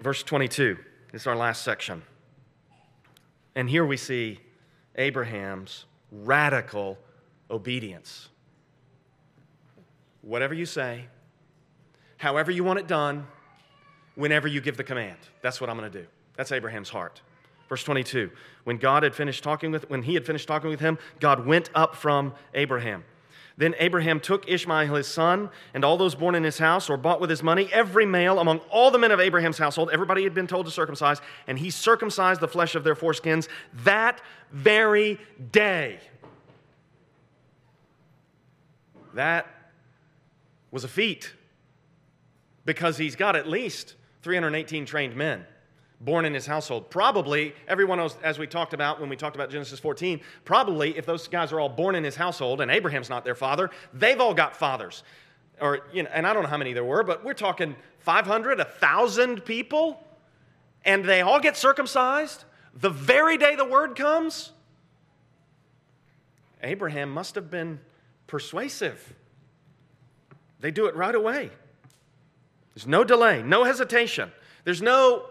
Verse 0.00 0.24
22 0.24 0.76
this 1.12 1.22
is 1.22 1.26
our 1.28 1.36
last 1.36 1.62
section. 1.62 2.02
And 3.54 3.70
here 3.70 3.86
we 3.86 3.96
see 3.96 4.40
Abraham's 4.96 5.84
radical 6.10 6.98
obedience. 7.48 8.28
Whatever 10.22 10.52
you 10.52 10.66
say, 10.66 11.04
however 12.16 12.50
you 12.50 12.64
want 12.64 12.80
it 12.80 12.88
done, 12.88 13.24
whenever 14.18 14.48
you 14.48 14.60
give 14.60 14.76
the 14.76 14.84
command. 14.84 15.16
That's 15.42 15.60
what 15.60 15.70
I'm 15.70 15.78
going 15.78 15.90
to 15.90 16.02
do. 16.02 16.06
That's 16.36 16.50
Abraham's 16.50 16.88
heart. 16.88 17.22
Verse 17.68 17.84
22. 17.84 18.30
When 18.64 18.76
God 18.76 19.04
had 19.04 19.14
finished 19.14 19.44
talking 19.44 19.70
with 19.70 19.88
when 19.88 20.02
he 20.02 20.14
had 20.14 20.26
finished 20.26 20.48
talking 20.48 20.68
with 20.68 20.80
him, 20.80 20.98
God 21.20 21.46
went 21.46 21.70
up 21.74 21.94
from 21.94 22.34
Abraham. 22.52 23.04
Then 23.56 23.74
Abraham 23.78 24.20
took 24.20 24.48
Ishmael 24.48 24.94
his 24.94 25.06
son, 25.06 25.50
and 25.72 25.84
all 25.84 25.96
those 25.96 26.14
born 26.14 26.34
in 26.34 26.44
his 26.44 26.58
house 26.58 26.90
or 26.90 26.96
bought 26.96 27.20
with 27.20 27.30
his 27.30 27.42
money, 27.42 27.68
every 27.72 28.06
male 28.06 28.38
among 28.38 28.58
all 28.70 28.90
the 28.90 28.98
men 28.98 29.10
of 29.10 29.20
Abraham's 29.20 29.58
household, 29.58 29.90
everybody 29.92 30.22
had 30.22 30.34
been 30.34 30.46
told 30.46 30.66
to 30.66 30.72
circumcise, 30.72 31.20
and 31.48 31.58
he 31.58 31.70
circumcised 31.70 32.40
the 32.40 32.46
flesh 32.46 32.76
of 32.76 32.84
their 32.84 32.94
foreskins 32.94 33.48
that 33.84 34.20
very 34.52 35.18
day. 35.50 35.98
That 39.14 39.46
was 40.70 40.84
a 40.84 40.88
feat 40.88 41.34
because 42.64 42.96
he's 42.96 43.16
got 43.16 43.34
at 43.34 43.48
least 43.48 43.96
318 44.22 44.86
trained 44.86 45.16
men 45.16 45.44
born 46.00 46.24
in 46.24 46.34
his 46.34 46.46
household. 46.46 46.90
Probably, 46.90 47.54
everyone 47.66 47.98
as 48.22 48.38
we 48.38 48.46
talked 48.46 48.72
about 48.72 49.00
when 49.00 49.08
we 49.08 49.16
talked 49.16 49.36
about 49.36 49.50
Genesis 49.50 49.80
14, 49.80 50.20
probably 50.44 50.96
if 50.96 51.06
those 51.06 51.26
guys 51.28 51.52
are 51.52 51.60
all 51.60 51.68
born 51.68 51.94
in 51.94 52.04
his 52.04 52.16
household 52.16 52.60
and 52.60 52.70
Abraham's 52.70 53.10
not 53.10 53.24
their 53.24 53.34
father, 53.34 53.70
they've 53.92 54.20
all 54.20 54.34
got 54.34 54.56
fathers. 54.56 55.02
Or, 55.60 55.80
you 55.92 56.04
know, 56.04 56.10
and 56.12 56.26
I 56.26 56.32
don't 56.32 56.44
know 56.44 56.48
how 56.48 56.56
many 56.56 56.72
there 56.72 56.84
were, 56.84 57.02
but 57.02 57.24
we're 57.24 57.34
talking 57.34 57.74
500, 58.00 58.58
1,000 58.58 59.44
people, 59.44 60.00
and 60.84 61.04
they 61.04 61.20
all 61.20 61.40
get 61.40 61.56
circumcised 61.56 62.44
the 62.74 62.90
very 62.90 63.36
day 63.36 63.56
the 63.56 63.64
word 63.64 63.96
comes. 63.96 64.52
Abraham 66.62 67.10
must 67.10 67.34
have 67.34 67.50
been 67.50 67.80
persuasive. 68.28 69.14
They 70.60 70.70
do 70.70 70.86
it 70.86 70.94
right 70.94 71.14
away. 71.14 71.50
There's 72.78 72.86
no 72.86 73.02
delay, 73.02 73.42
no 73.42 73.64
hesitation. 73.64 74.30
There's 74.62 74.80
no 74.80 75.24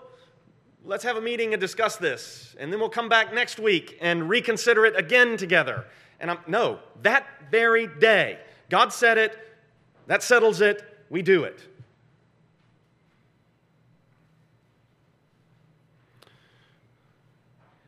let's 0.83 1.05
have 1.05 1.15
a 1.15 1.21
meeting 1.21 1.53
and 1.53 1.61
discuss 1.61 1.95
this, 1.95 2.57
and 2.59 2.73
then 2.73 2.79
we'll 2.81 2.89
come 2.89 3.07
back 3.07 3.33
next 3.33 3.57
week 3.57 3.97
and 4.01 4.27
reconsider 4.27 4.85
it 4.85 4.99
again 4.99 5.37
together. 5.37 5.85
And 6.19 6.29
I'm, 6.29 6.39
no, 6.45 6.79
that 7.03 7.25
very 7.49 7.87
day, 7.87 8.39
God 8.69 8.91
said 8.91 9.17
it, 9.17 9.37
that 10.07 10.23
settles 10.23 10.59
it, 10.59 10.83
we 11.09 11.21
do 11.21 11.45
it. 11.45 11.61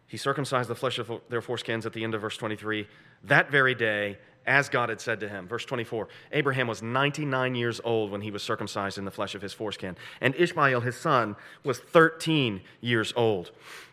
He 0.08 0.16
circumcised 0.16 0.70
the 0.70 0.76
flesh 0.76 1.00
of 1.00 1.12
their 1.28 1.42
foreskins 1.42 1.86
at 1.86 1.92
the 1.92 2.06
end 2.06 2.16
of 2.16 2.22
verse 2.22 2.38
23 2.38 2.88
that 3.26 3.52
very 3.52 3.76
day 3.76 4.18
as 4.46 4.70
God 4.70 4.90
had 4.90 5.02
said 5.02 5.20
to 5.20 5.30
him. 5.30 5.48
Verse 5.48 5.66
24 5.66 6.08
Abraham 6.32 6.68
was 6.68 6.82
99 6.82 7.56
years 7.56 7.82
old 7.84 8.12
when 8.12 8.22
he 8.22 8.32
was 8.32 8.44
circumcised 8.44 8.98
in 8.98 9.06
the 9.06 9.12
flesh 9.12 9.36
of 9.36 9.42
his 9.42 9.54
foreskin, 9.54 9.96
and 10.22 10.36
Ishmael, 10.36 10.82
his 10.82 10.98
son, 10.98 11.36
was 11.64 11.80
13 11.80 12.62
years 12.82 13.14
old 13.16 13.52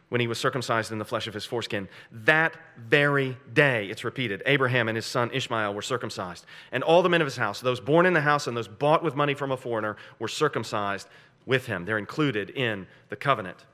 when 0.09 0.20
he 0.20 0.26
was 0.26 0.38
circumcised 0.38 0.92
in 0.92 0.99
the 0.99 1.05
flesh 1.05 1.26
of 1.26 1.34
his 1.34 1.44
foreskin. 1.44 1.88
That 2.12 2.57
very 2.76 3.36
day, 3.53 3.86
it's 3.86 4.05
repeated, 4.05 4.42
Abraham 4.47 4.88
and 4.88 4.97
his 4.97 5.07
son 5.07 5.30
Ishmael 5.32 5.74
were 5.74 5.82
circumcised. 5.82 6.47
And 6.70 6.84
all 6.84 7.03
the 7.03 7.09
men 7.09 7.20
of 7.20 7.26
his 7.26 7.36
house, 7.36 7.61
those 7.61 7.80
born 7.80 8.07
in 8.07 8.12
the 8.12 8.20
house 8.20 8.47
and 8.47 8.57
those 8.57 8.68
bought 8.68 9.03
with 9.03 9.16
money 9.16 9.34
from 9.34 9.51
a 9.51 9.57
foreigner, 9.57 9.97
were 10.18 10.28
circumcised 10.28 11.09
with 11.44 11.66
him. 11.66 11.84
They're 11.84 11.99
included 11.99 12.51
in 12.51 12.86
the 13.09 13.16
covenant. 13.16 13.64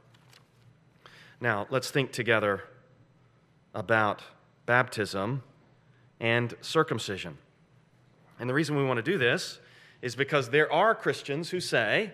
Now, 1.40 1.66
let's 1.70 1.90
think 1.90 2.12
together 2.12 2.62
about 3.74 4.22
baptism 4.64 5.42
and 6.22 6.54
circumcision. 6.62 7.36
And 8.40 8.48
the 8.48 8.54
reason 8.54 8.76
we 8.76 8.84
want 8.84 8.96
to 8.96 9.02
do 9.02 9.18
this 9.18 9.58
is 10.00 10.16
because 10.16 10.48
there 10.48 10.72
are 10.72 10.94
Christians 10.94 11.50
who 11.50 11.60
say 11.60 12.12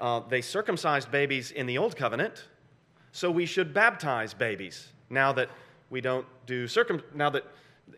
uh, 0.00 0.20
they 0.28 0.42
circumcised 0.42 1.10
babies 1.10 1.50
in 1.52 1.66
the 1.66 1.78
Old 1.78 1.96
Covenant, 1.96 2.44
so 3.12 3.30
we 3.30 3.46
should 3.46 3.72
baptize 3.72 4.34
babies 4.34 4.88
now 5.08 5.32
that 5.32 5.48
we 5.88 6.00
don't 6.00 6.26
do 6.46 6.66
circum 6.66 7.00
now 7.14 7.30
that 7.30 7.44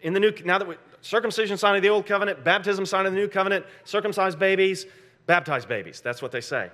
in 0.03 0.13
the 0.13 0.21
new 0.21 0.33
now 0.45 0.59
that 0.59 0.69
we, 0.69 0.75
circumcision 1.01 1.57
sign 1.57 1.77
of 1.77 1.83
the 1.83 1.89
old 1.89 2.05
covenant 2.05 2.45
baptism 2.45 2.85
sign 2.85 3.07
of 3.07 3.13
the 3.13 3.19
new 3.19 3.29
covenant 3.29 3.65
circumcised 3.85 4.39
babies 4.39 4.85
baptize 5.27 5.65
babies. 5.65 6.01
That's 6.01 6.21
what 6.21 6.33
they 6.33 6.41
say. 6.43 6.71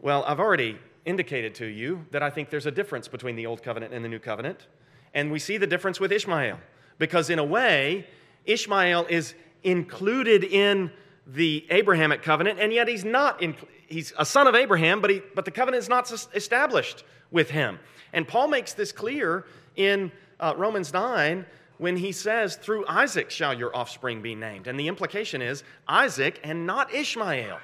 Well 0.00 0.24
i've 0.26 0.40
already 0.40 0.78
indicated 1.04 1.54
to 1.56 1.66
you 1.66 2.06
that 2.12 2.22
i 2.22 2.30
think 2.30 2.48
there's 2.48 2.66
a 2.66 2.70
difference 2.70 3.08
between 3.08 3.36
the 3.36 3.46
old 3.46 3.62
covenant 3.62 3.92
and 3.92 4.04
the 4.04 4.08
new 4.08 4.18
covenant 4.18 4.66
and 5.14 5.32
we 5.32 5.38
see 5.38 5.58
the 5.58 5.66
difference 5.66 6.00
with 6.00 6.12
ishmael 6.12 6.58
because, 6.98 7.30
in 7.30 7.38
a 7.38 7.44
way, 7.44 8.06
Ishmael 8.44 9.06
is 9.08 9.34
included 9.62 10.44
in 10.44 10.90
the 11.26 11.66
Abrahamic 11.70 12.22
covenant, 12.22 12.58
and 12.58 12.72
yet 12.72 12.88
he's 12.88 13.04
not, 13.04 13.42
in, 13.42 13.54
he's 13.86 14.12
a 14.18 14.24
son 14.24 14.46
of 14.46 14.54
Abraham, 14.54 15.00
but, 15.00 15.10
he, 15.10 15.22
but 15.34 15.44
the 15.44 15.50
covenant 15.50 15.82
is 15.82 15.88
not 15.88 16.10
established 16.34 17.04
with 17.30 17.50
him. 17.50 17.78
And 18.12 18.26
Paul 18.26 18.48
makes 18.48 18.72
this 18.72 18.92
clear 18.92 19.44
in 19.76 20.10
uh, 20.40 20.54
Romans 20.56 20.92
9 20.92 21.44
when 21.76 21.96
he 21.96 22.12
says, 22.12 22.56
Through 22.56 22.86
Isaac 22.88 23.30
shall 23.30 23.54
your 23.54 23.74
offspring 23.76 24.22
be 24.22 24.34
named. 24.34 24.66
And 24.66 24.78
the 24.78 24.88
implication 24.88 25.42
is 25.42 25.62
Isaac 25.86 26.40
and 26.42 26.66
not 26.66 26.92
Ishmael. 26.94 27.58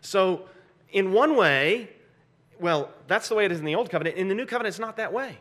So, 0.00 0.48
in 0.90 1.12
one 1.12 1.36
way, 1.36 1.90
well, 2.60 2.90
that's 3.08 3.28
the 3.28 3.34
way 3.34 3.44
it 3.44 3.52
is 3.52 3.58
in 3.58 3.64
the 3.64 3.74
Old 3.74 3.90
Covenant. 3.90 4.16
In 4.16 4.28
the 4.28 4.34
New 4.34 4.46
Covenant, 4.46 4.72
it's 4.72 4.78
not 4.78 4.96
that 4.96 5.12
way. 5.12 5.40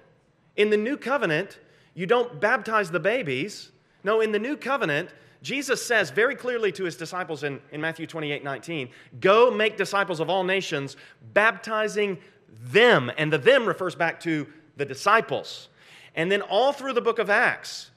In 0.56 0.70
the 0.70 0.78
New 0.78 0.98
Covenant, 0.98 1.60
you 1.94 2.06
don't 2.06 2.40
baptize 2.40 2.92
the 2.92 3.00
babies. 3.00 3.72
No, 4.04 4.22
in 4.22 4.32
the 4.32 4.40
new 4.40 4.56
covenant, 4.56 5.10
Jesus 5.42 5.84
says 5.84 6.12
very 6.12 6.36
clearly 6.36 6.72
to 6.74 6.84
his 6.84 6.96
disciples 6.96 7.44
in, 7.44 7.60
in 7.72 7.82
Matthew 7.82 8.08
28 8.08 8.44
19, 8.44 8.90
Go 9.20 9.52
make 9.52 9.78
disciples 9.78 10.20
of 10.20 10.30
all 10.30 10.44
nations, 10.44 10.98
baptizing 11.34 12.18
them. 12.64 13.12
And 13.18 13.32
the 13.32 13.38
them 13.38 13.66
refers 13.66 13.96
back 13.96 14.20
to 14.22 14.48
the 14.78 14.86
disciples. 14.86 15.70
And 16.16 16.32
then 16.32 16.42
all 16.42 16.74
through 16.74 16.94
the 16.94 17.02
book 17.02 17.20
of 17.20 17.30
Acts, 17.30 17.92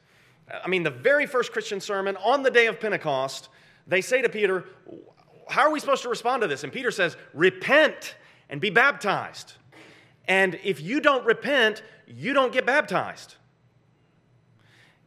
I 0.62 0.68
mean, 0.68 0.82
the 0.82 0.90
very 0.90 1.26
first 1.26 1.52
Christian 1.52 1.80
sermon 1.80 2.16
on 2.16 2.42
the 2.42 2.50
day 2.50 2.66
of 2.66 2.80
Pentecost, 2.80 3.48
they 3.86 4.00
say 4.00 4.22
to 4.22 4.28
Peter, 4.28 4.64
How 5.48 5.62
are 5.62 5.70
we 5.70 5.80
supposed 5.80 6.02
to 6.02 6.08
respond 6.08 6.42
to 6.42 6.48
this? 6.48 6.64
And 6.64 6.72
Peter 6.72 6.90
says, 6.90 7.16
Repent 7.34 8.16
and 8.48 8.60
be 8.60 8.70
baptized. 8.70 9.54
And 10.26 10.58
if 10.64 10.80
you 10.80 11.00
don't 11.00 11.24
repent, 11.26 11.82
you 12.06 12.32
don't 12.32 12.52
get 12.52 12.64
baptized. 12.64 13.36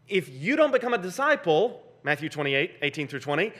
If 0.07 0.29
you 0.29 0.55
don't 0.55 0.71
become 0.71 0.93
a 0.93 0.97
disciple, 0.97 1.81
Matthew 2.03 2.29
28, 2.29 2.75
18 2.81 3.07
through 3.07 3.19
20, 3.19 3.51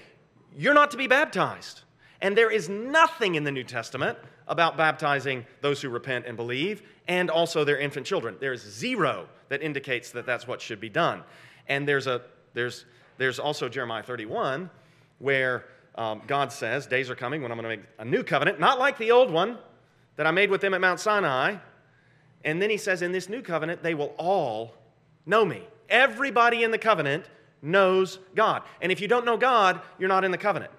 you're 0.55 0.73
not 0.73 0.91
to 0.91 0.97
be 0.97 1.07
baptized. 1.07 1.81
And 2.21 2.37
there 2.37 2.49
is 2.49 2.69
nothing 2.69 3.35
in 3.35 3.43
the 3.43 3.51
New 3.51 3.63
Testament 3.63 4.17
about 4.47 4.77
baptizing 4.77 5.45
those 5.61 5.81
who 5.81 5.89
repent 5.89 6.25
and 6.25 6.37
believe, 6.37 6.81
and 7.07 7.29
also 7.29 7.63
their 7.63 7.77
infant 7.77 8.05
children. 8.05 8.35
There's 8.39 8.61
zero 8.61 9.27
that 9.49 9.61
indicates 9.61 10.11
that 10.11 10.25
that's 10.25 10.47
what 10.47 10.61
should 10.61 10.79
be 10.79 10.89
done. 10.89 11.23
And 11.67 11.87
there's, 11.87 12.07
a, 12.07 12.21
there's, 12.53 12.85
there's 13.17 13.39
also 13.39 13.67
Jeremiah 13.67 14.03
31, 14.03 14.69
where 15.19 15.65
um, 15.95 16.21
God 16.27 16.51
says, 16.51 16.87
Days 16.87 17.09
are 17.09 17.15
coming 17.15 17.41
when 17.41 17.51
I'm 17.51 17.59
going 17.59 17.69
to 17.69 17.77
make 17.77 17.85
a 17.99 18.05
new 18.05 18.23
covenant, 18.23 18.59
not 18.59 18.79
like 18.79 18.97
the 18.97 19.11
old 19.11 19.31
one 19.31 19.57
that 20.15 20.25
I 20.25 20.31
made 20.31 20.49
with 20.49 20.61
them 20.61 20.73
at 20.73 20.81
Mount 20.81 20.99
Sinai. 20.99 21.57
And 22.43 22.61
then 22.61 22.69
he 22.69 22.77
says, 22.77 23.01
In 23.01 23.11
this 23.11 23.27
new 23.27 23.41
covenant, 23.41 23.83
they 23.83 23.93
will 23.93 24.13
all 24.17 24.73
know 25.25 25.43
me. 25.43 25.63
Everybody 25.89 26.63
in 26.63 26.71
the 26.71 26.77
covenant 26.77 27.25
knows 27.61 28.19
God. 28.35 28.63
And 28.81 28.91
if 28.91 29.01
you 29.01 29.07
don't 29.07 29.25
know 29.25 29.37
God, 29.37 29.81
you're 29.97 30.09
not 30.09 30.23
in 30.23 30.31
the 30.31 30.37
covenant. 30.37 30.71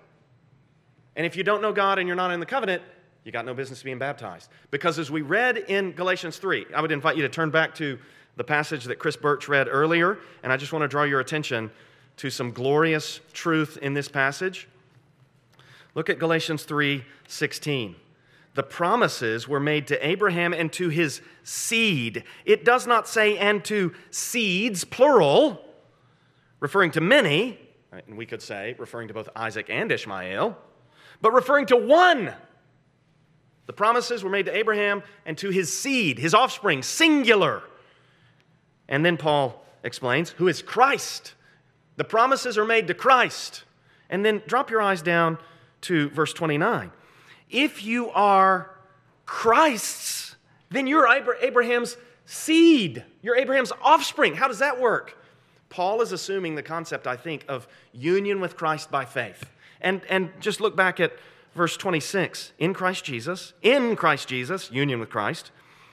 And 1.17 1.27
if 1.27 1.37
you 1.37 1.43
don't 1.43 1.61
know 1.63 1.73
God 1.73 1.99
and 1.99 2.07
you're 2.07 2.17
not 2.17 2.31
in 2.31 2.41
the 2.41 2.47
covenant, 2.47 2.83
you 3.25 3.33
got 3.33 3.45
no 3.45 3.55
business 3.55 3.83
being 3.83 3.99
baptized. 3.99 4.49
Because 4.71 4.99
as 4.99 5.11
we 5.11 5.21
read 5.21 5.59
in 5.59 5.93
Galatians 5.93 6.39
3, 6.39 6.67
I 6.75 6.81
would 6.81 6.93
invite 6.93 7.17
you 7.17 7.23
to 7.23 7.29
turn 7.29 7.51
back 7.51 7.75
to 7.77 7.99
the 8.37 8.45
passage 8.45 8.85
that 8.85 9.01
Chris 9.01 9.17
Birch 9.17 9.49
read 9.49 9.67
earlier, 9.69 10.19
and 10.43 10.53
I 10.53 10.57
just 10.57 10.73
want 10.73 10.85
to 10.85 10.89
draw 10.89 11.03
your 11.03 11.19
attention 11.21 11.71
to 12.19 12.31
some 12.31 12.53
glorious 12.53 13.21
truth 13.33 13.77
in 13.83 13.95
this 13.95 14.09
passage. 14.09 14.69
Look 15.95 16.09
at 16.09 16.19
Galatians 16.19 16.63
3 16.63 17.05
16. 17.27 17.97
The 18.59 18.65
promises 18.65 19.47
were 19.47 19.61
made 19.61 19.87
to 19.87 20.05
Abraham 20.05 20.53
and 20.53 20.73
to 20.73 20.89
his 20.89 21.21
seed. 21.45 22.25
It 22.45 22.65
does 22.65 22.89
not 22.89 23.07
say, 23.07 23.39
and 23.39 23.65
to 23.67 23.95
seeds, 24.11 24.83
plural, 24.83 25.65
referring 26.59 26.91
to 26.91 27.01
many, 27.01 27.57
and 27.93 28.19
we 28.19 28.27
could 28.27 28.43
say, 28.43 28.75
referring 28.77 29.07
to 29.07 29.15
both 29.15 29.29
Isaac 29.37 29.67
and 29.71 29.93
Ishmael, 29.93 30.59
but 31.23 31.33
referring 31.33 31.67
to 31.67 31.77
one. 31.77 32.35
The 33.67 33.73
promises 33.73 34.25
were 34.25 34.31
made 34.31 34.47
to 34.47 34.57
Abraham 34.57 35.05
and 35.25 35.39
to 35.39 35.51
his 35.51 35.73
seed, 35.73 36.19
his 36.19 36.35
offspring, 36.35 36.83
singular. 36.83 37.63
And 38.89 39.07
then 39.07 39.17
Paul 39.17 39.65
explains, 39.85 40.31
who 40.31 40.49
is 40.49 40.63
Christ. 40.63 41.35
The 41.95 42.03
promises 42.03 42.59
are 42.59 42.65
made 42.65 42.89
to 42.89 42.95
Christ. 42.95 43.63
And 44.11 44.25
then 44.25 44.43
drop 44.49 44.69
your 44.69 44.83
eyes 44.83 45.01
down 45.01 45.39
to 45.83 46.11
verse 46.11 46.33
29. 46.33 46.91
If 47.51 47.85
you 47.85 48.11
are 48.11 48.71
Christ's, 49.27 50.37
then 50.71 50.87
you're 50.87 51.09
Abraham's 51.09 51.97
seed, 52.25 53.05
you're 53.23 53.37
Abraham's 53.37 53.73
offspring. 53.83 54.35
How 54.35 54.49
does 54.49 54.59
that 54.59 54.81
work? 54.81 55.17
Paul 55.71 56.01
is 56.01 56.13
assuming 56.13 56.55
the 56.55 56.63
concept, 56.63 57.07
I 57.07 57.17
think, 57.17 57.45
of 57.49 57.69
union 57.93 58.41
with 58.41 58.57
Christ 58.57 58.91
by 58.91 59.05
faith. 59.05 59.51
And, 59.81 60.01
and 60.09 60.31
just 60.41 60.61
look 60.61 60.77
back 60.77 60.99
at 61.01 61.13
verse 61.55 61.77
26. 61.77 62.53
In 62.59 62.75
Christ 62.75 63.05
Jesus, 63.05 63.53
in 63.63 63.97
Christ 63.97 64.29
Jesus, 64.29 64.71
union 64.71 65.01
with 65.01 65.11
Christ, 65.11 65.51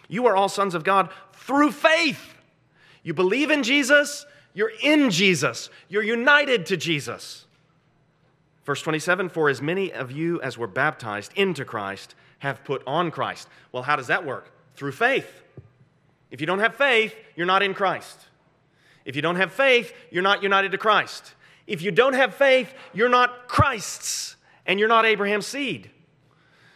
you 0.07 0.25
are 0.27 0.35
all 0.35 0.49
sons 0.49 0.75
of 0.75 0.83
God 0.83 1.09
through 1.33 1.71
faith. 1.71 2.35
You 3.03 3.13
believe 3.13 3.51
in 3.51 3.63
Jesus, 3.63 4.25
you're 4.53 4.71
in 4.81 5.09
Jesus, 5.09 5.69
you're 5.89 6.03
united 6.03 6.65
to 6.67 6.77
Jesus. 6.77 7.44
Verse 8.65 8.81
27 8.81 9.29
For 9.29 9.49
as 9.49 9.61
many 9.61 9.93
of 9.93 10.11
you 10.11 10.41
as 10.41 10.57
were 10.57 10.67
baptized 10.67 11.31
into 11.35 11.63
Christ 11.63 12.15
have 12.39 12.63
put 12.63 12.83
on 12.85 13.11
Christ. 13.11 13.47
Well, 13.71 13.83
how 13.83 13.95
does 13.95 14.07
that 14.07 14.25
work? 14.25 14.51
Through 14.75 14.91
faith. 14.91 15.41
If 16.31 16.41
you 16.41 16.47
don't 16.47 16.59
have 16.59 16.75
faith, 16.75 17.15
you're 17.35 17.45
not 17.45 17.63
in 17.63 17.73
Christ. 17.73 18.19
If 19.05 19.15
you 19.15 19.21
don't 19.21 19.35
have 19.37 19.53
faith, 19.53 19.93
you're 20.11 20.23
not 20.23 20.43
united 20.43 20.71
to 20.71 20.77
Christ. 20.77 21.33
If 21.67 21.81
you 21.81 21.91
don't 21.91 22.13
have 22.13 22.33
faith, 22.35 22.73
you're 22.93 23.09
not 23.09 23.47
Christ's 23.47 24.35
and 24.65 24.79
you're 24.79 24.89
not 24.89 25.05
Abraham's 25.05 25.45
seed. 25.45 25.91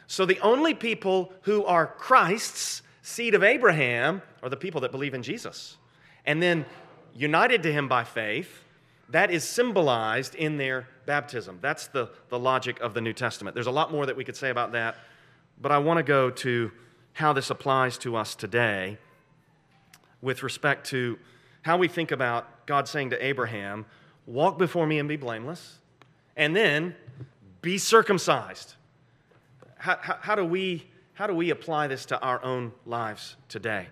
So 0.08 0.26
the 0.26 0.40
only 0.40 0.74
people 0.74 1.34
who 1.42 1.66
are 1.66 1.88
Christ's 1.88 2.82
seed 3.02 3.36
of 3.36 3.44
Abraham 3.44 4.22
are 4.42 4.50
the 4.50 4.58
people 4.58 4.82
that 4.82 4.92
believe 4.92 5.14
in 5.14 5.24
Jesus. 5.24 5.78
And 6.26 6.42
then 6.42 6.66
united 7.14 7.64
to 7.64 7.72
him 7.72 7.88
by 7.88 8.04
faith, 8.04 8.64
that 9.10 9.32
is 9.32 9.44
symbolized 9.44 10.36
in 10.36 10.58
their 10.58 10.88
baptism. 11.10 11.58
That's 11.60 11.88
the, 11.88 12.12
the 12.30 12.38
logic 12.38 12.80
of 12.82 12.94
the 12.94 13.02
New 13.02 13.14
Testament. 13.14 13.56
There's 13.56 13.66
a 13.66 13.72
lot 13.72 13.92
more 13.92 14.06
that 14.06 14.16
we 14.16 14.24
could 14.24 14.36
say 14.36 14.52
about 14.52 14.74
that, 14.74 14.96
but 15.60 15.72
I 15.72 15.80
want 15.80 15.98
to 15.98 16.04
go 16.04 16.30
to 16.30 16.72
how 17.14 17.34
this 17.34 17.50
applies 17.50 17.98
to 18.00 18.16
us 18.16 18.36
today 18.36 19.00
with 20.22 20.44
respect 20.44 20.86
to 20.92 21.18
how 21.64 21.78
we 21.80 21.88
think 21.88 22.12
about 22.12 22.68
God 22.68 22.88
saying 22.88 23.10
to 23.10 23.26
Abraham, 23.26 23.88
Walk 24.28 24.60
before 24.60 24.86
me 24.86 25.00
and 25.00 25.10
be 25.10 25.18
blameless, 25.18 25.80
and 26.38 26.56
then 26.56 26.96
be 27.64 27.80
circumcised. 27.80 28.76
How, 29.78 29.98
how, 30.00 30.18
how, 30.22 30.36
do 30.36 30.46
we, 30.46 30.86
how 31.16 31.26
do 31.26 31.34
we 31.34 31.50
apply 31.50 31.88
this 31.88 32.06
to 32.06 32.22
our 32.22 32.44
own 32.44 32.72
lives 32.86 33.36
today? 33.48 33.88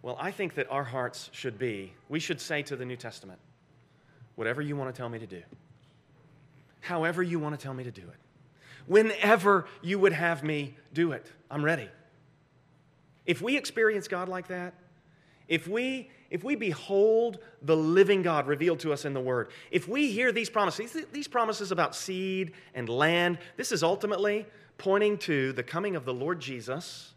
Well, 0.00 0.16
I 0.18 0.30
think 0.30 0.54
that 0.54 0.66
our 0.70 0.84
hearts 0.84 1.28
should 1.34 1.58
be, 1.58 1.92
we 2.08 2.20
should 2.20 2.40
say 2.40 2.62
to 2.62 2.74
the 2.76 2.86
New 2.86 2.96
Testament, 2.96 3.38
whatever 4.38 4.62
you 4.62 4.76
want 4.76 4.94
to 4.94 4.96
tell 4.96 5.08
me 5.08 5.18
to 5.18 5.26
do, 5.26 5.42
however 6.80 7.24
you 7.24 7.40
want 7.40 7.58
to 7.58 7.60
tell 7.60 7.74
me 7.74 7.82
to 7.82 7.90
do 7.90 8.02
it, 8.02 8.20
whenever 8.86 9.66
you 9.82 9.98
would 9.98 10.12
have 10.12 10.44
me 10.44 10.76
do 10.94 11.10
it, 11.10 11.26
I'm 11.50 11.64
ready. 11.64 11.88
If 13.26 13.42
we 13.42 13.56
experience 13.56 14.06
God 14.06 14.28
like 14.28 14.46
that, 14.46 14.74
if 15.48 15.66
we, 15.66 16.08
if 16.30 16.44
we 16.44 16.54
behold 16.54 17.40
the 17.62 17.76
living 17.76 18.22
God 18.22 18.46
revealed 18.46 18.78
to 18.80 18.92
us 18.92 19.04
in 19.04 19.12
the 19.12 19.20
Word, 19.20 19.50
if 19.72 19.88
we 19.88 20.12
hear 20.12 20.30
these 20.30 20.48
promises, 20.48 20.96
these 21.10 21.26
promises 21.26 21.72
about 21.72 21.96
seed 21.96 22.52
and 22.74 22.88
land, 22.88 23.38
this 23.56 23.72
is 23.72 23.82
ultimately 23.82 24.46
pointing 24.76 25.18
to 25.18 25.52
the 25.54 25.64
coming 25.64 25.96
of 25.96 26.04
the 26.04 26.14
Lord 26.14 26.38
Jesus, 26.38 27.12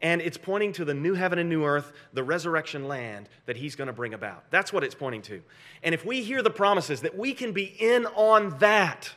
and 0.00 0.20
it's 0.20 0.38
pointing 0.38 0.72
to 0.74 0.84
the 0.84 0.94
new 0.94 1.14
heaven 1.14 1.38
and 1.38 1.48
new 1.48 1.64
earth, 1.64 1.92
the 2.12 2.22
resurrection 2.22 2.86
land 2.86 3.28
that 3.46 3.56
He's 3.56 3.74
going 3.74 3.86
to 3.88 3.92
bring 3.92 4.14
about. 4.14 4.44
That's 4.50 4.72
what 4.72 4.84
it's 4.84 4.94
pointing 4.94 5.22
to. 5.22 5.42
And 5.82 5.94
if 5.94 6.04
we 6.04 6.22
hear 6.22 6.42
the 6.42 6.50
promises 6.50 7.00
that 7.02 7.16
we 7.16 7.34
can 7.34 7.52
be 7.52 7.64
in 7.64 8.06
on 8.06 8.58
that, 8.58 9.12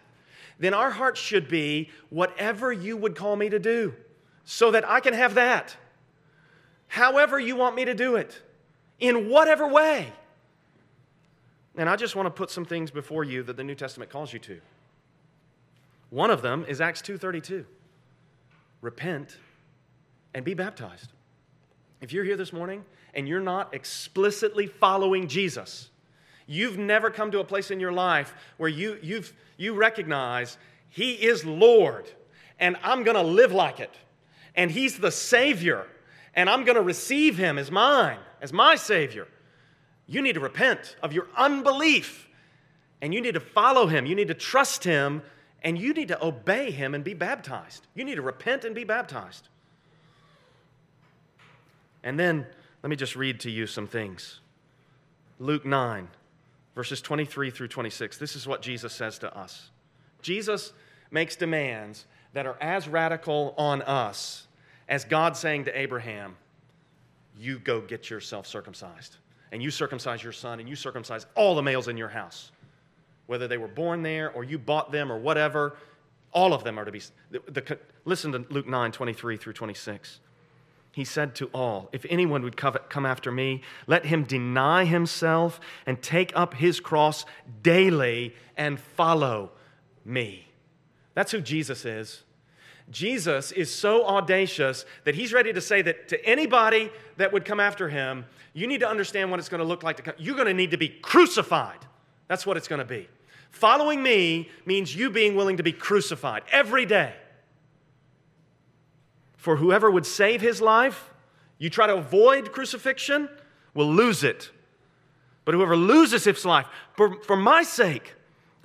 then 0.59 0.73
our 0.73 0.91
hearts 0.91 1.19
should 1.19 1.47
be 1.47 1.89
whatever 2.09 2.71
you 2.71 2.97
would 2.97 3.15
call 3.15 3.35
me 3.35 3.49
to 3.49 3.59
do 3.59 3.93
so 4.43 4.71
that 4.71 4.87
I 4.87 4.99
can 4.99 5.13
have 5.13 5.35
that 5.35 5.75
however 6.91 7.39
you 7.39 7.55
want 7.55 7.73
me 7.73 7.85
to 7.85 7.93
do 7.93 8.17
it, 8.17 8.41
in 8.99 9.29
whatever 9.29 9.65
way. 9.65 10.11
And 11.77 11.89
I 11.89 11.95
just 11.95 12.17
want 12.17 12.25
to 12.25 12.29
put 12.29 12.51
some 12.51 12.65
things 12.65 12.91
before 12.91 13.23
you 13.23 13.43
that 13.43 13.55
the 13.55 13.63
New 13.63 13.75
Testament 13.75 14.11
calls 14.11 14.33
you 14.33 14.39
to. 14.39 14.59
One 16.09 16.29
of 16.29 16.41
them 16.41 16.65
is 16.67 16.81
Acts 16.81 17.01
2:32. 17.01 17.65
Repent 18.81 19.37
and 20.33 20.45
be 20.45 20.53
baptized. 20.53 21.11
If 21.99 22.13
you're 22.13 22.23
here 22.23 22.37
this 22.37 22.53
morning 22.53 22.83
and 23.13 23.27
you're 23.27 23.39
not 23.39 23.73
explicitly 23.73 24.67
following 24.67 25.27
Jesus, 25.27 25.89
you've 26.47 26.77
never 26.77 27.09
come 27.09 27.31
to 27.31 27.39
a 27.39 27.43
place 27.43 27.71
in 27.71 27.79
your 27.79 27.91
life 27.91 28.33
where 28.57 28.69
you, 28.69 28.97
you've, 29.01 29.33
you 29.57 29.73
recognize 29.73 30.57
He 30.89 31.13
is 31.13 31.45
Lord 31.45 32.09
and 32.59 32.77
I'm 32.83 33.03
going 33.03 33.17
to 33.17 33.23
live 33.23 33.51
like 33.51 33.79
it. 33.79 33.93
And 34.55 34.71
He's 34.71 34.97
the 34.97 35.11
Savior 35.11 35.85
and 36.33 36.49
I'm 36.49 36.63
going 36.63 36.75
to 36.75 36.81
receive 36.81 37.37
him 37.37 37.57
as 37.57 37.69
mine, 37.69 38.19
as 38.41 38.53
my 38.53 38.75
Savior. 38.75 39.27
You 40.07 40.21
need 40.21 40.33
to 40.33 40.39
repent 40.39 40.95
of 41.03 41.13
your 41.13 41.27
unbelief 41.37 42.27
and 43.01 43.13
you 43.13 43.21
need 43.21 43.33
to 43.33 43.39
follow 43.39 43.87
him. 43.87 44.05
You 44.05 44.15
need 44.15 44.27
to 44.29 44.33
trust 44.33 44.83
him 44.83 45.21
and 45.63 45.77
you 45.77 45.93
need 45.93 46.07
to 46.09 46.25
obey 46.25 46.71
him 46.71 46.95
and 46.95 47.03
be 47.03 47.13
baptized. 47.13 47.87
You 47.95 48.05
need 48.05 48.15
to 48.15 48.21
repent 48.21 48.65
and 48.65 48.73
be 48.73 48.83
baptized. 48.83 49.47
And 52.03 52.19
then 52.19 52.45
let 52.83 52.89
me 52.89 52.95
just 52.95 53.15
read 53.15 53.39
to 53.41 53.51
you 53.51 53.67
some 53.67 53.87
things. 53.87 54.39
Luke 55.39 55.65
9, 55.65 56.07
verses 56.75 57.01
23 57.01 57.51
through 57.51 57.67
26. 57.67 58.17
This 58.17 58.35
is 58.35 58.47
what 58.47 58.61
Jesus 58.61 58.93
says 58.93 59.19
to 59.19 59.35
us. 59.35 59.69
Jesus 60.21 60.73
makes 61.09 61.35
demands 61.35 62.05
that 62.33 62.45
are 62.45 62.57
as 62.61 62.87
radical 62.87 63.53
on 63.57 63.81
us 63.81 64.47
as 64.87 65.05
God 65.05 65.35
saying 65.37 65.65
to 65.65 65.77
Abraham, 65.77 66.35
You 67.37 67.59
go 67.59 67.81
get 67.81 68.09
yourself 68.09 68.45
circumcised, 68.45 69.17
and 69.51 69.61
you 69.61 69.71
circumcise 69.71 70.21
your 70.23 70.33
son, 70.33 70.59
and 70.59 70.67
you 70.67 70.75
circumcise 70.75 71.25
all 71.35 71.55
the 71.55 71.63
males 71.63 71.87
in 71.87 71.97
your 71.97 72.09
house. 72.09 72.51
whether 73.27 73.47
they 73.47 73.57
were 73.57 73.67
born 73.67 74.01
there 74.03 74.29
or 74.31 74.43
you 74.43 74.59
bought 74.59 74.91
them 74.91 75.09
or 75.09 75.17
whatever, 75.17 75.77
all 76.33 76.53
of 76.53 76.65
them 76.65 76.77
are 76.77 76.83
to 76.83 76.91
be. 76.91 77.01
The, 77.29 77.39
the, 77.49 77.79
listen 78.03 78.33
to 78.33 78.45
Luke 78.49 78.67
9 78.67 78.91
23 78.91 79.37
through 79.37 79.53
26. 79.53 80.19
He 80.91 81.05
said 81.05 81.35
to 81.35 81.47
all, 81.53 81.89
If 81.93 82.05
anyone 82.09 82.43
would 82.43 82.57
come 82.57 83.05
after 83.05 83.31
me, 83.31 83.61
let 83.87 84.05
him 84.05 84.23
deny 84.23 84.85
himself 84.85 85.59
and 85.85 86.01
take 86.01 86.31
up 86.35 86.55
his 86.55 86.79
cross 86.79 87.25
daily 87.63 88.35
and 88.57 88.79
follow 88.79 89.51
me. 90.03 90.47
That's 91.13 91.31
who 91.31 91.41
Jesus 91.41 91.85
is. 91.85 92.23
Jesus 92.89 93.53
is 93.53 93.73
so 93.73 94.05
audacious 94.05 94.85
that 95.05 95.15
he's 95.15 95.31
ready 95.31 95.53
to 95.53 95.61
say 95.61 95.81
that 95.81 96.09
to 96.09 96.25
anybody 96.25 96.91
that 97.15 97.31
would 97.31 97.45
come 97.45 97.61
after 97.61 97.87
him, 97.87 98.25
you 98.53 98.67
need 98.67 98.81
to 98.81 98.87
understand 98.87 99.31
what 99.31 99.39
it's 99.39 99.47
going 99.47 99.59
to 99.59 99.67
look 99.67 99.83
like 99.83 99.95
to 99.97 100.03
come. 100.03 100.15
You're 100.17 100.35
going 100.35 100.47
to 100.47 100.53
need 100.53 100.71
to 100.71 100.77
be 100.77 100.89
crucified. 100.89 101.79
That's 102.27 102.45
what 102.45 102.57
it's 102.57 102.67
going 102.67 102.79
to 102.79 102.85
be. 102.85 103.07
Following 103.51 104.03
me 104.03 104.49
means 104.65 104.93
you 104.93 105.09
being 105.09 105.35
willing 105.35 105.57
to 105.57 105.63
be 105.63 105.71
crucified 105.71 106.43
every 106.51 106.85
day. 106.85 107.13
For 109.41 109.55
whoever 109.55 109.89
would 109.89 110.05
save 110.05 110.39
his 110.39 110.61
life, 110.61 111.09
you 111.57 111.71
try 111.71 111.87
to 111.87 111.95
avoid 111.95 112.51
crucifixion, 112.51 113.27
will 113.73 113.91
lose 113.91 114.23
it. 114.23 114.51
But 115.45 115.55
whoever 115.55 115.75
loses 115.75 116.25
his 116.25 116.45
life 116.45 116.67
for, 116.93 117.19
for 117.23 117.35
my 117.35 117.63
sake 117.63 118.13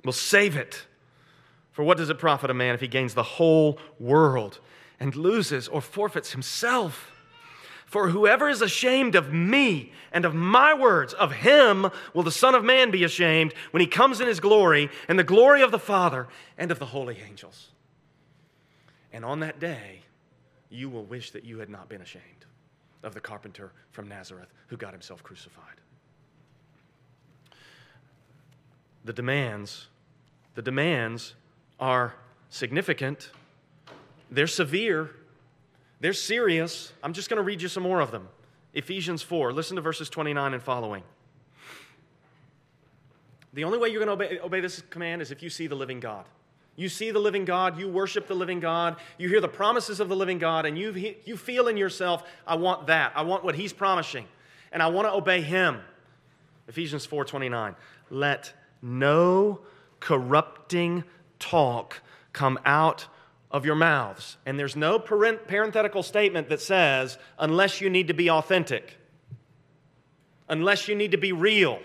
will 0.05 0.13
save 0.13 0.55
it. 0.55 0.85
For 1.71 1.83
what 1.83 1.97
does 1.97 2.11
it 2.11 2.19
profit 2.19 2.51
a 2.51 2.53
man 2.53 2.75
if 2.75 2.81
he 2.81 2.87
gains 2.87 3.15
the 3.15 3.23
whole 3.23 3.79
world 3.99 4.59
and 4.99 5.15
loses 5.15 5.67
or 5.67 5.81
forfeits 5.81 6.33
himself? 6.33 7.11
For 7.87 8.09
whoever 8.09 8.47
is 8.47 8.61
ashamed 8.61 9.15
of 9.15 9.33
me 9.33 9.93
and 10.11 10.25
of 10.25 10.35
my 10.35 10.75
words, 10.75 11.11
of 11.15 11.31
him 11.31 11.89
will 12.13 12.21
the 12.21 12.31
Son 12.31 12.53
of 12.53 12.63
Man 12.63 12.91
be 12.91 13.03
ashamed 13.03 13.55
when 13.71 13.81
he 13.81 13.87
comes 13.87 14.21
in 14.21 14.27
his 14.27 14.39
glory 14.39 14.91
and 15.07 15.17
the 15.17 15.23
glory 15.23 15.63
of 15.63 15.71
the 15.71 15.79
Father 15.79 16.27
and 16.55 16.69
of 16.69 16.77
the 16.77 16.85
holy 16.85 17.17
angels. 17.27 17.69
And 19.11 19.25
on 19.25 19.39
that 19.39 19.59
day, 19.59 20.01
you 20.69 20.89
will 20.89 21.05
wish 21.05 21.31
that 21.31 21.43
you 21.43 21.59
had 21.59 21.69
not 21.69 21.89
been 21.89 22.01
ashamed 22.01 22.23
of 23.03 23.13
the 23.13 23.19
carpenter 23.19 23.71
from 23.91 24.07
Nazareth 24.07 24.51
who 24.67 24.77
got 24.77 24.91
himself 24.91 25.23
crucified. 25.23 25.63
The 29.05 29.13
demands, 29.13 29.87
the 30.55 30.61
demands 30.61 31.33
are 31.79 32.13
significant, 32.49 33.31
they're 34.29 34.47
severe, 34.47 35.11
they're 35.99 36.13
serious. 36.13 36.91
I'm 37.01 37.13
just 37.13 37.29
going 37.29 37.37
to 37.37 37.43
read 37.43 37.61
you 37.61 37.67
some 37.67 37.83
more 37.83 38.01
of 38.01 38.11
them. 38.11 38.27
Ephesians 38.73 39.23
4, 39.23 39.53
listen 39.53 39.75
to 39.75 39.81
verses 39.81 40.09
29 40.09 40.53
and 40.53 40.61
following. 40.61 41.03
The 43.53 43.63
only 43.63 43.79
way 43.79 43.89
you're 43.89 44.03
going 44.03 44.17
to 44.17 44.25
obey, 44.25 44.39
obey 44.39 44.59
this 44.59 44.83
command 44.89 45.21
is 45.21 45.31
if 45.31 45.41
you 45.41 45.49
see 45.49 45.67
the 45.67 45.75
living 45.75 45.99
God. 45.99 46.25
You 46.77 46.89
see 46.89 47.09
the 47.09 47.19
living 47.19 47.43
God, 47.43 47.79
you 47.79 47.89
worship 47.89 48.27
the 48.27 48.35
living 48.35 48.59
God, 48.59 48.97
you 49.17 49.27
hear 49.27 49.41
the 49.41 49.47
promises 49.47 49.99
of 49.99 50.09
the 50.09 50.15
living 50.15 50.37
God, 50.37 50.67
and 50.67 50.77
you, 50.77 51.15
you 51.25 51.35
feel 51.35 51.67
in 51.67 51.75
yourself, 51.75 52.23
I 52.45 52.55
want 52.55 52.87
that. 52.87 53.11
I 53.15 53.23
want 53.23 53.43
what 53.43 53.55
He's 53.55 53.73
promising, 53.73 54.25
and 54.71 54.81
I 54.81 54.87
want 54.87 55.07
to 55.07 55.11
obey 55.11 55.41
Him. 55.41 55.81
Ephesians 56.67 57.07
4:29. 57.07 57.75
Let 58.11 58.53
no 58.81 59.61
corrupting 59.99 61.03
talk 61.39 62.01
come 62.31 62.59
out 62.63 63.07
of 63.49 63.65
your 63.65 63.75
mouths. 63.75 64.37
And 64.45 64.59
there's 64.59 64.75
no 64.75 64.99
parenthetical 64.99 66.03
statement 66.03 66.49
that 66.49 66.61
says, 66.61 67.17
unless 67.39 67.81
you 67.81 67.89
need 67.89 68.09
to 68.09 68.13
be 68.13 68.29
authentic, 68.29 68.97
unless 70.47 70.87
you 70.87 70.95
need 70.95 71.11
to 71.11 71.17
be 71.17 71.31
real, 71.31 71.79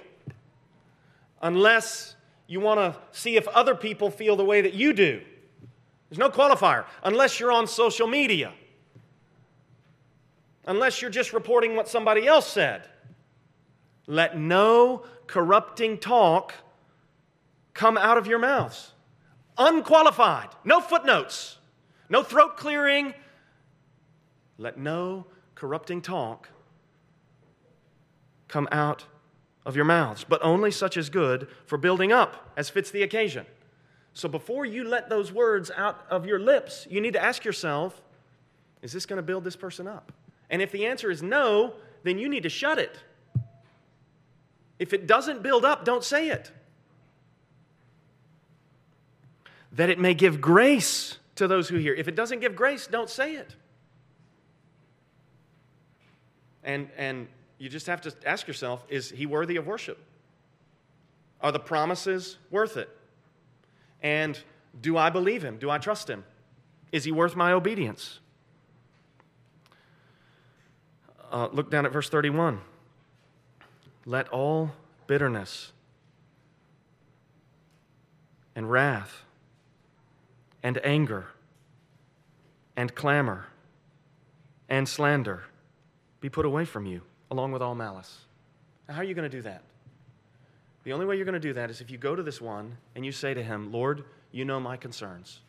unless 1.40 2.11
you 2.46 2.60
want 2.60 2.80
to 2.80 3.00
see 3.18 3.36
if 3.36 3.46
other 3.48 3.74
people 3.74 4.10
feel 4.10 4.36
the 4.36 4.44
way 4.44 4.60
that 4.60 4.74
you 4.74 4.92
do. 4.92 5.20
There's 6.08 6.18
no 6.18 6.28
qualifier 6.28 6.84
unless 7.02 7.40
you're 7.40 7.52
on 7.52 7.66
social 7.66 8.06
media, 8.06 8.52
unless 10.66 11.00
you're 11.00 11.10
just 11.10 11.32
reporting 11.32 11.74
what 11.74 11.88
somebody 11.88 12.26
else 12.26 12.46
said. 12.46 12.86
Let 14.06 14.36
no 14.36 15.04
corrupting 15.26 15.98
talk 15.98 16.54
come 17.72 17.96
out 17.96 18.18
of 18.18 18.26
your 18.26 18.38
mouths. 18.38 18.92
Unqualified, 19.56 20.48
no 20.64 20.80
footnotes, 20.80 21.58
no 22.08 22.22
throat 22.22 22.56
clearing. 22.56 23.14
Let 24.58 24.76
no 24.78 25.26
corrupting 25.54 26.02
talk 26.02 26.48
come 28.48 28.68
out 28.70 29.06
of 29.64 29.76
your 29.76 29.84
mouths, 29.84 30.24
but 30.28 30.42
only 30.42 30.70
such 30.70 30.96
as 30.96 31.08
good 31.08 31.48
for 31.66 31.78
building 31.78 32.12
up 32.12 32.52
as 32.56 32.68
fits 32.68 32.90
the 32.90 33.02
occasion. 33.02 33.46
So 34.14 34.28
before 34.28 34.66
you 34.66 34.84
let 34.84 35.08
those 35.08 35.32
words 35.32 35.70
out 35.76 36.04
of 36.10 36.26
your 36.26 36.38
lips, 36.38 36.86
you 36.90 37.00
need 37.00 37.14
to 37.14 37.22
ask 37.22 37.44
yourself, 37.44 38.00
is 38.82 38.92
this 38.92 39.06
going 39.06 39.16
to 39.18 39.22
build 39.22 39.44
this 39.44 39.56
person 39.56 39.86
up? 39.86 40.12
And 40.50 40.60
if 40.60 40.72
the 40.72 40.86
answer 40.86 41.10
is 41.10 41.22
no, 41.22 41.74
then 42.02 42.18
you 42.18 42.28
need 42.28 42.42
to 42.42 42.48
shut 42.48 42.78
it. 42.78 42.98
If 44.78 44.92
it 44.92 45.06
doesn't 45.06 45.42
build 45.42 45.64
up, 45.64 45.84
don't 45.84 46.04
say 46.04 46.28
it. 46.28 46.50
That 49.72 49.88
it 49.88 49.98
may 49.98 50.12
give 50.12 50.40
grace 50.40 51.18
to 51.36 51.46
those 51.46 51.68
who 51.68 51.76
hear. 51.76 51.94
If 51.94 52.08
it 52.08 52.16
doesn't 52.16 52.40
give 52.40 52.56
grace, 52.56 52.86
don't 52.86 53.08
say 53.08 53.36
it. 53.36 53.54
And, 56.64 56.90
and 56.96 57.28
you 57.62 57.68
just 57.68 57.86
have 57.86 58.00
to 58.00 58.12
ask 58.26 58.48
yourself 58.48 58.84
is 58.88 59.10
he 59.10 59.24
worthy 59.24 59.54
of 59.54 59.68
worship? 59.68 59.96
Are 61.40 61.52
the 61.52 61.60
promises 61.60 62.36
worth 62.50 62.76
it? 62.76 62.88
And 64.02 64.36
do 64.80 64.96
I 64.96 65.10
believe 65.10 65.44
him? 65.44 65.58
Do 65.58 65.70
I 65.70 65.78
trust 65.78 66.10
him? 66.10 66.24
Is 66.90 67.04
he 67.04 67.12
worth 67.12 67.36
my 67.36 67.52
obedience? 67.52 68.18
Uh, 71.30 71.50
look 71.52 71.70
down 71.70 71.86
at 71.86 71.92
verse 71.92 72.08
31. 72.08 72.60
Let 74.06 74.28
all 74.30 74.72
bitterness 75.06 75.70
and 78.56 78.68
wrath 78.68 79.22
and 80.64 80.84
anger 80.84 81.28
and 82.76 82.92
clamor 82.92 83.46
and 84.68 84.88
slander 84.88 85.44
be 86.20 86.28
put 86.28 86.44
away 86.44 86.64
from 86.64 86.86
you 86.86 87.02
along 87.32 87.50
with 87.50 87.62
all 87.62 87.74
malice. 87.74 88.18
Now, 88.86 88.94
how 88.94 89.00
are 89.00 89.04
you 89.04 89.14
going 89.14 89.28
to 89.28 89.34
do 89.34 89.42
that? 89.42 89.62
The 90.84 90.92
only 90.92 91.06
way 91.06 91.16
you're 91.16 91.24
going 91.24 91.32
to 91.32 91.40
do 91.40 91.54
that 91.54 91.70
is 91.70 91.80
if 91.80 91.90
you 91.90 91.96
go 91.96 92.14
to 92.14 92.22
this 92.22 92.42
one 92.42 92.76
and 92.94 93.06
you 93.06 93.10
say 93.10 93.32
to 93.32 93.42
him, 93.42 93.72
Lord, 93.72 94.04
you 94.32 94.44
know 94.44 94.60
my 94.60 94.76
concerns, 94.76 95.40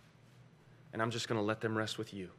and 0.93 1.01
I'm 1.01 1.11
just 1.11 1.27
going 1.27 1.39
to 1.39 1.43
let 1.43 1.59
them 1.59 1.77
rest 1.77 1.97
with 1.97 2.13
you. 2.13 2.29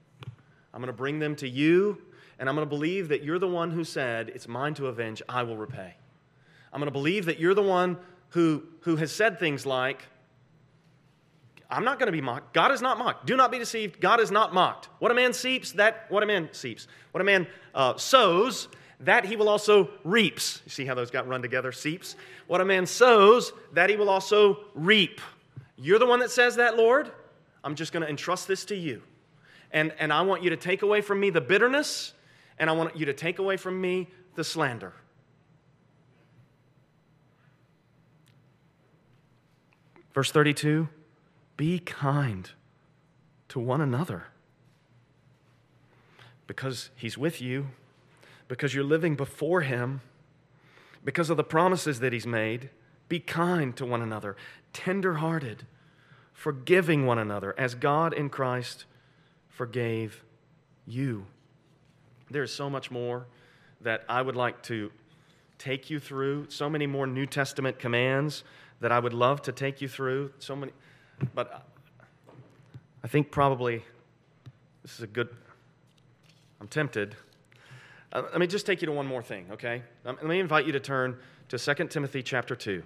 I'm 0.73 0.81
going 0.81 0.87
to 0.87 0.95
bring 0.95 1.19
them 1.19 1.37
to 1.37 1.49
you, 1.49 2.01
and 2.39 2.49
I'm 2.49 2.55
going 2.55 2.67
to 2.67 2.71
believe 2.71 3.09
that 3.09 3.23
you're 3.23 3.39
the 3.39 3.47
one 3.47 3.71
who 3.71 3.85
said, 3.85 4.31
It's 4.31 4.49
mine 4.49 4.73
to 4.75 4.87
avenge, 4.87 5.21
I 5.29 5.43
will 5.43 5.59
repay. 5.59 5.95
I'm 6.73 6.81
going 6.81 6.87
to 6.87 6.93
believe 6.93 7.27
that 7.27 7.39
you're 7.39 7.55
the 7.55 7.63
one 7.63 7.99
who, 8.31 8.63
who 8.81 8.97
has 8.97 9.13
said 9.13 9.39
things 9.39 9.67
like, 9.67 10.07
I'm 11.69 11.85
not 11.85 11.99
going 11.99 12.07
to 12.07 12.13
be 12.13 12.21
mocked. 12.23 12.55
God 12.55 12.73
is 12.73 12.81
not 12.81 12.99
mocked. 12.99 13.27
Do 13.27 13.37
not 13.37 13.53
be 13.53 13.59
deceived. 13.59 14.01
God 14.01 14.21
is 14.21 14.31
not 14.31 14.55
mocked. 14.55 14.89
What 15.01 15.11
a 15.11 15.15
man 15.15 15.33
seeps, 15.33 15.73
that 15.73 16.07
what 16.09 16.23
a 16.23 16.27
man 16.27 16.49
seeps. 16.53 16.87
What 17.13 17.21
a 17.21 17.25
man 17.25 17.47
uh, 17.75 17.97
sows, 17.97 18.69
that 19.01 19.25
he 19.25 19.37
will 19.37 19.49
also 19.49 19.91
reaps. 20.05 20.63
You 20.65 20.71
see 20.71 20.85
how 20.85 20.95
those 20.95 21.11
got 21.11 21.27
run 21.27 21.43
together? 21.43 21.73
Seeps. 21.73 22.17
What 22.47 22.61
a 22.61 22.65
man 22.65 22.87
sows, 22.87 23.53
that 23.73 23.91
he 23.91 23.97
will 23.97 24.11
also 24.11 24.59
reap. 24.75 25.21
You're 25.77 25.99
the 25.99 26.07
one 26.07 26.21
that 26.21 26.31
says 26.31 26.57
that, 26.57 26.77
Lord. 26.77 27.11
I'm 27.63 27.75
just 27.75 27.93
going 27.93 28.03
to 28.03 28.09
entrust 28.09 28.47
this 28.47 28.65
to 28.67 28.77
you. 28.77 29.03
And, 29.73 29.93
and 29.99 30.13
I 30.13 30.23
want 30.23 30.43
you 30.43 30.51
to 30.51 30.57
take 30.57 30.83
away 30.83 31.01
from 31.01 31.19
me 31.19 31.31
the 31.31 31.41
bitterness, 31.41 32.13
and 32.59 32.71
I 32.71 32.75
want 32.75 32.97
you 32.97 33.07
to 33.07 33.13
take 33.13 33.39
away 33.39 33.57
from 33.57 33.81
me 33.81 34.09
the 34.35 34.45
slander. 34.45 34.93
Verse 40.15 40.31
32 40.31 40.89
Be 41.57 41.81
kind 41.81 42.51
to 43.49 43.59
one 43.59 43.81
another 43.81 44.29
because 46.47 46.91
he's 46.95 47.19
with 47.19 47.41
you 47.41 47.67
because 48.49 48.75
you're 48.75 48.85
living 48.85 49.15
before 49.15 49.63
Him, 49.63 50.01
because 51.05 51.31
of 51.31 51.37
the 51.37 51.45
promises 51.45 52.01
that 52.01 52.13
He's 52.13 52.27
made. 52.27 52.71
Be 53.09 53.21
kind 53.21 53.77
to 53.77 53.85
one 53.85 54.01
another, 54.01 54.37
tenderhearted, 54.73 55.67
forgiving 56.33 57.05
one 57.05 57.19
another, 57.19 57.55
as 57.59 57.75
God 57.75 58.15
in 58.15 58.31
Christ 58.31 58.87
forgave 59.49 60.25
you. 60.87 61.27
There's 62.31 62.53
so 62.53 62.71
much 62.71 62.91
more 62.91 63.27
that 63.83 64.05
I 64.09 64.23
would 64.23 64.37
like 64.37 64.63
to 64.65 64.91
take 65.59 65.91
you 65.91 66.01
through, 66.01 66.47
so 66.49 66.69
many 66.71 66.87
more 66.87 67.07
New 67.07 67.27
Testament 67.27 67.79
commands 67.79 68.43
that 68.81 68.91
I 68.91 68.99
would 68.99 69.13
love 69.13 69.43
to 69.43 69.53
take 69.53 69.81
you 69.81 69.89
through, 69.89 70.33
so 70.39 70.57
many, 70.57 70.73
but 71.35 71.67
I 73.03 73.09
think 73.09 73.31
probably 73.31 73.85
this 74.83 74.95
is 74.95 75.03
a 75.03 75.07
good, 75.07 75.29
I'm 76.61 76.69
tempted 76.69 77.17
uh, 78.15 78.23
let 78.31 78.39
me 78.39 78.47
just 78.47 78.67
take 78.67 78.81
you 78.81 78.87
to 78.87 78.93
one 78.93 79.07
more 79.07 79.23
thing, 79.23 79.47
okay? 79.53 79.83
Um, 80.07 80.17
let 80.17 80.27
me 80.27 80.41
invite 80.41 80.67
you 80.67 80.73
to 80.73 80.81
turn 80.81 81.17
to 81.49 81.59
2 81.59 81.89
Timothy 81.89 82.23
chapter 82.23 82.57
2. 82.57 82.83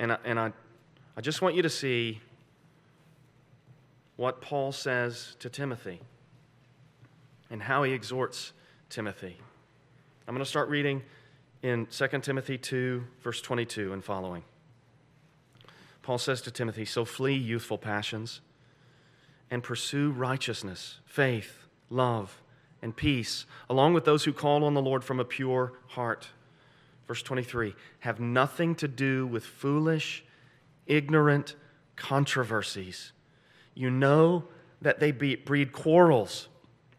and 0.00 0.12
I, 0.12 0.18
and 0.24 0.40
I, 0.40 0.52
I 1.16 1.20
just 1.20 1.42
want 1.42 1.54
you 1.54 1.62
to 1.62 1.70
see 1.70 2.20
what 4.16 4.40
Paul 4.40 4.72
says 4.72 5.36
to 5.40 5.50
Timothy 5.50 6.00
and 7.50 7.62
how 7.62 7.82
he 7.82 7.92
exhorts 7.92 8.52
Timothy. 8.88 9.36
I'm 10.26 10.34
going 10.34 10.44
to 10.44 10.48
start 10.48 10.70
reading 10.70 11.02
in 11.62 11.86
2 11.86 12.08
Timothy 12.22 12.56
2, 12.56 13.04
verse 13.22 13.42
22 13.42 13.92
and 13.92 14.02
following. 14.02 14.42
Paul 16.02 16.16
says 16.16 16.40
to 16.42 16.50
Timothy, 16.50 16.86
So 16.86 17.04
flee 17.04 17.36
youthful 17.36 17.76
passions 17.76 18.40
and 19.50 19.62
pursue 19.62 20.12
righteousness, 20.12 21.00
faith, 21.04 21.59
love, 21.90 22.40
and 22.80 22.96
peace, 22.96 23.44
along 23.68 23.92
with 23.92 24.04
those 24.04 24.24
who 24.24 24.32
call 24.32 24.64
on 24.64 24.74
the 24.74 24.80
Lord 24.80 25.04
from 25.04 25.20
a 25.20 25.24
pure 25.24 25.72
heart. 25.88 26.28
Verse 27.06 27.22
23 27.22 27.74
Have 28.00 28.20
nothing 28.20 28.74
to 28.76 28.88
do 28.88 29.26
with 29.26 29.44
foolish, 29.44 30.24
ignorant 30.86 31.56
controversies. 31.96 33.12
You 33.74 33.90
know 33.90 34.44
that 34.80 35.00
they 35.00 35.10
breed 35.10 35.72
quarrels, 35.72 36.48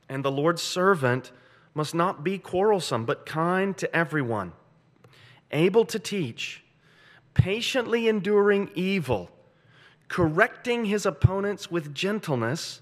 and 0.07 0.23
the 0.23 0.31
Lord's 0.31 0.61
servant 0.61 1.31
must 1.73 1.95
not 1.95 2.23
be 2.23 2.37
quarrelsome, 2.37 3.05
but 3.05 3.25
kind 3.25 3.77
to 3.77 3.95
everyone, 3.95 4.51
able 5.51 5.85
to 5.85 5.99
teach, 5.99 6.63
patiently 7.33 8.07
enduring 8.07 8.69
evil, 8.75 9.31
correcting 10.07 10.85
his 10.85 11.05
opponents 11.05 11.71
with 11.71 11.93
gentleness. 11.93 12.81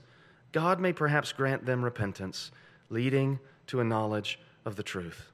God 0.52 0.80
may 0.80 0.94
perhaps 0.94 1.32
grant 1.32 1.66
them 1.66 1.84
repentance, 1.84 2.52
leading 2.90 3.40
to 3.68 3.80
a 3.80 3.84
knowledge 3.84 4.40
of 4.66 4.76
the 4.76 4.84
truth. 4.84 5.32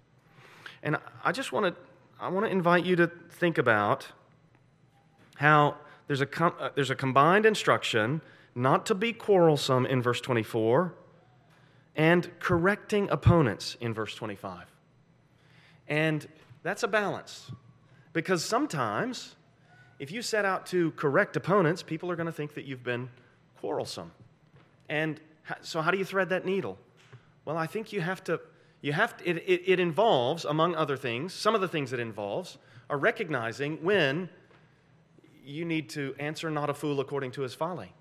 And 0.84 0.97
I 1.24 1.32
just 1.32 1.51
want 1.51 1.68
to 1.68 1.82
I 2.20 2.30
want 2.30 2.45
to 2.45 2.51
invite 2.51 2.86
you 2.86 2.95
to 2.95 3.07
think 3.07 3.57
about 3.57 4.07
how 5.36 5.76
there's 6.07 6.22
a, 6.22 6.26
com- 6.26 6.55
uh, 6.59 6.70
there's 6.76 6.89
a 6.89 6.95
combined 6.95 7.45
instruction 7.45 8.22
not 8.55 8.86
to 8.86 8.95
be 8.95 9.11
quarrelsome 9.11 9.86
in 9.86 10.01
verse 10.01 10.22
24 10.22 10.93
and 11.95 12.30
correcting 12.39 13.09
opponents 13.09 13.76
in 13.82 13.93
verse 13.93 14.16
25. 14.16 14.66
And 15.88 16.26
that's 16.63 16.84
a 16.84 16.88
balance 16.88 17.51
because 18.13 18.43
sometimes 18.43 19.36
if 19.99 20.11
you 20.11 20.22
set 20.22 20.45
out 20.45 20.66
to 20.68 20.91
correct 20.91 21.36
opponents, 21.36 21.84
people 21.84 22.09
are 22.11 22.16
going 22.16 22.26
to 22.26 22.32
think 22.32 22.53
that 22.53 22.66
you've 22.66 22.84
been 22.84 23.09
quarrelsome. 23.59 24.11
And 24.90 25.20
so, 25.62 25.82
how 25.82 25.92
do 25.92 25.98
you 25.98 26.06
thread 26.06 26.30
that 26.30 26.46
needle? 26.46 26.78
Well, 27.46 27.58
I 27.58 27.68
think 27.68 27.94
you 27.94 28.02
have 28.02 28.24
to, 28.26 28.40
you 28.82 28.94
have 28.94 29.18
to, 29.18 29.30
it, 29.30 29.38
it, 29.46 29.62
it 29.66 29.80
involves, 29.80 30.46
among 30.46 30.76
other 30.76 30.98
things, 30.98 31.34
some 31.34 31.56
of 31.56 31.62
the 31.62 31.68
things 31.68 31.94
it 31.94 32.00
involves 32.00 32.58
are 32.90 32.98
recognizing 32.98 33.84
when 33.84 34.30
you 35.44 35.66
need 35.66 35.90
to 35.90 36.16
answer 36.20 36.50
not 36.50 36.70
a 36.70 36.74
fool 36.74 37.00
according 37.00 37.32
to 37.32 37.42
his 37.42 37.54
folly. 37.54 37.94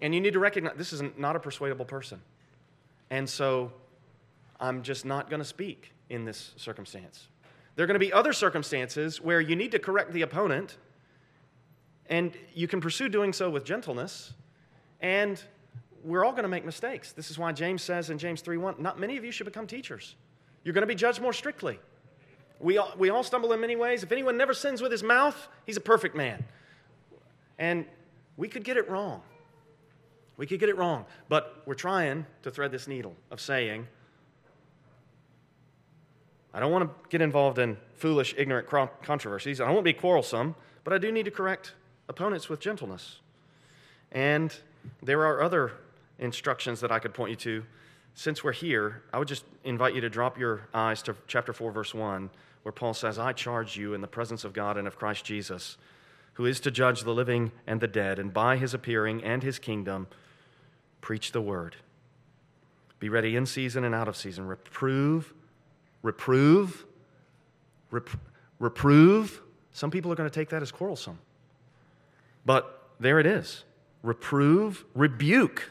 And 0.00 0.14
you 0.14 0.20
need 0.20 0.32
to 0.32 0.40
recognize 0.40 0.74
this 0.76 0.92
is 0.92 1.02
not 1.16 1.36
a 1.36 1.40
persuadable 1.40 1.84
person. 1.84 2.20
And 3.10 3.28
so 3.28 3.72
I'm 4.58 4.82
just 4.82 5.04
not 5.04 5.30
going 5.30 5.40
to 5.40 5.44
speak 5.44 5.92
in 6.10 6.24
this 6.24 6.52
circumstance. 6.56 7.28
There 7.76 7.84
are 7.84 7.86
going 7.86 7.94
to 7.94 8.04
be 8.04 8.12
other 8.12 8.32
circumstances 8.32 9.20
where 9.20 9.40
you 9.40 9.56
need 9.56 9.70
to 9.72 9.78
correct 9.78 10.12
the 10.12 10.22
opponent, 10.22 10.76
and 12.06 12.32
you 12.52 12.66
can 12.68 12.80
pursue 12.80 13.08
doing 13.08 13.32
so 13.32 13.48
with 13.48 13.64
gentleness, 13.64 14.34
and 15.00 15.42
we're 16.04 16.24
all 16.24 16.32
going 16.32 16.42
to 16.42 16.48
make 16.48 16.64
mistakes. 16.64 17.12
This 17.12 17.30
is 17.30 17.38
why 17.38 17.52
James 17.52 17.82
says 17.82 18.10
in 18.10 18.18
James 18.18 18.42
3:1, 18.42 18.78
not 18.78 18.98
many 18.98 19.16
of 19.16 19.24
you 19.24 19.32
should 19.32 19.46
become 19.46 19.66
teachers. 19.66 20.16
You're 20.64 20.74
going 20.74 20.82
to 20.82 20.86
be 20.86 20.94
judged 20.94 21.20
more 21.20 21.32
strictly. 21.32 21.78
We 22.60 22.78
all, 22.78 22.92
we 22.96 23.10
all 23.10 23.24
stumble 23.24 23.52
in 23.52 23.60
many 23.60 23.74
ways. 23.74 24.02
If 24.02 24.12
anyone 24.12 24.36
never 24.36 24.54
sins 24.54 24.80
with 24.80 24.92
his 24.92 25.02
mouth, 25.02 25.48
he's 25.66 25.76
a 25.76 25.80
perfect 25.80 26.14
man. 26.14 26.44
And 27.58 27.86
we 28.36 28.48
could 28.48 28.62
get 28.62 28.76
it 28.76 28.88
wrong. 28.88 29.22
We 30.36 30.46
could 30.46 30.60
get 30.60 30.68
it 30.68 30.76
wrong, 30.76 31.04
but 31.28 31.62
we're 31.66 31.74
trying 31.74 32.26
to 32.42 32.50
thread 32.50 32.72
this 32.72 32.88
needle 32.88 33.14
of 33.30 33.40
saying, 33.40 33.86
I 36.54 36.60
don't 36.60 36.72
want 36.72 36.84
to 36.84 37.08
get 37.08 37.20
involved 37.20 37.58
in 37.58 37.76
foolish, 37.94 38.34
ignorant 38.36 38.68
controversies. 39.02 39.60
I 39.60 39.72
to 39.72 39.82
be 39.82 39.92
quarrelsome, 39.92 40.54
but 40.84 40.92
I 40.92 40.98
do 40.98 41.12
need 41.12 41.24
to 41.24 41.30
correct 41.30 41.74
opponents 42.08 42.48
with 42.48 42.60
gentleness. 42.60 43.20
And 44.10 44.54
there 45.02 45.24
are 45.24 45.42
other 45.42 45.72
instructions 46.18 46.80
that 46.80 46.92
I 46.92 46.98
could 46.98 47.14
point 47.14 47.30
you 47.30 47.36
to. 47.36 47.64
Since 48.14 48.44
we're 48.44 48.52
here, 48.52 49.02
I 49.12 49.18
would 49.18 49.28
just 49.28 49.44
invite 49.64 49.94
you 49.94 50.00
to 50.02 50.10
drop 50.10 50.38
your 50.38 50.68
eyes 50.74 51.02
to 51.02 51.16
chapter 51.26 51.52
4, 51.52 51.72
verse 51.72 51.94
1, 51.94 52.30
where 52.62 52.72
Paul 52.72 52.94
says, 52.94 53.18
I 53.18 53.32
charge 53.32 53.76
you 53.76 53.94
in 53.94 54.00
the 54.00 54.06
presence 54.06 54.44
of 54.44 54.52
God 54.52 54.76
and 54.76 54.86
of 54.86 54.98
Christ 54.98 55.24
Jesus, 55.24 55.78
who 56.34 56.46
is 56.46 56.60
to 56.60 56.70
judge 56.70 57.02
the 57.02 57.14
living 57.14 57.52
and 57.66 57.80
the 57.80 57.88
dead, 57.88 58.18
and 58.18 58.32
by 58.32 58.56
his 58.56 58.74
appearing 58.74 59.24
and 59.24 59.42
his 59.42 59.58
kingdom, 59.58 60.06
Preach 61.02 61.32
the 61.32 61.42
word. 61.42 61.76
Be 63.00 63.10
ready 63.10 63.36
in 63.36 63.44
season 63.44 63.84
and 63.84 63.94
out 63.94 64.08
of 64.08 64.16
season. 64.16 64.46
Reprove, 64.46 65.34
reprove, 66.00 66.86
rep- 67.90 68.08
reprove. 68.60 69.42
Some 69.72 69.90
people 69.90 70.10
are 70.12 70.14
going 70.14 70.30
to 70.30 70.34
take 70.34 70.48
that 70.50 70.62
as 70.62 70.70
quarrelsome. 70.70 71.18
But 72.46 72.88
there 72.98 73.18
it 73.18 73.26
is 73.26 73.64
reprove, 74.04 74.84
rebuke, 74.94 75.70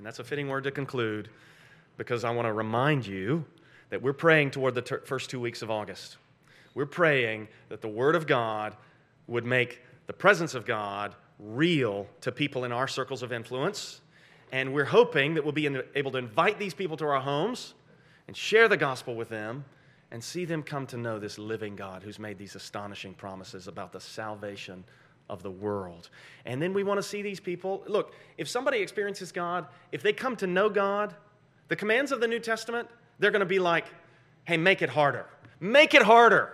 And 0.00 0.06
that's 0.06 0.18
a 0.18 0.24
fitting 0.24 0.48
word 0.48 0.64
to 0.64 0.70
conclude 0.70 1.28
because 1.98 2.24
I 2.24 2.30
want 2.30 2.46
to 2.46 2.54
remind 2.54 3.06
you 3.06 3.44
that 3.90 4.00
we're 4.00 4.14
praying 4.14 4.50
toward 4.50 4.74
the 4.74 4.80
ter- 4.80 5.00
first 5.00 5.28
two 5.28 5.38
weeks 5.38 5.60
of 5.60 5.70
August. 5.70 6.16
We're 6.74 6.86
praying 6.86 7.48
that 7.68 7.82
the 7.82 7.88
Word 7.88 8.16
of 8.16 8.26
God 8.26 8.78
would 9.26 9.44
make 9.44 9.82
the 10.06 10.14
presence 10.14 10.54
of 10.54 10.64
God 10.64 11.14
real 11.38 12.06
to 12.22 12.32
people 12.32 12.64
in 12.64 12.72
our 12.72 12.88
circles 12.88 13.22
of 13.22 13.30
influence. 13.30 14.00
And 14.52 14.72
we're 14.72 14.86
hoping 14.86 15.34
that 15.34 15.44
we'll 15.44 15.52
be 15.52 15.66
able 15.94 16.10
to 16.12 16.16
invite 16.16 16.58
these 16.58 16.72
people 16.72 16.96
to 16.96 17.04
our 17.04 17.20
homes 17.20 17.74
and 18.26 18.34
share 18.34 18.68
the 18.68 18.78
gospel 18.78 19.14
with 19.14 19.28
them 19.28 19.66
and 20.10 20.24
see 20.24 20.46
them 20.46 20.62
come 20.62 20.86
to 20.86 20.96
know 20.96 21.18
this 21.18 21.38
living 21.38 21.76
God 21.76 22.02
who's 22.02 22.18
made 22.18 22.38
these 22.38 22.54
astonishing 22.54 23.12
promises 23.12 23.68
about 23.68 23.92
the 23.92 24.00
salvation 24.00 24.82
of 25.30 25.42
the 25.42 25.50
world. 25.50 26.10
And 26.44 26.60
then 26.60 26.74
we 26.74 26.82
want 26.82 26.98
to 26.98 27.02
see 27.02 27.22
these 27.22 27.40
people. 27.40 27.84
Look, 27.86 28.12
if 28.36 28.48
somebody 28.48 28.78
experiences 28.80 29.32
God, 29.32 29.66
if 29.92 30.02
they 30.02 30.12
come 30.12 30.36
to 30.36 30.46
know 30.46 30.68
God, 30.68 31.14
the 31.68 31.76
commands 31.76 32.12
of 32.12 32.20
the 32.20 32.26
New 32.26 32.40
Testament, 32.40 32.88
they're 33.18 33.30
going 33.30 33.40
to 33.40 33.46
be 33.46 33.60
like, 33.60 33.86
hey, 34.44 34.56
make 34.56 34.82
it 34.82 34.90
harder. 34.90 35.26
Make 35.60 35.94
it 35.94 36.02
harder. 36.02 36.52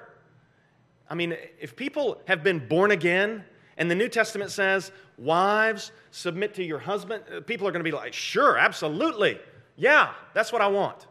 I 1.08 1.14
mean, 1.14 1.36
if 1.58 1.74
people 1.74 2.20
have 2.26 2.44
been 2.44 2.68
born 2.68 2.90
again, 2.90 3.44
and 3.78 3.90
the 3.90 3.94
New 3.94 4.08
Testament 4.08 4.50
says, 4.50 4.90
wives, 5.18 5.92
submit 6.10 6.54
to 6.54 6.64
your 6.64 6.78
husband, 6.78 7.24
uh, 7.34 7.40
people 7.40 7.66
are 7.66 7.72
going 7.72 7.84
to 7.84 7.90
be 7.90 7.96
like, 7.96 8.12
sure, 8.12 8.58
absolutely. 8.58 9.38
Yeah, 9.76 10.12
that's 10.34 10.52
what 10.52 10.62
I 10.62 10.68
want. 10.68 11.06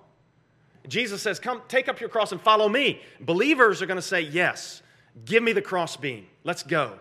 Jesus 0.88 1.22
says, 1.22 1.39
come 1.39 1.61
take 1.68 1.88
up 1.88 1.99
your 1.99 2.09
cross 2.09 2.32
and 2.32 2.41
follow 2.41 2.70
me. 2.70 3.01
Believers 3.20 3.82
are 3.82 3.86
going 3.86 3.97
to 3.97 4.01
say, 4.01 4.22
yes, 4.22 4.84
give 5.24 5.41
me 5.41 5.53
the 5.53 5.61
cross 5.61 5.95
beam. 5.95 6.28
Let's 6.43 6.63
go. 6.63 6.99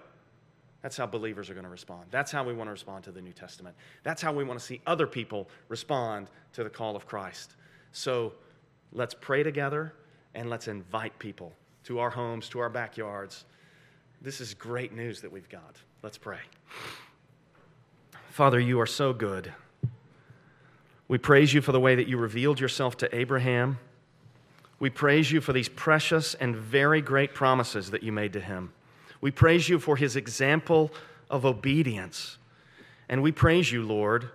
That's 0.85 0.99
how 0.99 1.07
believers 1.07 1.49
are 1.49 1.55
going 1.55 1.65
to 1.65 1.71
respond. 1.71 2.09
That's 2.11 2.31
how 2.31 2.45
we 2.45 2.53
want 2.53 2.69
to 2.69 2.73
respond 2.73 3.05
to 3.05 3.11
the 3.11 3.23
New 3.23 3.33
Testament. 3.33 3.75
That's 4.03 4.21
how 4.21 4.35
we 4.35 4.45
want 4.45 4.61
to 4.61 4.65
see 4.67 4.83
other 4.87 5.07
people 5.07 5.49
respond 5.69 6.29
to 6.53 6.63
the 6.63 6.69
call 6.69 6.95
of 6.95 7.07
Christ. 7.07 7.57
So 7.93 8.35
let's 8.93 9.15
pray 9.19 9.43
together 9.43 9.95
and 10.35 10.51
let's 10.51 10.69
invite 10.69 11.19
people 11.19 11.55
to 11.85 12.01
our 12.01 12.11
homes, 12.11 12.51
to 12.51 12.59
our 12.59 12.69
backyards. 12.69 13.47
This 14.21 14.43
is 14.43 14.53
great 14.53 14.93
news 14.93 15.23
that 15.23 15.33
we've 15.33 15.49
got. 15.49 15.79
Let's 16.03 16.19
pray. 16.19 16.41
Father, 18.29 18.61
you 18.61 18.79
are 18.79 18.87
so 18.87 19.15
good. 19.15 19.55
We 21.09 21.17
praise 21.17 21.55
you 21.55 21.63
for 21.63 21.73
the 21.73 21.81
way 21.81 21.95
that 21.95 22.09
you 22.09 22.19
revealed 22.19 22.61
yourself 22.61 22.99
to 22.99 23.17
Abraham. 23.17 23.79
We 24.79 24.91
praise 24.91 25.33
you 25.33 25.41
for 25.41 25.55
these 25.55 25.71
precious 25.71 26.35
and 26.35 26.55
very 26.55 27.01
great 27.01 27.33
promises 27.33 27.91
that 27.93 28.03
you 28.03 28.13
made 28.13 28.35
to 28.35 28.41
him. 28.41 28.75
We 29.25 29.31
praise 29.31 29.71
you 29.71 29.79
for 29.79 29.97
his 29.97 30.17
example 30.17 30.91
of 31.31 31.47
obedience. 31.47 32.37
And 33.09 33.23
we 33.23 33.33
praise 33.33 33.73
you, 33.73 33.83
Lord, 33.83 34.29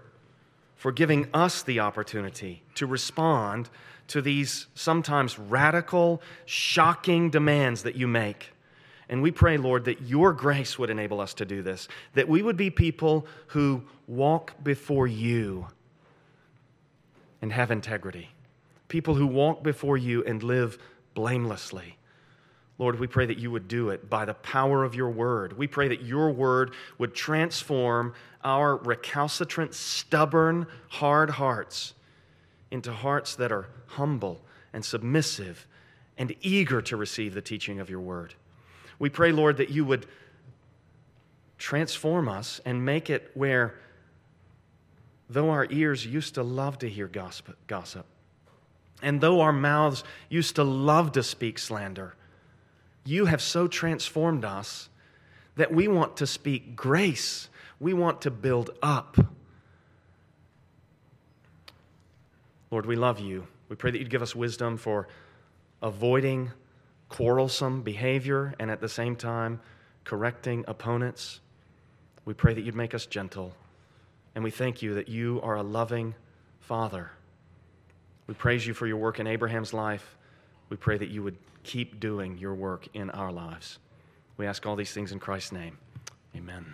for 0.77 0.91
giving 0.91 1.27
us 1.31 1.61
the 1.61 1.79
opportunity 1.79 2.63
to 2.73 2.87
respond 2.87 3.69
to 4.07 4.19
these 4.19 4.65
sometimes 4.73 5.37
radical, 5.37 6.23
shocking 6.45 7.29
demands 7.29 7.83
that 7.83 7.97
you 7.97 8.07
make. 8.07 8.51
And 9.09 9.21
we 9.21 9.29
pray, 9.29 9.57
Lord, 9.57 9.85
that 9.85 10.01
your 10.01 10.33
grace 10.33 10.79
would 10.79 10.89
enable 10.89 11.21
us 11.21 11.35
to 11.35 11.45
do 11.45 11.61
this, 11.61 11.87
that 12.15 12.27
we 12.27 12.41
would 12.41 12.57
be 12.57 12.71
people 12.71 13.27
who 13.49 13.83
walk 14.07 14.55
before 14.63 15.05
you 15.05 15.67
and 17.43 17.53
have 17.53 17.69
integrity, 17.69 18.31
people 18.87 19.13
who 19.13 19.27
walk 19.27 19.61
before 19.61 19.97
you 19.97 20.23
and 20.23 20.41
live 20.41 20.79
blamelessly. 21.13 21.98
Lord, 22.79 22.97
we 22.97 23.07
pray 23.07 23.25
that 23.25 23.37
you 23.37 23.51
would 23.51 23.67
do 23.67 23.89
it 23.89 24.09
by 24.09 24.23
the 24.23 24.33
power 24.33 24.85
of 24.85 24.95
your 24.95 25.09
word. 25.09 25.57
We 25.57 25.67
pray 25.67 25.89
that 25.89 26.01
your 26.01 26.31
word 26.31 26.73
would 26.97 27.13
transform 27.13 28.13
our 28.43 28.77
recalcitrant, 28.77 29.75
stubborn, 29.75 30.65
hard 30.87 31.29
hearts 31.29 31.93
into 32.71 32.93
hearts 32.93 33.35
that 33.35 33.51
are 33.51 33.67
humble 33.87 34.41
and 34.71 34.85
submissive 34.85 35.67
and 36.17 36.33
eager 36.41 36.81
to 36.83 36.95
receive 36.95 37.33
the 37.33 37.41
teaching 37.41 37.81
of 37.81 37.89
your 37.89 37.99
word. 37.99 38.33
We 38.97 39.09
pray, 39.09 39.33
Lord, 39.33 39.57
that 39.57 39.69
you 39.69 39.83
would 39.83 40.05
transform 41.57 42.29
us 42.29 42.61
and 42.63 42.85
make 42.85 43.09
it 43.09 43.31
where, 43.33 43.75
though 45.29 45.49
our 45.49 45.67
ears 45.69 46.05
used 46.05 46.35
to 46.35 46.43
love 46.43 46.79
to 46.79 46.89
hear 46.89 47.07
gossip, 47.07 48.05
and 49.01 49.19
though 49.19 49.41
our 49.41 49.51
mouths 49.51 50.05
used 50.29 50.55
to 50.55 50.63
love 50.63 51.11
to 51.13 51.23
speak 51.23 51.59
slander, 51.59 52.15
you 53.05 53.25
have 53.25 53.41
so 53.41 53.67
transformed 53.67 54.45
us 54.45 54.89
that 55.55 55.73
we 55.73 55.87
want 55.87 56.17
to 56.17 56.27
speak 56.27 56.75
grace. 56.75 57.49
We 57.79 57.93
want 57.93 58.21
to 58.21 58.31
build 58.31 58.71
up. 58.81 59.17
Lord, 62.71 62.85
we 62.85 62.95
love 62.95 63.19
you. 63.19 63.47
We 63.67 63.75
pray 63.75 63.91
that 63.91 63.97
you'd 63.97 64.09
give 64.09 64.21
us 64.21 64.35
wisdom 64.35 64.77
for 64.77 65.07
avoiding 65.81 66.51
quarrelsome 67.09 67.81
behavior 67.81 68.53
and 68.59 68.69
at 68.69 68.81
the 68.81 68.89
same 68.89 69.15
time 69.15 69.59
correcting 70.03 70.63
opponents. 70.67 71.39
We 72.25 72.33
pray 72.33 72.53
that 72.53 72.61
you'd 72.61 72.75
make 72.75 72.93
us 72.93 73.05
gentle. 73.05 73.53
And 74.35 74.43
we 74.43 74.51
thank 74.51 74.81
you 74.81 74.93
that 74.95 75.09
you 75.09 75.39
are 75.41 75.55
a 75.55 75.63
loving 75.63 76.15
Father. 76.59 77.11
We 78.27 78.35
praise 78.35 78.65
you 78.65 78.73
for 78.73 78.85
your 78.85 78.97
work 78.97 79.19
in 79.19 79.25
Abraham's 79.25 79.73
life. 79.73 80.15
We 80.69 80.77
pray 80.77 80.97
that 80.97 81.09
you 81.09 81.23
would 81.23 81.35
keep 81.69 81.99
doing 81.99 82.35
your 82.39 82.55
work 82.55 82.87
in 82.95 83.11
our 83.11 83.31
lives. 83.31 83.77
We 84.37 84.47
ask 84.47 84.65
all 84.65 84.75
these 84.75 84.91
things 84.91 85.11
in 85.11 85.19
Christ's 85.19 85.51
name. 85.51 85.77
Amen. 86.35 86.73